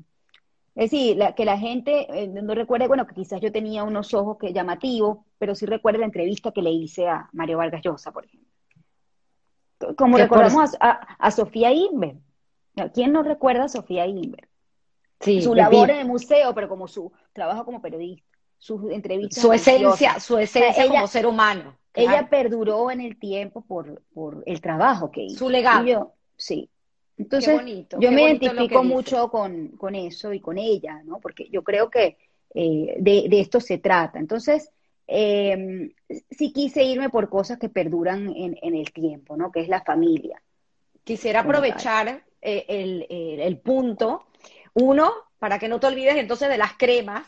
[0.75, 2.07] Es decir, que la gente
[2.41, 6.05] no recuerde, bueno, que quizás yo tenía unos ojos que llamativos, pero sí recuerde la
[6.05, 8.53] entrevista que le hice a Mario Vargas Llosa, por ejemplo
[9.97, 12.15] como recordamos a, Sofía Inver.
[12.93, 14.47] ¿Quién no recuerda a Sofía Inver?
[15.19, 19.41] Sí, su labor en el museo, pero como su trabajo como periodista, sus entrevistas.
[19.41, 21.77] Su esencia, su esencia como ser humano.
[21.93, 25.37] Ella perduró en el tiempo por, por el trabajo que hizo.
[25.37, 26.13] Su legado.
[26.35, 26.69] sí.
[27.17, 27.61] Entonces,
[27.99, 31.19] yo me identifico mucho con, con, eso y con ella, ¿no?
[31.19, 32.17] Porque yo creo que
[32.55, 34.19] eh, de, de, esto se trata.
[34.19, 34.71] Entonces,
[35.07, 35.93] eh,
[36.31, 39.51] sí quise irme por cosas que perduran en, el tiempo, ¿no?
[39.51, 40.41] Que es la familia.
[41.03, 42.65] Quisiera aprovechar eh,
[43.39, 44.27] el, punto,
[44.73, 47.27] uno, para que no te olvides entonces de las cremas.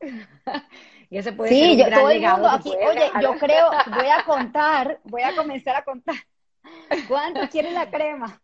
[1.10, 5.22] y ese puede sí, ser un yo, aquí, oye, yo creo, voy a contar, voy
[5.22, 6.16] a comenzar a contar.
[7.08, 8.40] ¿Cuánto quiere la crema?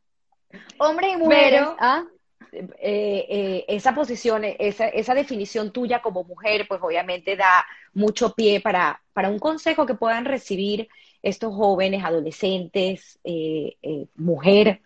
[0.82, 1.62] Hombres y mujeres.
[1.78, 2.04] ¿ah?
[2.52, 7.64] Eh, eh, esa posición, esa, esa, definición tuya como mujer, pues obviamente da
[7.94, 10.88] mucho pie para, para un consejo que puedan recibir
[11.22, 13.76] estos jóvenes, adolescentes, eh,
[14.16, 14.82] mujer,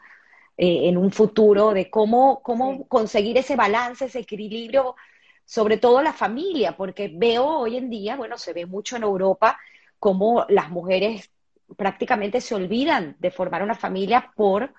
[0.59, 4.97] en un futuro, de cómo, cómo conseguir ese balance, ese equilibrio,
[5.45, 9.59] sobre todo la familia, porque veo hoy en día, bueno, se ve mucho en Europa,
[9.99, 11.31] cómo las mujeres
[11.77, 14.73] prácticamente se olvidan de formar una familia por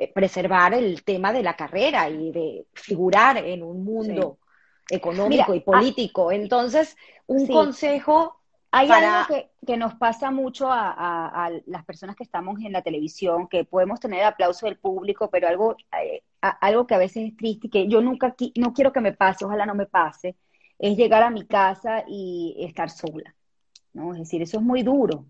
[0.00, 4.38] eh, preservar el tema de la carrera y de figurar en un mundo
[4.88, 6.32] económico y ah, político.
[6.32, 6.96] Entonces,
[7.26, 8.40] un consejo
[8.70, 9.34] hay algo
[9.66, 14.24] que, nos pasa mucho a, las personas que estamos en la televisión, que podemos tener
[14.24, 18.00] aplauso del público, pero algo, eh, algo que a veces es triste y que yo
[18.00, 20.34] nunca no quiero que me pase, ojalá no me pase,
[20.78, 23.34] es llegar a mi casa y estar sola.
[23.92, 24.14] ¿no?
[24.14, 25.26] Es decir, eso es muy duro.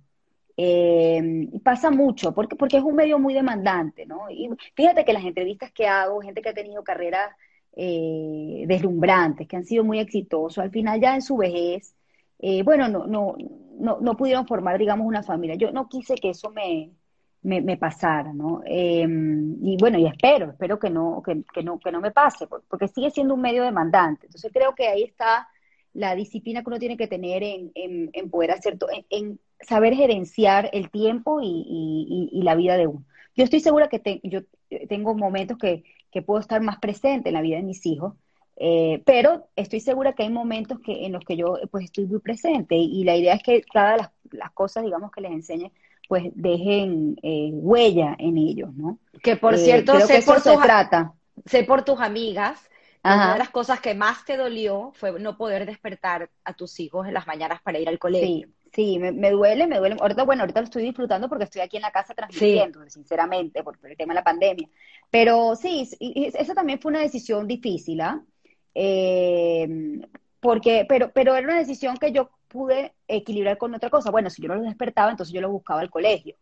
[0.62, 4.30] Eh, pasa mucho, porque, porque es un medio muy demandante, ¿no?
[4.30, 7.30] Y fíjate que las entrevistas que hago, gente que ha tenido carreras
[7.72, 11.94] eh, deslumbrantes, que han sido muy exitosos, al final ya en su vejez,
[12.40, 13.36] eh, bueno, no, no,
[13.78, 15.54] no, no, pudieron formar, digamos, una familia.
[15.54, 16.90] Yo no quise que eso me,
[17.42, 18.60] me, pasara, ¿no?
[18.66, 22.88] Em, y bueno, y espero, espero que no, que, no, que no me pase, porque
[22.88, 24.26] sigue siendo un medio demandante.
[24.26, 25.48] Entonces creo que ahí está
[25.94, 30.70] la disciplina que uno tiene que tener en, en, poder hacer, en, en, saber gerenciar
[30.72, 33.04] el tiempo y, y, la vida de uno.
[33.36, 34.40] Yo estoy segura que yo
[34.88, 38.14] tengo momentos que, que puedo estar más presente en la vida de mis hijos,
[38.56, 42.20] eh, pero estoy segura que hay momentos que, en los que yo pues estoy muy
[42.20, 45.72] presente y, la idea es que cada las, las cosas, digamos, que les enseñe,
[46.08, 48.98] pues dejen eh, huella en ellos, ¿no?
[49.22, 51.14] Que por eh, cierto, sé, por tus, trata.
[51.46, 52.68] sé por tus amigas,
[53.02, 57.06] una de las cosas que más te dolió fue no poder despertar a tus hijos
[57.06, 58.46] en las mañanas para ir al colegio.
[58.46, 59.96] Sí, me, duele, me duele.
[60.00, 63.78] Ahorita, bueno, ahorita lo estoy disfrutando porque estoy aquí en la casa transmitiendo, sinceramente, por,
[63.82, 64.68] el tema de la pandemia.
[65.10, 68.22] Pero sí, eso también fue una decisión difícil, ¿ah?
[68.74, 70.00] Eh,
[70.40, 74.10] porque, pero, pero era una decisión que yo pude equilibrar con otra cosa.
[74.10, 76.36] Bueno, si yo no los despertaba, entonces yo los buscaba al colegio.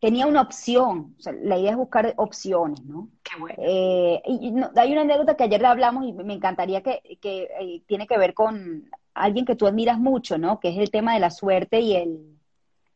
[0.00, 3.08] Tenía una opción, la idea es buscar opciones, ¿no?
[3.22, 3.54] Qué bueno.
[3.58, 8.08] Eh, y hay una anécdota que ayer hablamos y me encantaría que, que eh, tiene
[8.08, 10.60] que ver con alguien que tú admiras mucho, ¿no?
[10.60, 12.38] Que es el tema de la suerte y el,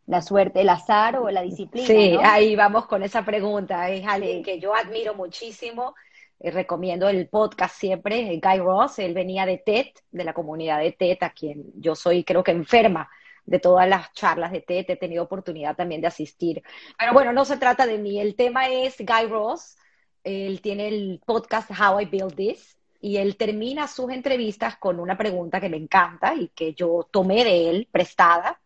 [0.06, 1.86] la suerte, el azar o la disciplina.
[1.86, 3.90] Sí, ahí vamos con esa pregunta.
[3.90, 5.94] Es alguien que yo admiro muchísimo
[6.38, 10.92] eh, recomiendo el podcast siempre, Guy Ross, él venía de TED, de la comunidad de
[10.92, 13.08] TED, a quien yo soy creo que enferma
[13.46, 16.62] de todas las charlas de TED, he tenido oportunidad también de asistir.
[16.98, 19.76] Pero bueno, no se trata de mí, el tema es Guy Ross,
[20.24, 25.16] él tiene el podcast How I Build This, y él termina sus entrevistas con una
[25.16, 28.60] pregunta que me encanta y que yo tomé de él prestada,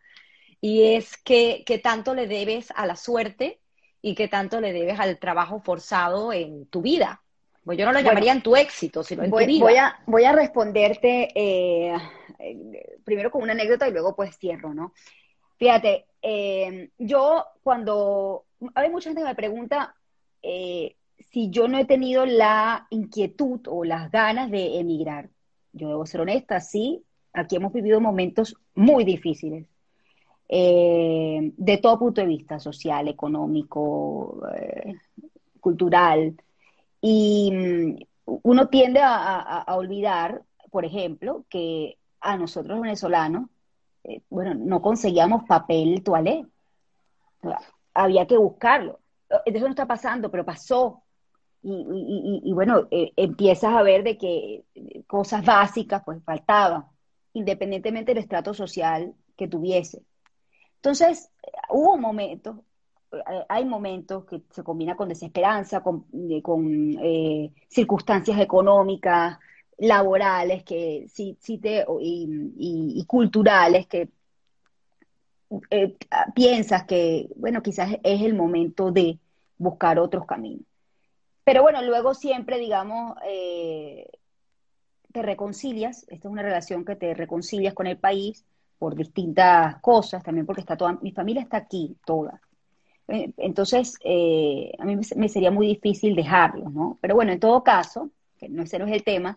[0.60, 3.60] y es que, ¿qué tanto le debes a la suerte
[4.02, 7.22] y qué tanto le debes al trabajo forzado en tu vida?
[7.64, 9.64] Pues yo no lo llamaría en tu éxito, sino en voy, tu vida.
[9.64, 11.94] Voy a, voy a responderte eh,
[13.04, 14.92] primero con una anécdota y luego pues cierro, ¿no?
[15.56, 19.94] Fíjate, eh, yo cuando, hay mucha gente que me pregunta
[20.42, 20.96] eh,
[21.30, 25.30] si yo no he tenido la inquietud o las ganas de emigrar.
[25.72, 29.66] Yo debo ser honesta, sí, aquí hemos vivido momentos muy difíciles.
[30.48, 34.42] de todo punto de vista, social, económico,
[35.60, 36.34] cultural,
[37.00, 43.48] y mm, uno tiende a, olvidar, por ejemplo, que a nosotros venezolanos,
[44.04, 46.46] eh, bueno, no conseguíamos papel toalé.
[47.94, 49.00] Había que buscarlo.
[49.46, 51.02] Eso no está pasando, pero pasó.
[51.62, 54.64] Y, bueno, eh, empiezas a ver de que
[55.06, 56.86] cosas básicas pues faltaban,
[57.34, 60.02] independientemente del estrato social que tuviese.
[60.76, 61.30] Entonces,
[61.68, 62.56] hubo momentos
[63.48, 69.38] hay momentos que se combina con desesperanza, con, eh, circunstancias económicas,
[69.78, 74.10] laborales que sí, te, y, culturales que
[75.70, 75.96] eh,
[76.34, 79.18] piensas que, bueno, quizás es el momento de
[79.58, 80.64] buscar otros caminos.
[81.44, 84.08] Pero bueno, luego siempre, digamos, eh,
[85.12, 88.44] te reconcilias, esta es una relación que te reconcilias con el país
[88.78, 92.40] por distintas cosas, también porque está toda, mi familia está aquí, toda.
[93.08, 96.98] Eh, entonces, eh, a mí me sería muy difícil dejarlo, ¿no?
[97.00, 99.36] Pero bueno, en todo caso, que no ese no es el tema,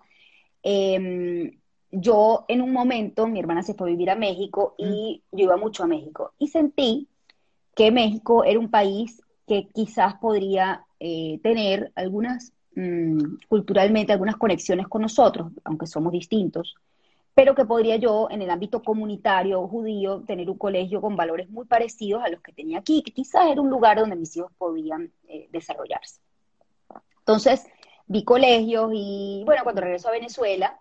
[0.62, 1.52] em,
[1.92, 5.38] yo en un momento, mi hermana se fue a vivir a México y mm.
[5.38, 7.08] yo iba mucho a México y sentí
[7.76, 14.88] que México era un país que quizás podría eh, tener algunas, mm, culturalmente, algunas conexiones
[14.88, 16.76] con nosotros, aunque somos distintos,
[17.34, 21.66] pero que podría yo, en el ámbito comunitario judío, tener un colegio con valores muy
[21.66, 25.12] parecidos a los que tenía aquí, que quizás era un lugar donde mis hijos podían
[25.28, 26.22] eh, desarrollarse.
[27.20, 27.68] Entonces,
[28.08, 30.80] vi colegios y, bueno, cuando regreso a Venezuela,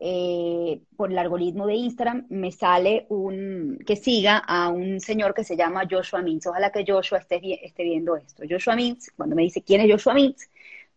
[0.00, 5.44] eh, por el algoritmo de Instagram, me sale un que siga a un señor que
[5.44, 6.46] se llama Joshua Mintz.
[6.46, 8.42] Ojalá que Joshua esté, esté viendo esto.
[8.48, 10.50] Joshua Mintz, cuando me dice quién es Joshua Mintz,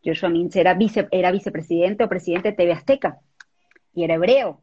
[0.03, 3.19] Joshua Mintz era, vice, era vicepresidente o presidente de TV Azteca
[3.93, 4.61] y era hebreo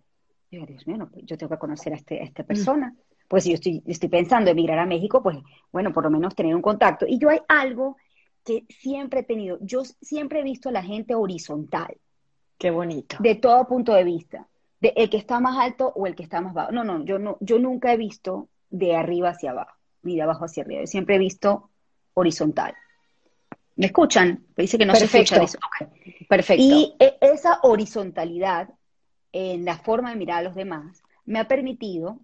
[0.62, 2.47] Dios mío, yo tengo que conocer a, este, esta mm.
[2.47, 2.95] persona.
[3.28, 5.39] Pues si yo estoy, estoy pensando en emigrar a México, pues
[5.72, 7.07] bueno, por lo menos tener un contacto.
[7.09, 7.97] Y yo hay algo
[8.45, 11.97] que siempre he tenido, yo siempre he visto a la gente horizontal.
[12.59, 13.16] Qué bonito.
[13.20, 14.46] De todo punto de vista.
[14.80, 16.72] de el que está más alto o el que está más bajo.
[16.72, 20.44] No, no, yo no, yo nunca he visto de arriba hacia abajo, ni de abajo
[20.44, 20.82] hacia arriba.
[20.82, 21.70] Yo siempre he visto
[22.14, 22.74] horizontal.
[23.76, 24.44] ¿Me escuchan?
[24.57, 25.40] Me dice que no se escucha.
[26.28, 26.62] Perfecto.
[26.62, 28.68] Y e, esa horizontalidad
[29.32, 32.20] en la forma de mirar a los demás me ha permitido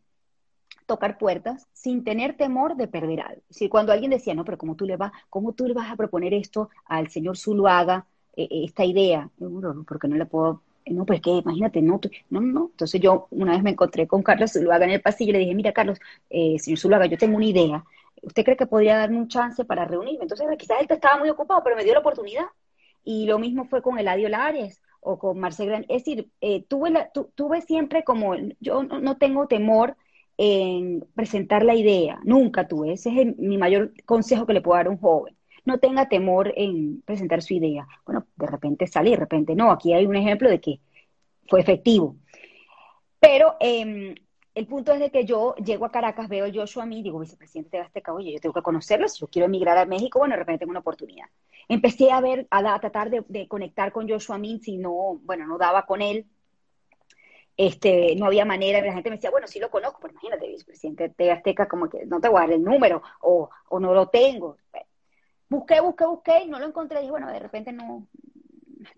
[0.86, 3.42] tocar puertas sin tener temor de perder algo.
[3.48, 5.96] Decir, cuando alguien decía, no, pero ¿cómo tú le vas, cómo tú le vas a
[5.96, 8.19] proponer esto al señor Zuluaga, eh, eh,
[8.50, 9.30] esta idea?
[9.38, 12.68] No, porque no le puedo, no, pues que imagínate, no, no, no.
[12.70, 15.54] Entonces yo una vez me encontré con Carlos Zuluaga en el pasillo y le dije,
[15.54, 15.98] mira Carlos,
[16.30, 17.84] eh, señor Zuluaga, yo tengo una idea.
[18.22, 20.22] ¿Usted cree que podría darme un chance para reunirme?
[20.22, 22.44] Entonces quizás él estaba muy ocupado, pero me dio la oportunidad.
[23.04, 25.86] Y lo mismo fue con Eladio Lares o con Marcel Gran.
[25.88, 26.30] Es decir,
[26.68, 29.96] tuve, tuve siempre como, yo no tengo temor
[30.42, 34.86] en presentar la idea, nunca tuve, ese es mi mayor consejo que le puedo dar
[34.86, 35.36] a un joven.
[35.70, 37.86] No tenga temor en presentar su idea.
[38.04, 39.70] Bueno, de repente sale, de repente no.
[39.70, 40.80] Aquí hay un ejemplo de que
[41.46, 42.16] fue efectivo.
[43.20, 44.16] Pero em,
[44.56, 47.76] el punto es de que yo llego a Caracas, veo a Joshua Min, digo, vicepresidente
[47.76, 50.40] de Azteca, oye, yo tengo que conocerlo, si yo quiero emigrar a México, bueno, de
[50.40, 51.26] repente tengo una oportunidad.
[51.68, 55.86] Empecé a ver, a, tratar de, conectar con Joshua Min, si no, bueno, no daba
[55.86, 56.26] con él,
[57.56, 61.14] este, no había manera, la gente me decía, bueno, sí lo conozco, pero imagínate, vicepresidente
[61.16, 63.48] de Azteca, como que no te voy a dar el número, o,
[63.78, 64.56] no lo tengo.
[65.50, 68.06] Busqué, busqué, busqué, y no lo encontré, y bueno, de repente no,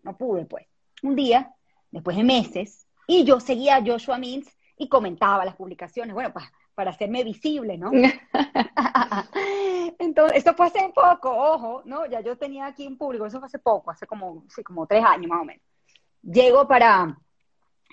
[0.03, 0.67] no pude, pues.
[1.03, 1.53] Un día,
[1.91, 6.53] después de meses, y yo seguía a Joshua Mintz y comentaba las publicaciones, bueno, para,
[6.75, 7.91] para hacerme visible, ¿no?
[9.99, 12.07] Entonces, esto fue hace poco, ojo, ¿no?
[12.07, 15.05] Ya yo tenía aquí un público, eso fue hace poco, hace como, sí, como tres
[15.05, 15.63] años más o menos.
[16.23, 17.17] Llego para,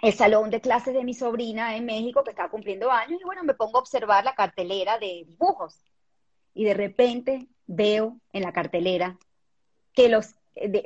[0.02, 3.44] el salón de clases de mi sobrina en México, que estaba cumpliendo años, y bueno,
[3.44, 5.84] me pongo a observar la cartelera de dibujos.
[6.54, 9.18] Y de repente veo en la cartelera
[9.94, 10.36] que los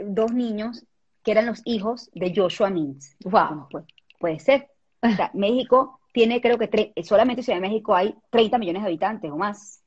[0.06, 0.86] dos niños,
[1.24, 3.16] que eran los hijos de Joshua Mintz.
[3.24, 3.86] Wow, pues,
[4.20, 4.70] puede ser.
[5.34, 9.38] México tiene, creo que solamente en Ciudad de México hay 30 millones de habitantes o
[9.38, 9.80] más.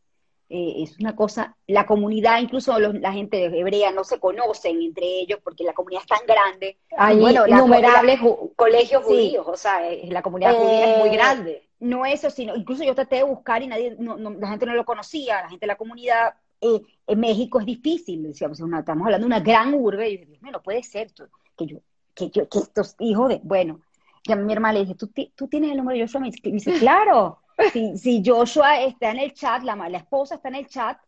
[0.48, 5.40] Eh, es una cosa, la comunidad, incluso la gente hebrea no se conocen entre ellos
[5.42, 6.78] porque la comunidad es tan grande.
[6.96, 8.20] Hay bueno, innumerables
[8.54, 11.68] colegios judíos, o sea, la comunidad judía es muy eh, grande.
[11.80, 15.42] No eso, sino incluso yo traté de buscar y nadie, la gente no lo conocía,
[15.42, 19.40] la gente de la comunidad eh, en México es difícil, decíamos, estamos hablando de una
[19.40, 21.12] gran urbe, y yo dije, no puede ser
[21.56, 21.78] que yo,
[22.14, 23.80] que yo, que estos hijos de, bueno,
[24.24, 26.26] y a mi hermana le dije, ¿tú, tú tienes el número de Joshua?
[26.26, 27.38] Y me dice, claro,
[27.72, 30.98] si, Joshua está en el chat, la, la esposa está en el chat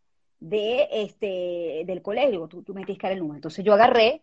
[0.41, 3.37] de este, del colegio, tú, tú me tienes que dar el número.
[3.37, 4.23] Entonces yo agarré,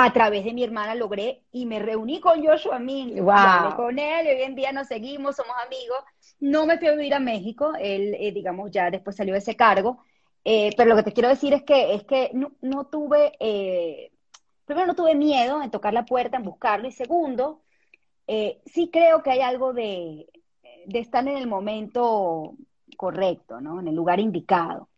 [0.00, 3.74] a través de mi hermana logré y me reuní con Joshua Min, wow.
[3.74, 5.98] con él, y hoy en día nos seguimos, somos amigos.
[6.38, 9.56] No me fui a vivir a México, él, eh, digamos, ya después salió de ese
[9.56, 10.04] cargo,
[10.44, 14.12] eh, pero lo que te quiero decir es que, es que no, tuve, eh,
[14.64, 17.62] primero no tuve miedo en tocar la puerta, en buscarlo, y segundo,
[18.66, 20.26] sí creo que hay algo de,
[20.86, 22.54] de estar en el momento
[22.96, 23.80] correcto, ¿no?
[23.80, 24.88] En el lugar indicado.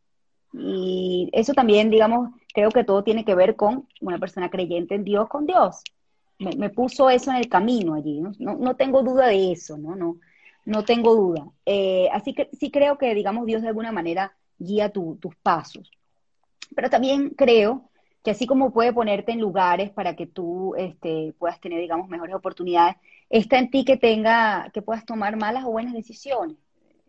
[0.53, 5.05] Y eso también, digamos, creo que todo tiene que ver con una persona creyente en
[5.05, 5.83] Dios, con Dios.
[6.39, 8.33] Me, puso eso en el camino allí, ¿no?
[8.39, 9.95] No, tengo duda de eso, ¿no?
[9.95, 10.17] No,
[10.65, 11.47] no tengo duda.
[11.67, 15.91] Eh, así que sí creo que, digamos, Dios de alguna manera guía tus pasos.
[16.77, 17.91] Pero también creo
[18.23, 22.35] que así como puede ponerte en lugares para que tú este, puedas tener, digamos, mejores
[22.35, 22.97] oportunidades,
[23.31, 26.57] está en ti que tenga, que puedas tomar malas o buenas decisiones,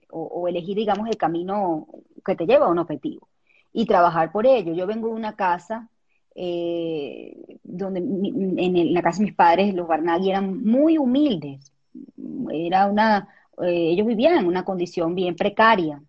[0.09, 1.87] o, elegir, digamos, el camino
[2.25, 3.27] que te lleva a un objetivo
[3.71, 4.73] y trabajar por ello.
[4.73, 5.89] Yo vengo de una casa
[6.35, 11.71] eh, donde en, la casa de mis padres, los Barnaghi eran muy humildes.
[12.51, 13.29] Era una,
[13.61, 16.01] eh, ellos vivían en una condición bien precaria.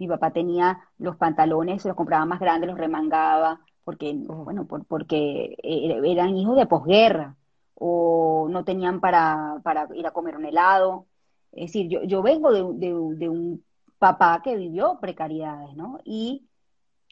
[0.00, 5.56] Mi papá tenía los pantalones, se los compraba más grandes, los remangaba, porque, bueno, porque
[5.62, 7.36] eh, eran hijos de posguerra
[7.74, 9.60] o no tenían para,
[9.94, 11.06] ir a comer un helado.
[11.52, 13.62] Es decir, yo, yo vengo de, un
[13.98, 15.98] papá que vivió precariedades, ¿no?
[16.04, 16.46] Y,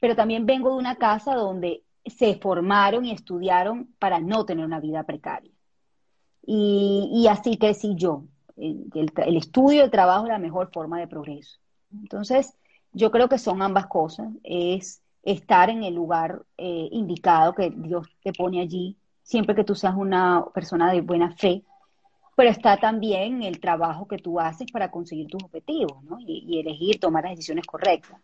[0.01, 4.81] pero también vengo de una casa donde se formaron y estudiaron para no tener una
[4.81, 5.53] vida precaria.
[6.43, 8.25] Y, y así crecí yo.
[8.57, 11.59] El, el, estudio, el trabajo es la mejor forma de progreso.
[11.93, 12.57] Entonces,
[12.99, 14.29] yo creo que son ambas cosas.
[14.43, 19.75] Es estar en el lugar eh, indicado que Dios te pone allí siempre que tú
[19.75, 21.63] seas una persona de buena fe,
[22.35, 26.19] pero está también el trabajo que tú haces para conseguir tus objetivos, ¿no?
[26.19, 28.19] Y, elegir, tomar las decisiones correctas.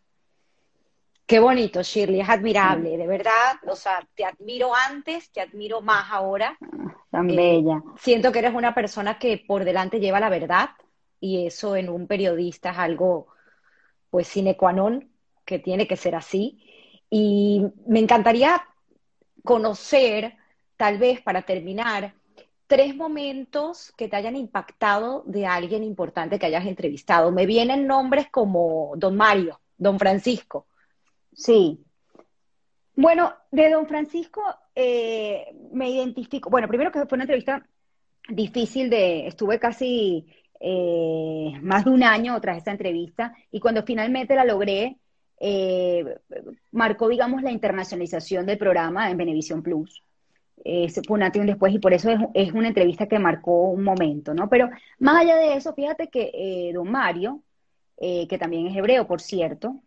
[1.27, 6.07] Qué bonito, Shirley, es admirable, de verdad, o sea, te admiro antes, te admiro más
[6.11, 6.57] ahora.
[6.61, 7.83] Ah, tan eh, bella.
[7.99, 10.71] Siento que eres una persona que por delante lleva la verdad
[11.21, 13.29] y eso en un periodista es algo,
[14.15, 15.11] pues, sine qua non,
[15.45, 16.63] que tiene que ser así.
[17.11, 18.63] Y me encantaría
[19.43, 20.37] conocer
[20.77, 22.15] tal vez para terminar,
[22.69, 27.33] tres momentos que te hayan impactado de alguien importante que hayas entrevistado.
[27.33, 30.69] Me vienen nombres como Don Mario, Don Francisco.
[31.33, 31.85] Sí.
[32.95, 34.43] Bueno, de Don Francisco
[34.77, 36.51] eh, me identifico.
[36.51, 37.67] Bueno, primero que fue una entrevista
[38.29, 40.29] difícil de, estuve casi
[40.67, 44.97] eh, más de un año tras esa entrevista y cuando finalmente la logré,
[45.39, 46.17] eh,
[46.73, 50.03] marcó, digamos, la internacionalización del programa en Venevisión Plus.
[50.65, 53.85] Eh, un antes y un después y por eso es, una entrevista que marcó un
[53.85, 54.49] momento, ¿no?
[54.49, 54.71] Pero
[55.01, 57.43] más allá de eso, fíjate que eh, don Mario,
[57.99, 59.83] que también es hebreo, por cierto,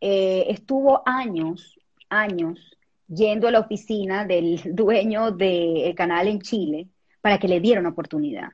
[0.00, 1.78] estuvo años,
[2.08, 2.76] años
[3.06, 6.88] yendo a la oficina del dueño del canal en Chile
[7.20, 8.50] para que le diera una oportunidad.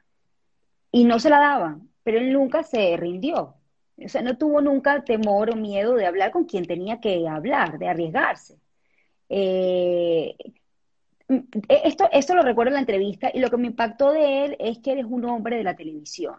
[0.97, 3.55] Y no se la daban, pero él nunca se rindió.
[4.03, 7.79] O sea, no tuvo nunca temor o miedo de hablar con quien tenía que hablar,
[7.79, 8.59] de arriesgarse.
[9.29, 10.35] Eh,
[11.69, 14.79] esto, esto lo recuerdo en la entrevista y lo que me impactó de él es
[14.79, 16.37] que él es un hombre de la televisión.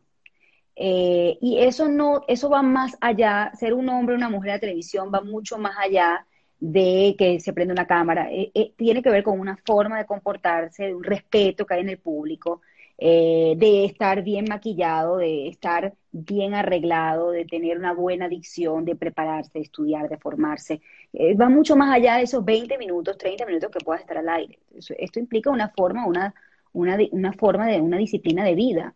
[0.76, 4.58] Eh, y eso no, eso va más allá, ser un hombre o una mujer de
[4.58, 6.26] la televisión va mucho más allá
[6.60, 8.30] de que se prende una cámara.
[8.32, 11.90] Eh, tiene que ver con una forma de comportarse, de un respeto que hay en
[11.90, 12.62] el público,
[13.00, 18.96] eh, de estar bien maquillado, de estar bien arreglado, de tener una buena dicción, de
[18.96, 20.82] prepararse, de estudiar, de formarse.
[21.14, 24.30] Eh, va mucho más allá de esos 20 minutos, 30 minutos que pueda estar al
[24.30, 24.60] aire.
[24.98, 26.34] Esto implica una forma, una,
[26.74, 28.96] una, una forma de una disciplina de vida.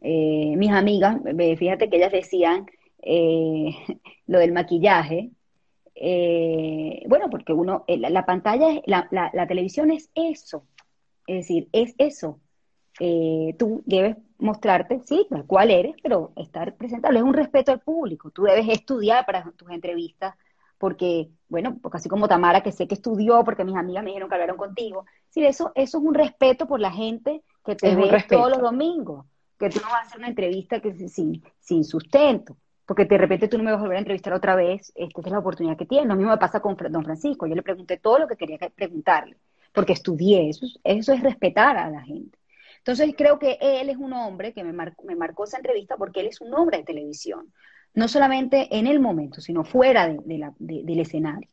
[0.00, 1.18] Eh, mis amigas,
[1.58, 2.66] fíjate que ellas decían
[4.26, 5.30] lo del maquillaje,
[7.08, 10.64] bueno, porque uno, la, pantalla, la, la, televisión es eso,
[11.26, 12.38] es decir, es eso.
[13.00, 17.18] Eh, tú debes mostrarte, sí, tal cual eres, pero estar presentable.
[17.18, 18.30] Es un respeto al público.
[18.30, 20.34] Tú debes estudiar para tus entrevistas,
[20.78, 24.28] porque, bueno, porque así como Tamara, que sé que estudió, porque mis amigas me dijeron
[24.28, 25.06] que hablaron contigo.
[25.30, 29.26] Sí, eso, eso es un respeto por la gente que te ve todos los domingos,
[29.58, 32.56] que tú no vas a hacer una entrevista que sin, sin sustento
[32.90, 35.30] porque de repente tú no me vas a volver a entrevistar otra vez, esta es
[35.30, 36.08] la oportunidad que tienes.
[36.08, 39.36] Lo mismo me pasa con don Francisco, yo le pregunté todo lo que quería preguntarle,
[39.72, 42.39] porque estudié, eso, eso es respetar a la gente.
[42.80, 46.40] Entonces creo que él es un hombre que me, marcó esa entrevista porque él es
[46.40, 47.52] un hombre de televisión,
[47.92, 51.48] no solamente en el momento, sino fuera del escenario,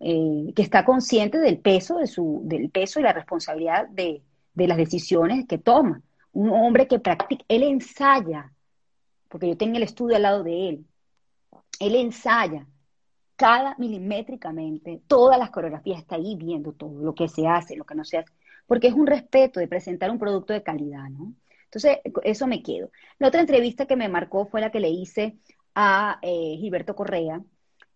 [0.00, 4.22] eh, que está consciente del peso, de su, del peso y la responsabilidad de,
[4.54, 6.02] las decisiones que toma.
[6.32, 8.50] Un hombre que practica, él ensaya,
[9.28, 10.86] porque yo tengo el estudio al lado de él,
[11.80, 12.66] él ensaya
[13.36, 17.94] cada milimétricamente, todas las coreografías, está ahí viendo todo, lo que se hace, lo que
[17.94, 18.32] no se hace
[18.70, 21.34] porque es un respeto de presentar un producto de calidad, ¿no?
[21.64, 22.92] Entonces, eso me quedo.
[23.18, 25.38] La otra entrevista que me marcó fue la que le hice
[25.74, 27.42] a eh, Gilberto Correa.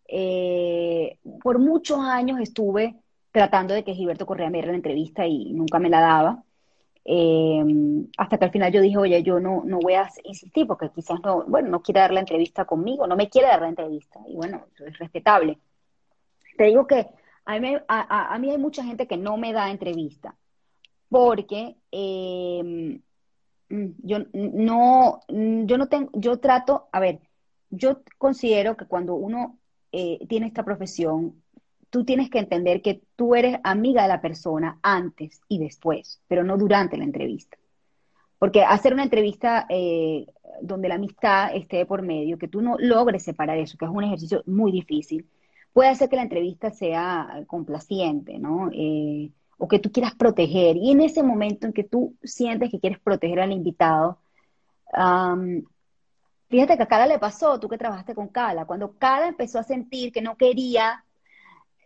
[0.09, 2.97] Eh, por muchos años estuve
[3.31, 6.43] tratando de que Gilberto Correa me diera la entrevista y nunca me la daba.
[7.05, 7.63] Eh,
[8.19, 11.21] hasta que al final yo dije, oye, yo no, no voy a insistir porque quizás
[11.23, 14.19] no, bueno, no quiere dar la entrevista conmigo, no me quiere dar la entrevista.
[14.27, 15.57] Y bueno, eso es respetable.
[16.59, 17.07] Te digo que
[17.45, 20.35] a mí hay mucha gente que no me da entrevista
[21.15, 23.01] porque em,
[23.69, 27.21] mm, yo no, mm, yo no tengo, yo trato, a ver,
[27.71, 29.61] yo considero que cuando uno
[29.93, 31.41] eh, tiene esta profesión,
[31.89, 36.43] tú tienes que entender que tú eres amiga de la persona antes y después, pero
[36.43, 37.59] no durante la entrevista.
[38.41, 40.27] Porque hacer una entrevista eh,
[40.63, 44.03] donde la amistad esté por medio, que tú no logres separar eso, que es un
[44.03, 45.29] ejercicio muy difícil,
[45.73, 48.69] puede hacer que la entrevista sea complaciente, ¿no?
[48.73, 50.77] Eh, o que tú quieras proteger.
[50.77, 54.19] Y en ese momento en que tú sientes que quieres proteger al invitado,
[56.49, 59.65] fíjate que a Cala le pasó, tú que trabajaste con Cala, cuando Cala empezó a
[59.65, 61.05] sentir que no quería,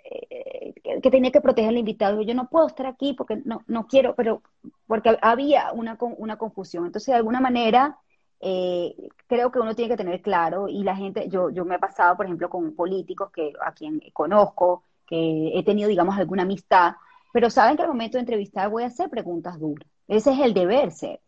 [0.05, 3.87] eh, que, tenía que proteger al invitado, yo no puedo estar aquí porque no, no
[3.87, 4.43] quiero, pero
[4.87, 6.87] porque había una, una confusión.
[6.87, 7.99] Entonces, de alguna manera,
[8.41, 8.95] eh,
[9.27, 12.17] creo que uno tiene que tener claro, y la gente, yo, yo me he pasado,
[12.17, 16.93] por ejemplo, con políticos que a quien conozco, que he tenido, digamos, alguna amistad,
[17.39, 19.89] pero saben que al momento de entrevistar voy a hacer preguntas duras.
[20.09, 21.21] Ese es el deber ser.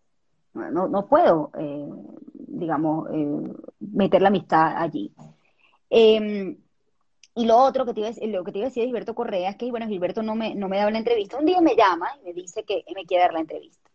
[0.54, 1.88] No, no puedo, eh,
[2.34, 5.12] digamos, eh, meter la amistad allí.
[5.88, 6.56] Em,
[7.36, 9.50] y lo otro que te, iba, lo que te iba a decir de Gilberto Correa
[9.50, 11.38] es que, bueno, Gilberto no me, no me daba la entrevista.
[11.38, 13.88] Un día me llama y me dice que me quiere dar la entrevista.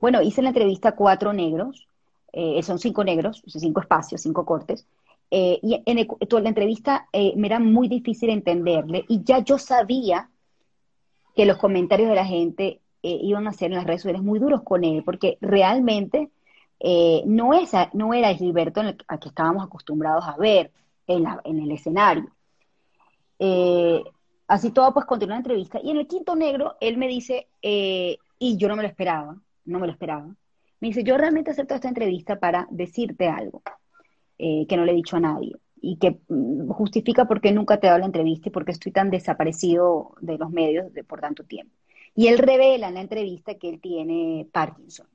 [0.00, 1.86] Bueno, hice la entrevista a cuatro negros,
[2.32, 4.84] eh, son cinco negros, cinco espacios, cinco cortes,
[5.30, 10.28] y en toda la entrevista me era muy difícil entenderle y ya yo sabía
[11.36, 14.38] que los comentarios de la gente eh, iban a ser en las redes sociales muy
[14.38, 16.30] duros con él, porque realmente
[16.80, 17.50] eh, no,
[17.92, 20.72] no era el Gilberto en a que estábamos acostumbrados a ver
[21.06, 22.30] en, la, en el escenario.
[23.38, 24.02] Eh,
[24.48, 25.78] así todo, pues continúa la entrevista.
[25.82, 29.36] Y en el quinto negro, él me dice, y yo no me lo esperaba,
[29.66, 30.26] no me lo esperaba.
[30.80, 33.62] Me dice, yo realmente acepto esta entrevista para decirte algo
[34.38, 37.86] que no le he dicho a nadie y que mm, justifica por qué nunca te
[37.86, 41.44] he dado la entrevista y por qué estoy tan desaparecido de los medios por tanto
[41.44, 41.72] tiempo.
[42.14, 45.06] Y él revela en la entrevista que él tiene Parkinson.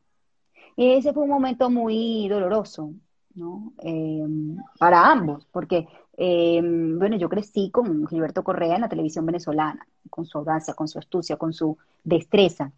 [0.75, 2.93] Y ese fue un momento muy doloroso,
[3.35, 3.73] ¿no?
[3.79, 9.85] Em, para ambos, porque, em, bueno, yo crecí con Gilberto Correa en la televisión venezolana,
[10.09, 12.71] con su audacia, con su astucia, con su destreza.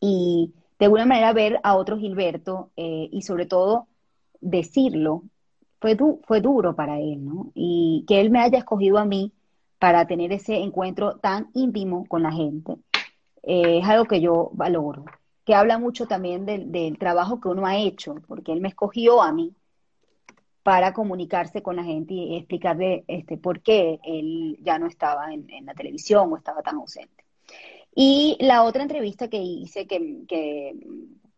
[0.00, 3.86] Y de alguna manera ver a otro Gilberto eh, y sobre todo
[4.40, 5.24] decirlo
[5.84, 7.52] fue, fue duro para él, ¿no?
[7.54, 9.34] Y que él me haya escogido a mí
[9.78, 12.76] para tener ese encuentro tan íntimo con la gente,
[13.42, 15.04] eh, es algo que yo valoro,
[15.44, 19.30] que habla mucho también del, trabajo que uno ha hecho, porque él me escogió a
[19.30, 19.54] mí
[20.62, 25.46] para comunicarse con la gente y explicarle este, por qué él ya no estaba en,
[25.66, 27.26] la televisión o estaba tan ausente.
[27.94, 30.74] Y la otra entrevista que hice, que,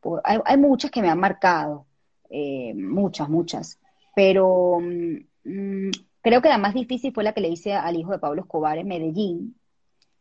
[0.00, 1.86] pues, hay, muchas que me han marcado,
[2.30, 3.80] eh, muchas, muchas,
[4.16, 5.90] pero mm,
[6.22, 8.78] creo que la más difícil fue la que le hice al hijo de Pablo Escobar
[8.78, 9.60] en Medellín,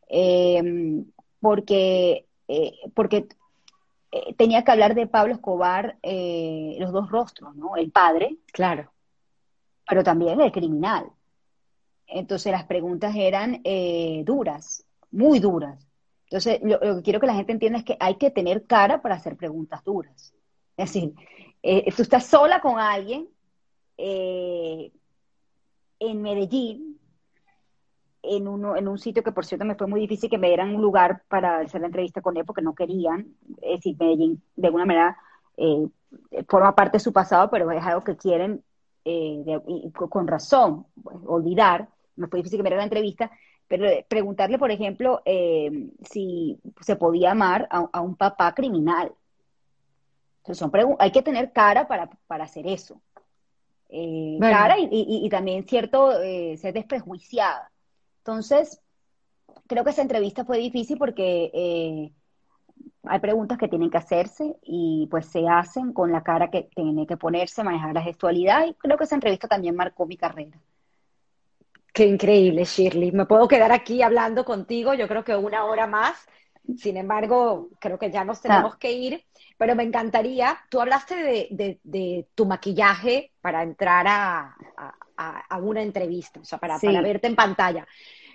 [0.09, 1.01] eh,
[1.39, 3.25] porque, eh, porque
[4.11, 7.77] eh, tenía que hablar de Pablo Escobar eh, los dos rostros, ¿no?
[7.77, 8.91] El padre, claro,
[9.87, 11.09] pero también el criminal.
[12.05, 13.63] Entonces las preguntas eran
[14.25, 15.87] duras, muy duras.
[16.25, 19.15] Entonces lo, que quiero que la gente entienda es que hay que tener cara para
[19.15, 20.33] hacer preguntas duras.
[20.75, 21.13] Es decir,
[21.95, 23.29] tú estás sola con alguien
[23.97, 24.91] en
[26.21, 26.99] Medellín,
[28.27, 30.75] en, uno, en un sitio que por cierto me fue muy difícil que me dieran
[30.75, 33.27] un lugar para hacer la entrevista con él porque no querían.
[33.61, 35.17] Es decir, Medellín de alguna manera
[35.57, 35.87] eh,
[36.47, 38.63] forma parte de su pasado, pero es algo que quieren
[39.03, 39.61] eh,
[39.93, 41.89] con razón pues, olvidar.
[42.15, 43.31] Me fue difícil que me dieran la entrevista,
[43.67, 49.11] pero preguntarle, por ejemplo, eh, si se podía amar a, un papá criminal.
[50.37, 53.01] Entonces son hay que tener cara para, para hacer eso.
[54.39, 56.11] Cara y, y, también cierto
[56.57, 57.71] ser desprejuiciada.
[58.19, 58.81] Entonces,
[59.67, 62.11] creo que esa entrevista fue difícil porque eh,
[63.03, 67.07] hay preguntas que tienen que hacerse y pues se hacen con la cara que tiene
[67.07, 70.59] que ponerse, manejar la gestualidad y creo que esa entrevista también marcó mi carrera.
[71.93, 73.11] Qué increíble, Shirley.
[73.13, 76.27] Me puedo quedar aquí hablando contigo, yo creo que una hora más.
[76.77, 78.77] Sin embargo, creo que ya nos tenemos ah.
[78.79, 79.23] que ir,
[79.57, 84.55] pero me encantaría, tú hablaste de, tu maquillaje para entrar a,
[85.17, 87.87] a, una entrevista, o sea, para, para, verte en pantalla.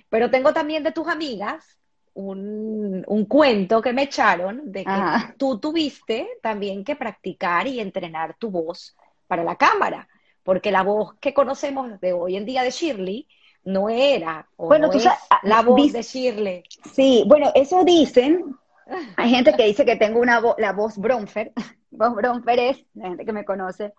[0.09, 1.78] Pero tengo también de tus amigas
[2.15, 8.36] un, un cuento que me echaron de que tú tuviste también que practicar y entrenar
[8.36, 8.97] tu voz
[9.27, 10.09] para la cámara,
[10.43, 13.28] porque la voz que conocemos de hoy en día de Shirley
[13.65, 16.62] no era bueno, tú sabes, la voz de Shirley.
[16.93, 18.57] Sí, bueno, eso dicen.
[19.16, 21.53] Hay gente que dice que tengo una voz, la voz Bronfer.
[21.91, 23.93] voz Bronfer es, la gente que me conoce,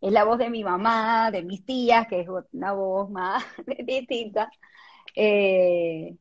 [0.00, 3.44] es la voz de mi mamá, de mis tías, que es una voz más
[3.84, 4.50] distinta.
[5.14, 6.14] Eh,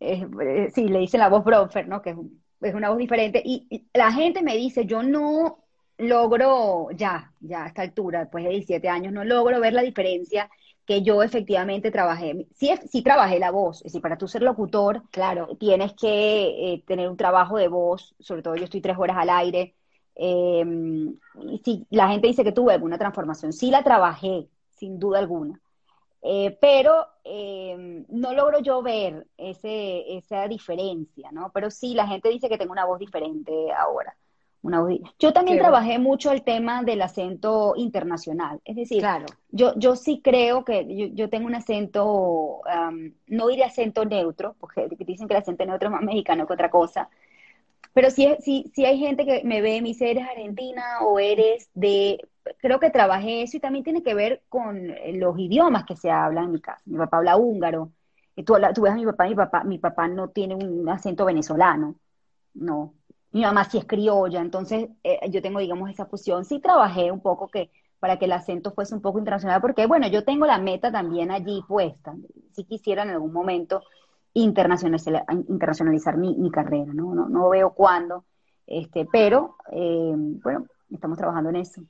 [0.00, 2.00] eh, sí, le dicen la voz Bronfer, ¿no?
[2.00, 2.16] Que
[2.62, 3.42] es, una voz diferente.
[3.44, 5.64] Y, la gente me dice, yo no
[5.98, 10.50] logro, ya, ya a esta altura, después de 17 años, no logro ver la diferencia
[10.90, 12.48] que yo efectivamente trabajé.
[12.52, 16.82] Sí, sí trabajé la voz, es decir, para tú ser locutor, claro, tienes que eh,
[16.84, 19.76] tener un trabajo de voz, sobre todo yo estoy tres horas al aire,
[20.16, 20.64] eh,
[21.64, 25.60] si la gente dice que tuve alguna transformación, sí la trabajé, sin duda alguna.
[26.22, 31.52] Eh, pero eh, no logro yo ver ese, esa diferencia, ¿no?
[31.54, 34.16] Pero sí, la gente dice que tengo una voz diferente ahora.
[34.62, 34.84] Una
[35.18, 39.24] Yo también trabajé mucho el tema del acento internacional, es decir, claro.
[39.50, 42.60] yo, yo sí creo que yo, tengo un acento,
[43.26, 46.70] no diré acento neutro, porque dicen que el acento neutro es más mexicano que otra
[46.70, 47.08] cosa,
[47.92, 51.18] pero sí, sí, sí hay gente que me ve y me dice, ¿eres argentina o
[51.18, 52.18] eres de...?
[52.58, 56.10] Creo que trabajé eso y también tiene que ver con eh, los idiomas que se
[56.10, 56.82] hablan en mi casa.
[56.84, 57.92] Mi papá habla húngaro.
[58.36, 61.96] Tú, tú ves a mi papá, mi papá, mi papá no tiene un acento venezolano,
[62.54, 62.94] no.
[63.32, 66.44] Mi mamá sí es criolla, entonces eh, yo tengo, digamos, esa fusión.
[66.44, 67.70] Sí trabajé un poco que
[68.00, 71.30] para que el acento fuese un poco internacional, porque bueno, yo tengo la meta también
[71.30, 72.14] allí puesta.
[72.52, 73.82] Si quisiera en algún momento
[74.32, 77.14] internacionalizar, internacionalizar mi, mi carrera, ¿no?
[77.14, 77.28] ¿no?
[77.28, 78.24] No veo cuándo,
[78.66, 81.82] este, pero eh, bueno, estamos trabajando en eso.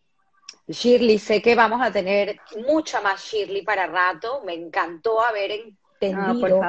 [0.67, 2.39] Shirley, sé que vamos a tener
[2.69, 4.43] mucha más Shirley para rato.
[4.45, 6.61] Me encantó haber entendido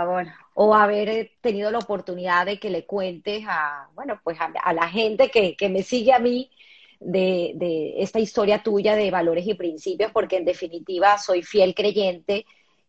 [0.53, 5.29] o haber tenido la oportunidad de que le cuentes a, bueno, pues a, la gente
[5.29, 6.51] que, que, me sigue a mí
[6.99, 12.45] de, de, esta historia tuya de valores y principios, porque en definitiva soy fiel creyente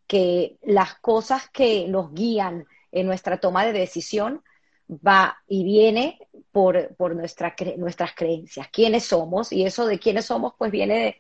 [0.07, 4.43] que las cosas que nos guían en nuestra toma de decisión
[4.91, 6.19] va y viene
[6.51, 11.19] por, por nuestra nuestras creencias, quiénes somos, y eso de quiénes somos pues viene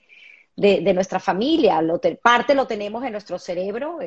[0.57, 3.99] de, nuestra familia, lo parte lo tenemos en nuestro cerebro.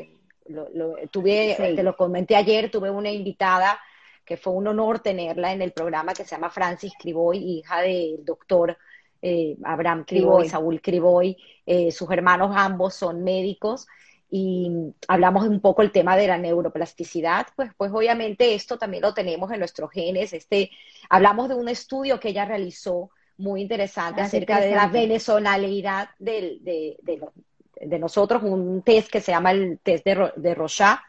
[0.45, 3.79] Eh, tuve, te lo comenté ayer, tuve una invitada
[4.23, 8.23] que fue un honor tenerla en el programa que se llama Francis Criboy, hija del
[8.25, 8.77] doctor
[9.21, 13.87] eh, Abraham Criboy, Saúl Criboy, eh, sus hermanos ambos son médicos
[14.29, 14.71] y
[15.07, 19.51] hablamos un poco el tema de la neuroplasticidad, pues, pues obviamente esto también lo tenemos
[19.51, 20.33] en nuestros genes.
[20.33, 20.71] Este,
[21.09, 26.57] hablamos de un estudio que ella realizó muy interesante ah, acerca de la venezonalidad de,
[26.61, 27.19] de,
[27.99, 30.99] nosotros, un test que se llama el test de, de Rochat,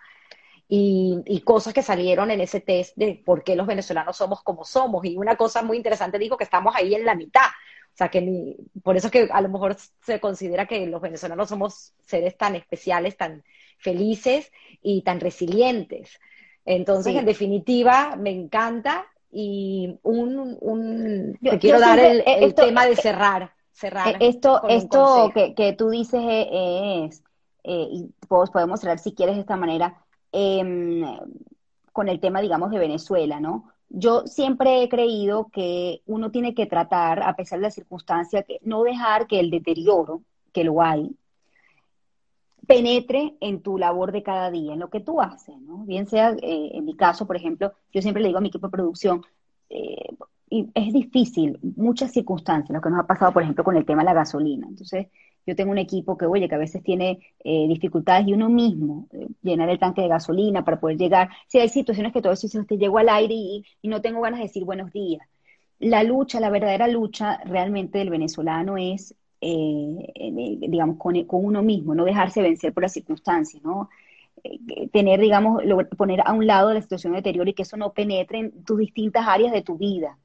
[0.69, 4.65] y, y, cosas que salieron en ese test de por qué los venezolanos somos como
[4.65, 5.05] somos.
[5.05, 7.47] Y una cosa muy interesante dijo que estamos ahí en la mitad.
[7.97, 11.01] O sea, que ni, por eso es que a lo mejor se considera que los
[11.01, 13.45] venezolanos somos seres tan especiales, tan
[13.79, 14.53] felices
[14.83, 16.19] y tan resilientes.
[16.65, 22.97] Entonces, en definitiva, me encanta y un, un te quiero dar el, el tema de
[22.97, 23.56] cerrar.
[23.77, 27.23] Cerrar eh, esto esto que, que, tú dices es,
[27.65, 31.05] eh, y podemos cerrar si quieres de esta manera, em,
[31.93, 33.71] con el tema, digamos, de Venezuela, ¿no?
[33.89, 38.59] yo siempre he creído que uno tiene que tratar, a pesar de la circunstancia, que
[38.63, 40.23] no dejar que el deterioro,
[40.53, 41.15] que lo hay,
[42.67, 45.85] penetre en tu labor de cada día, en lo que tú haces, ¿no?
[45.85, 48.67] Bien sea, eh, en mi caso, por ejemplo, yo siempre le digo a mi equipo
[48.67, 49.25] de producción,
[49.71, 50.17] eh,
[50.57, 54.03] y es difícil, muchas circunstancias, lo que nos ha pasado, por ejemplo, con el tema
[54.03, 54.67] de la gasolina.
[54.69, 55.09] Entonces,
[55.47, 59.07] yo tengo un equipo que, oye, que a veces tiene eh, dificultades y uno mismo,
[59.13, 61.29] eh, llenar el tanque de gasolina para poder llegar.
[61.47, 64.47] Si hay situaciones que todo eso te llego al aire y, no tengo ganas de
[64.47, 65.27] decir buenos días.
[65.79, 70.13] La lucha, la verdadera lucha realmente del venezolano es, eh,
[70.69, 73.89] digamos, con, uno mismo, no dejarse vencer por las circunstancias, ¿no?
[74.93, 75.63] tener, digamos,
[75.97, 78.79] poner a un lado la situación de deterioro y que eso no penetre en tus
[78.79, 80.19] distintas áreas de tu vida,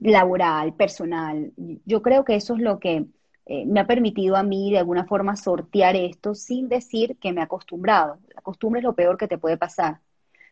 [0.00, 1.52] laboral, personal.
[1.84, 3.06] Yo creo que eso es lo que
[3.46, 7.40] eh, me ha permitido a mí de alguna forma sortear esto sin decir que me
[7.40, 8.18] he acostumbrado.
[8.34, 10.00] La costumbre es lo peor que te puede pasar,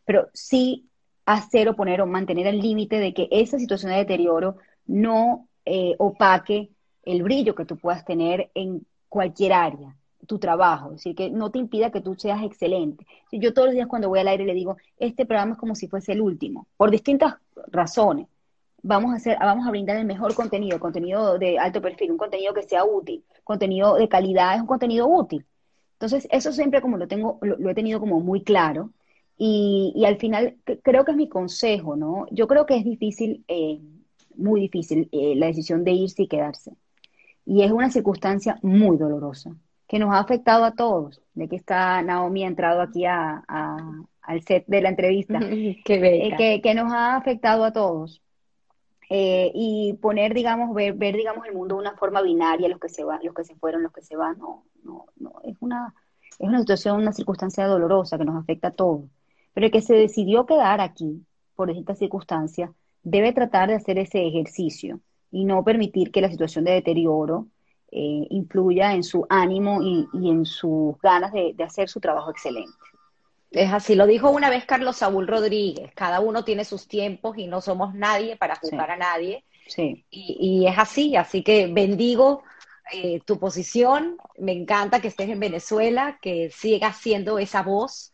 [0.04, 0.88] pero sí
[1.24, 4.56] hacer o poner o mantener el límite de que esa situación de deterioro
[4.86, 6.70] no eh, opaque
[7.04, 9.96] el brillo que tú puedas tener en cualquier área,
[10.26, 13.06] tu trabajo, es decir, que no te impida que tú seas excelente.
[13.30, 15.88] Yo todos los días cuando voy al aire le digo, este programa es como si
[15.88, 17.36] fuese el último, por distintas
[17.68, 18.28] razones
[18.82, 22.52] vamos a hacer, vamos a brindar el mejor contenido, contenido de alto perfil, un contenido
[22.52, 25.46] que sea útil, contenido de calidad es un contenido útil.
[25.94, 28.90] Entonces, eso siempre como lo tengo, lo, he tenido como muy claro.
[29.38, 32.26] Y, al final creo que es mi consejo, ¿no?
[32.30, 33.80] Yo creo que es difícil, eh,
[34.36, 36.72] muy difícil, eh, la decisión de irse y quedarse.
[37.44, 39.54] Y es una circunstancia muy dolorosa,
[39.86, 41.20] que nos ha afectado a todos.
[41.34, 43.44] De que está Naomi ha entrado aquí a,
[44.22, 48.22] al set de la entrevista, eh, que, que, nos ha afectado a todos.
[49.14, 52.88] Eh, y poner, digamos, ver, ver, digamos, el mundo de una forma binaria, los que
[52.88, 55.94] se van, los que se fueron, los que se van, no, no, no, es una,
[56.38, 59.04] es una situación, una circunstancia dolorosa que nos afecta a todos.
[59.52, 62.72] Pero el que se decidió quedar aquí por esta circunstancia
[63.02, 67.48] debe tratar de hacer ese ejercicio y no permitir que la situación de deterioro
[67.90, 72.72] eh, influya en su ánimo y, en sus ganas de hacer su trabajo excelente.
[73.52, 77.46] Es así, lo dijo una vez Carlos Saúl Rodríguez, cada uno tiene sus tiempos y
[77.46, 79.44] no somos nadie para juzgar a nadie.
[79.66, 80.04] Sí.
[80.10, 82.42] Y, es así, así que bendigo
[82.92, 88.12] eh, tu posición, me encanta que estés en Venezuela, que sigas siendo esa voz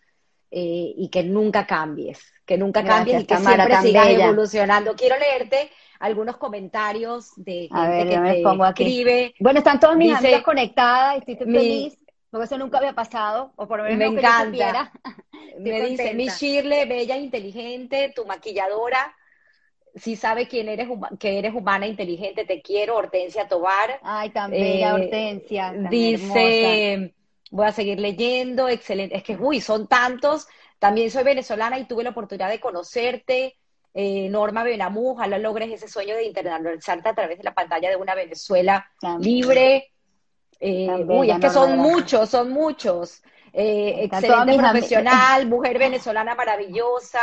[0.51, 4.95] eh, y que nunca cambies, que nunca cambies y que siempre sigas evolucionando.
[4.95, 5.71] Quiero leerte
[6.01, 9.35] algunos comentarios de gente que te escribe.
[9.41, 11.99] Bueno, están todos mis amigas conectadas, estoy feliz
[12.31, 14.93] porque eso nunca había pasado, o por lo menos me encanta.
[15.59, 19.15] me dice, mi Shirley, bella, inteligente, tu maquilladora,
[19.95, 20.89] si sabe quién eres,
[21.19, 23.99] que eres humana, inteligente, te quiero, Hortensia Tobar.
[24.03, 25.73] Ay, tan bella, eh, Hortensia.
[25.91, 27.15] dice,
[27.51, 29.17] voy a seguir leyendo, excelente.
[29.17, 30.47] Es que, uy, son tantos.
[30.79, 33.57] También soy venezolana y tuve la oportunidad de conocerte.
[33.95, 37.97] Eh, Norma Benamú, ojalá logres ese sueño de internalizarte a través de la pantalla de
[37.97, 38.89] una Venezuela
[39.19, 39.93] libre.
[40.61, 43.23] Eh, uy, es que son muchos, son muchos.
[43.53, 47.21] Eh, excelente profesional, mujer venezolana maravillosa.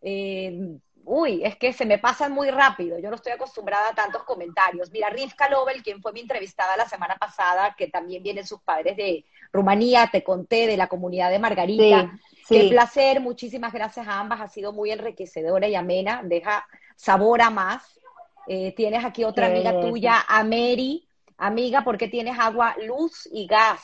[0.00, 2.98] Eh, uy, es que se me pasan muy rápido.
[2.98, 4.90] Yo no estoy acostumbrada a tantos comentarios.
[4.90, 8.96] Mira, Rivka Lobel, quien fue mi entrevistada la semana pasada, que también vienen sus padres
[8.96, 12.12] de Rumanía, te conté de la comunidad de Margarita.
[12.48, 14.40] Qué placer, muchísimas gracias a ambas.
[14.40, 16.22] Ha sido muy enriquecedora y amena.
[16.24, 16.66] Deja
[16.96, 18.00] sabor a más.
[18.46, 21.06] tienes aquí otra amiga tuya, a Mary
[21.42, 23.80] amiga, ¿por qué tienes agua, luz y gas?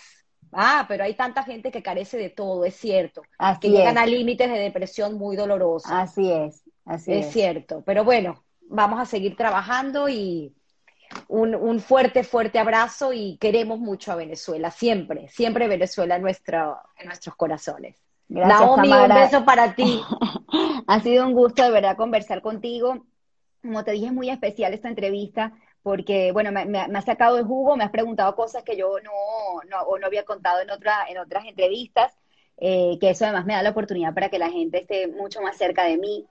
[0.52, 3.22] Ah, pero hay tanta gente que carece de todo, es cierto.
[3.60, 5.90] que llegan a límites de depresión muy dolorosos.
[5.90, 7.26] Así es, así es.
[7.26, 10.54] Es cierto, pero bueno, vamos a seguir trabajando y
[11.28, 17.06] un, fuerte, fuerte abrazo y queremos mucho a Venezuela, siempre, siempre Venezuela en, nuestro, en
[17.06, 17.96] nuestros corazones.
[18.28, 20.00] Gracias, Naomi, un beso para ti.
[20.86, 23.06] ha sido un gusto de verdad conversar contigo.
[23.62, 25.52] Como te dije, es muy especial esta entrevista
[25.88, 29.62] porque, bueno, me, me, has sacado de jugo, me has preguntado cosas que yo no,
[29.70, 32.12] no, había contado en, otra, en otras entrevistas,
[32.58, 35.56] eh, que eso además me da la oportunidad para que la gente esté mucho más
[35.56, 36.26] cerca de mí,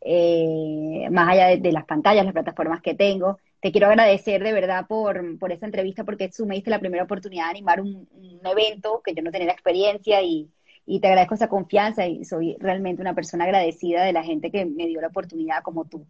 [0.00, 3.38] eh, más allá de, las pantallas, las plataformas que tengo.
[3.60, 7.04] Te quiero agradecer de verdad por, por esta entrevista porque tú me diste la primera
[7.04, 8.08] oportunidad de animar un,
[8.46, 10.48] evento que yo no tenía la experiencia y,
[10.86, 14.64] y te agradezco esa confianza y soy realmente una persona agradecida de la gente que
[14.64, 16.06] me dio la oportunidad como tú.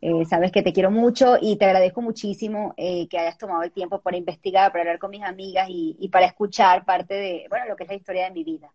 [0.00, 3.72] Eh, sabes que te quiero mucho y te agradezco muchísimo eh, que hayas tomado el
[3.72, 7.66] tiempo para investigar, para hablar con mis amigas y, y, para escuchar parte de, bueno,
[7.66, 8.70] lo que es la historia de mi vida.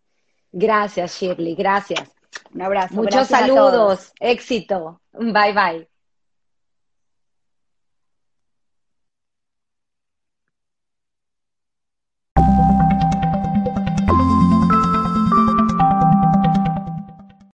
[0.52, 2.10] Gracias, Shirley, gracias.
[2.52, 2.94] Un abrazo.
[2.94, 5.00] Muchos saludos, éxito.
[5.12, 5.93] Bye bye.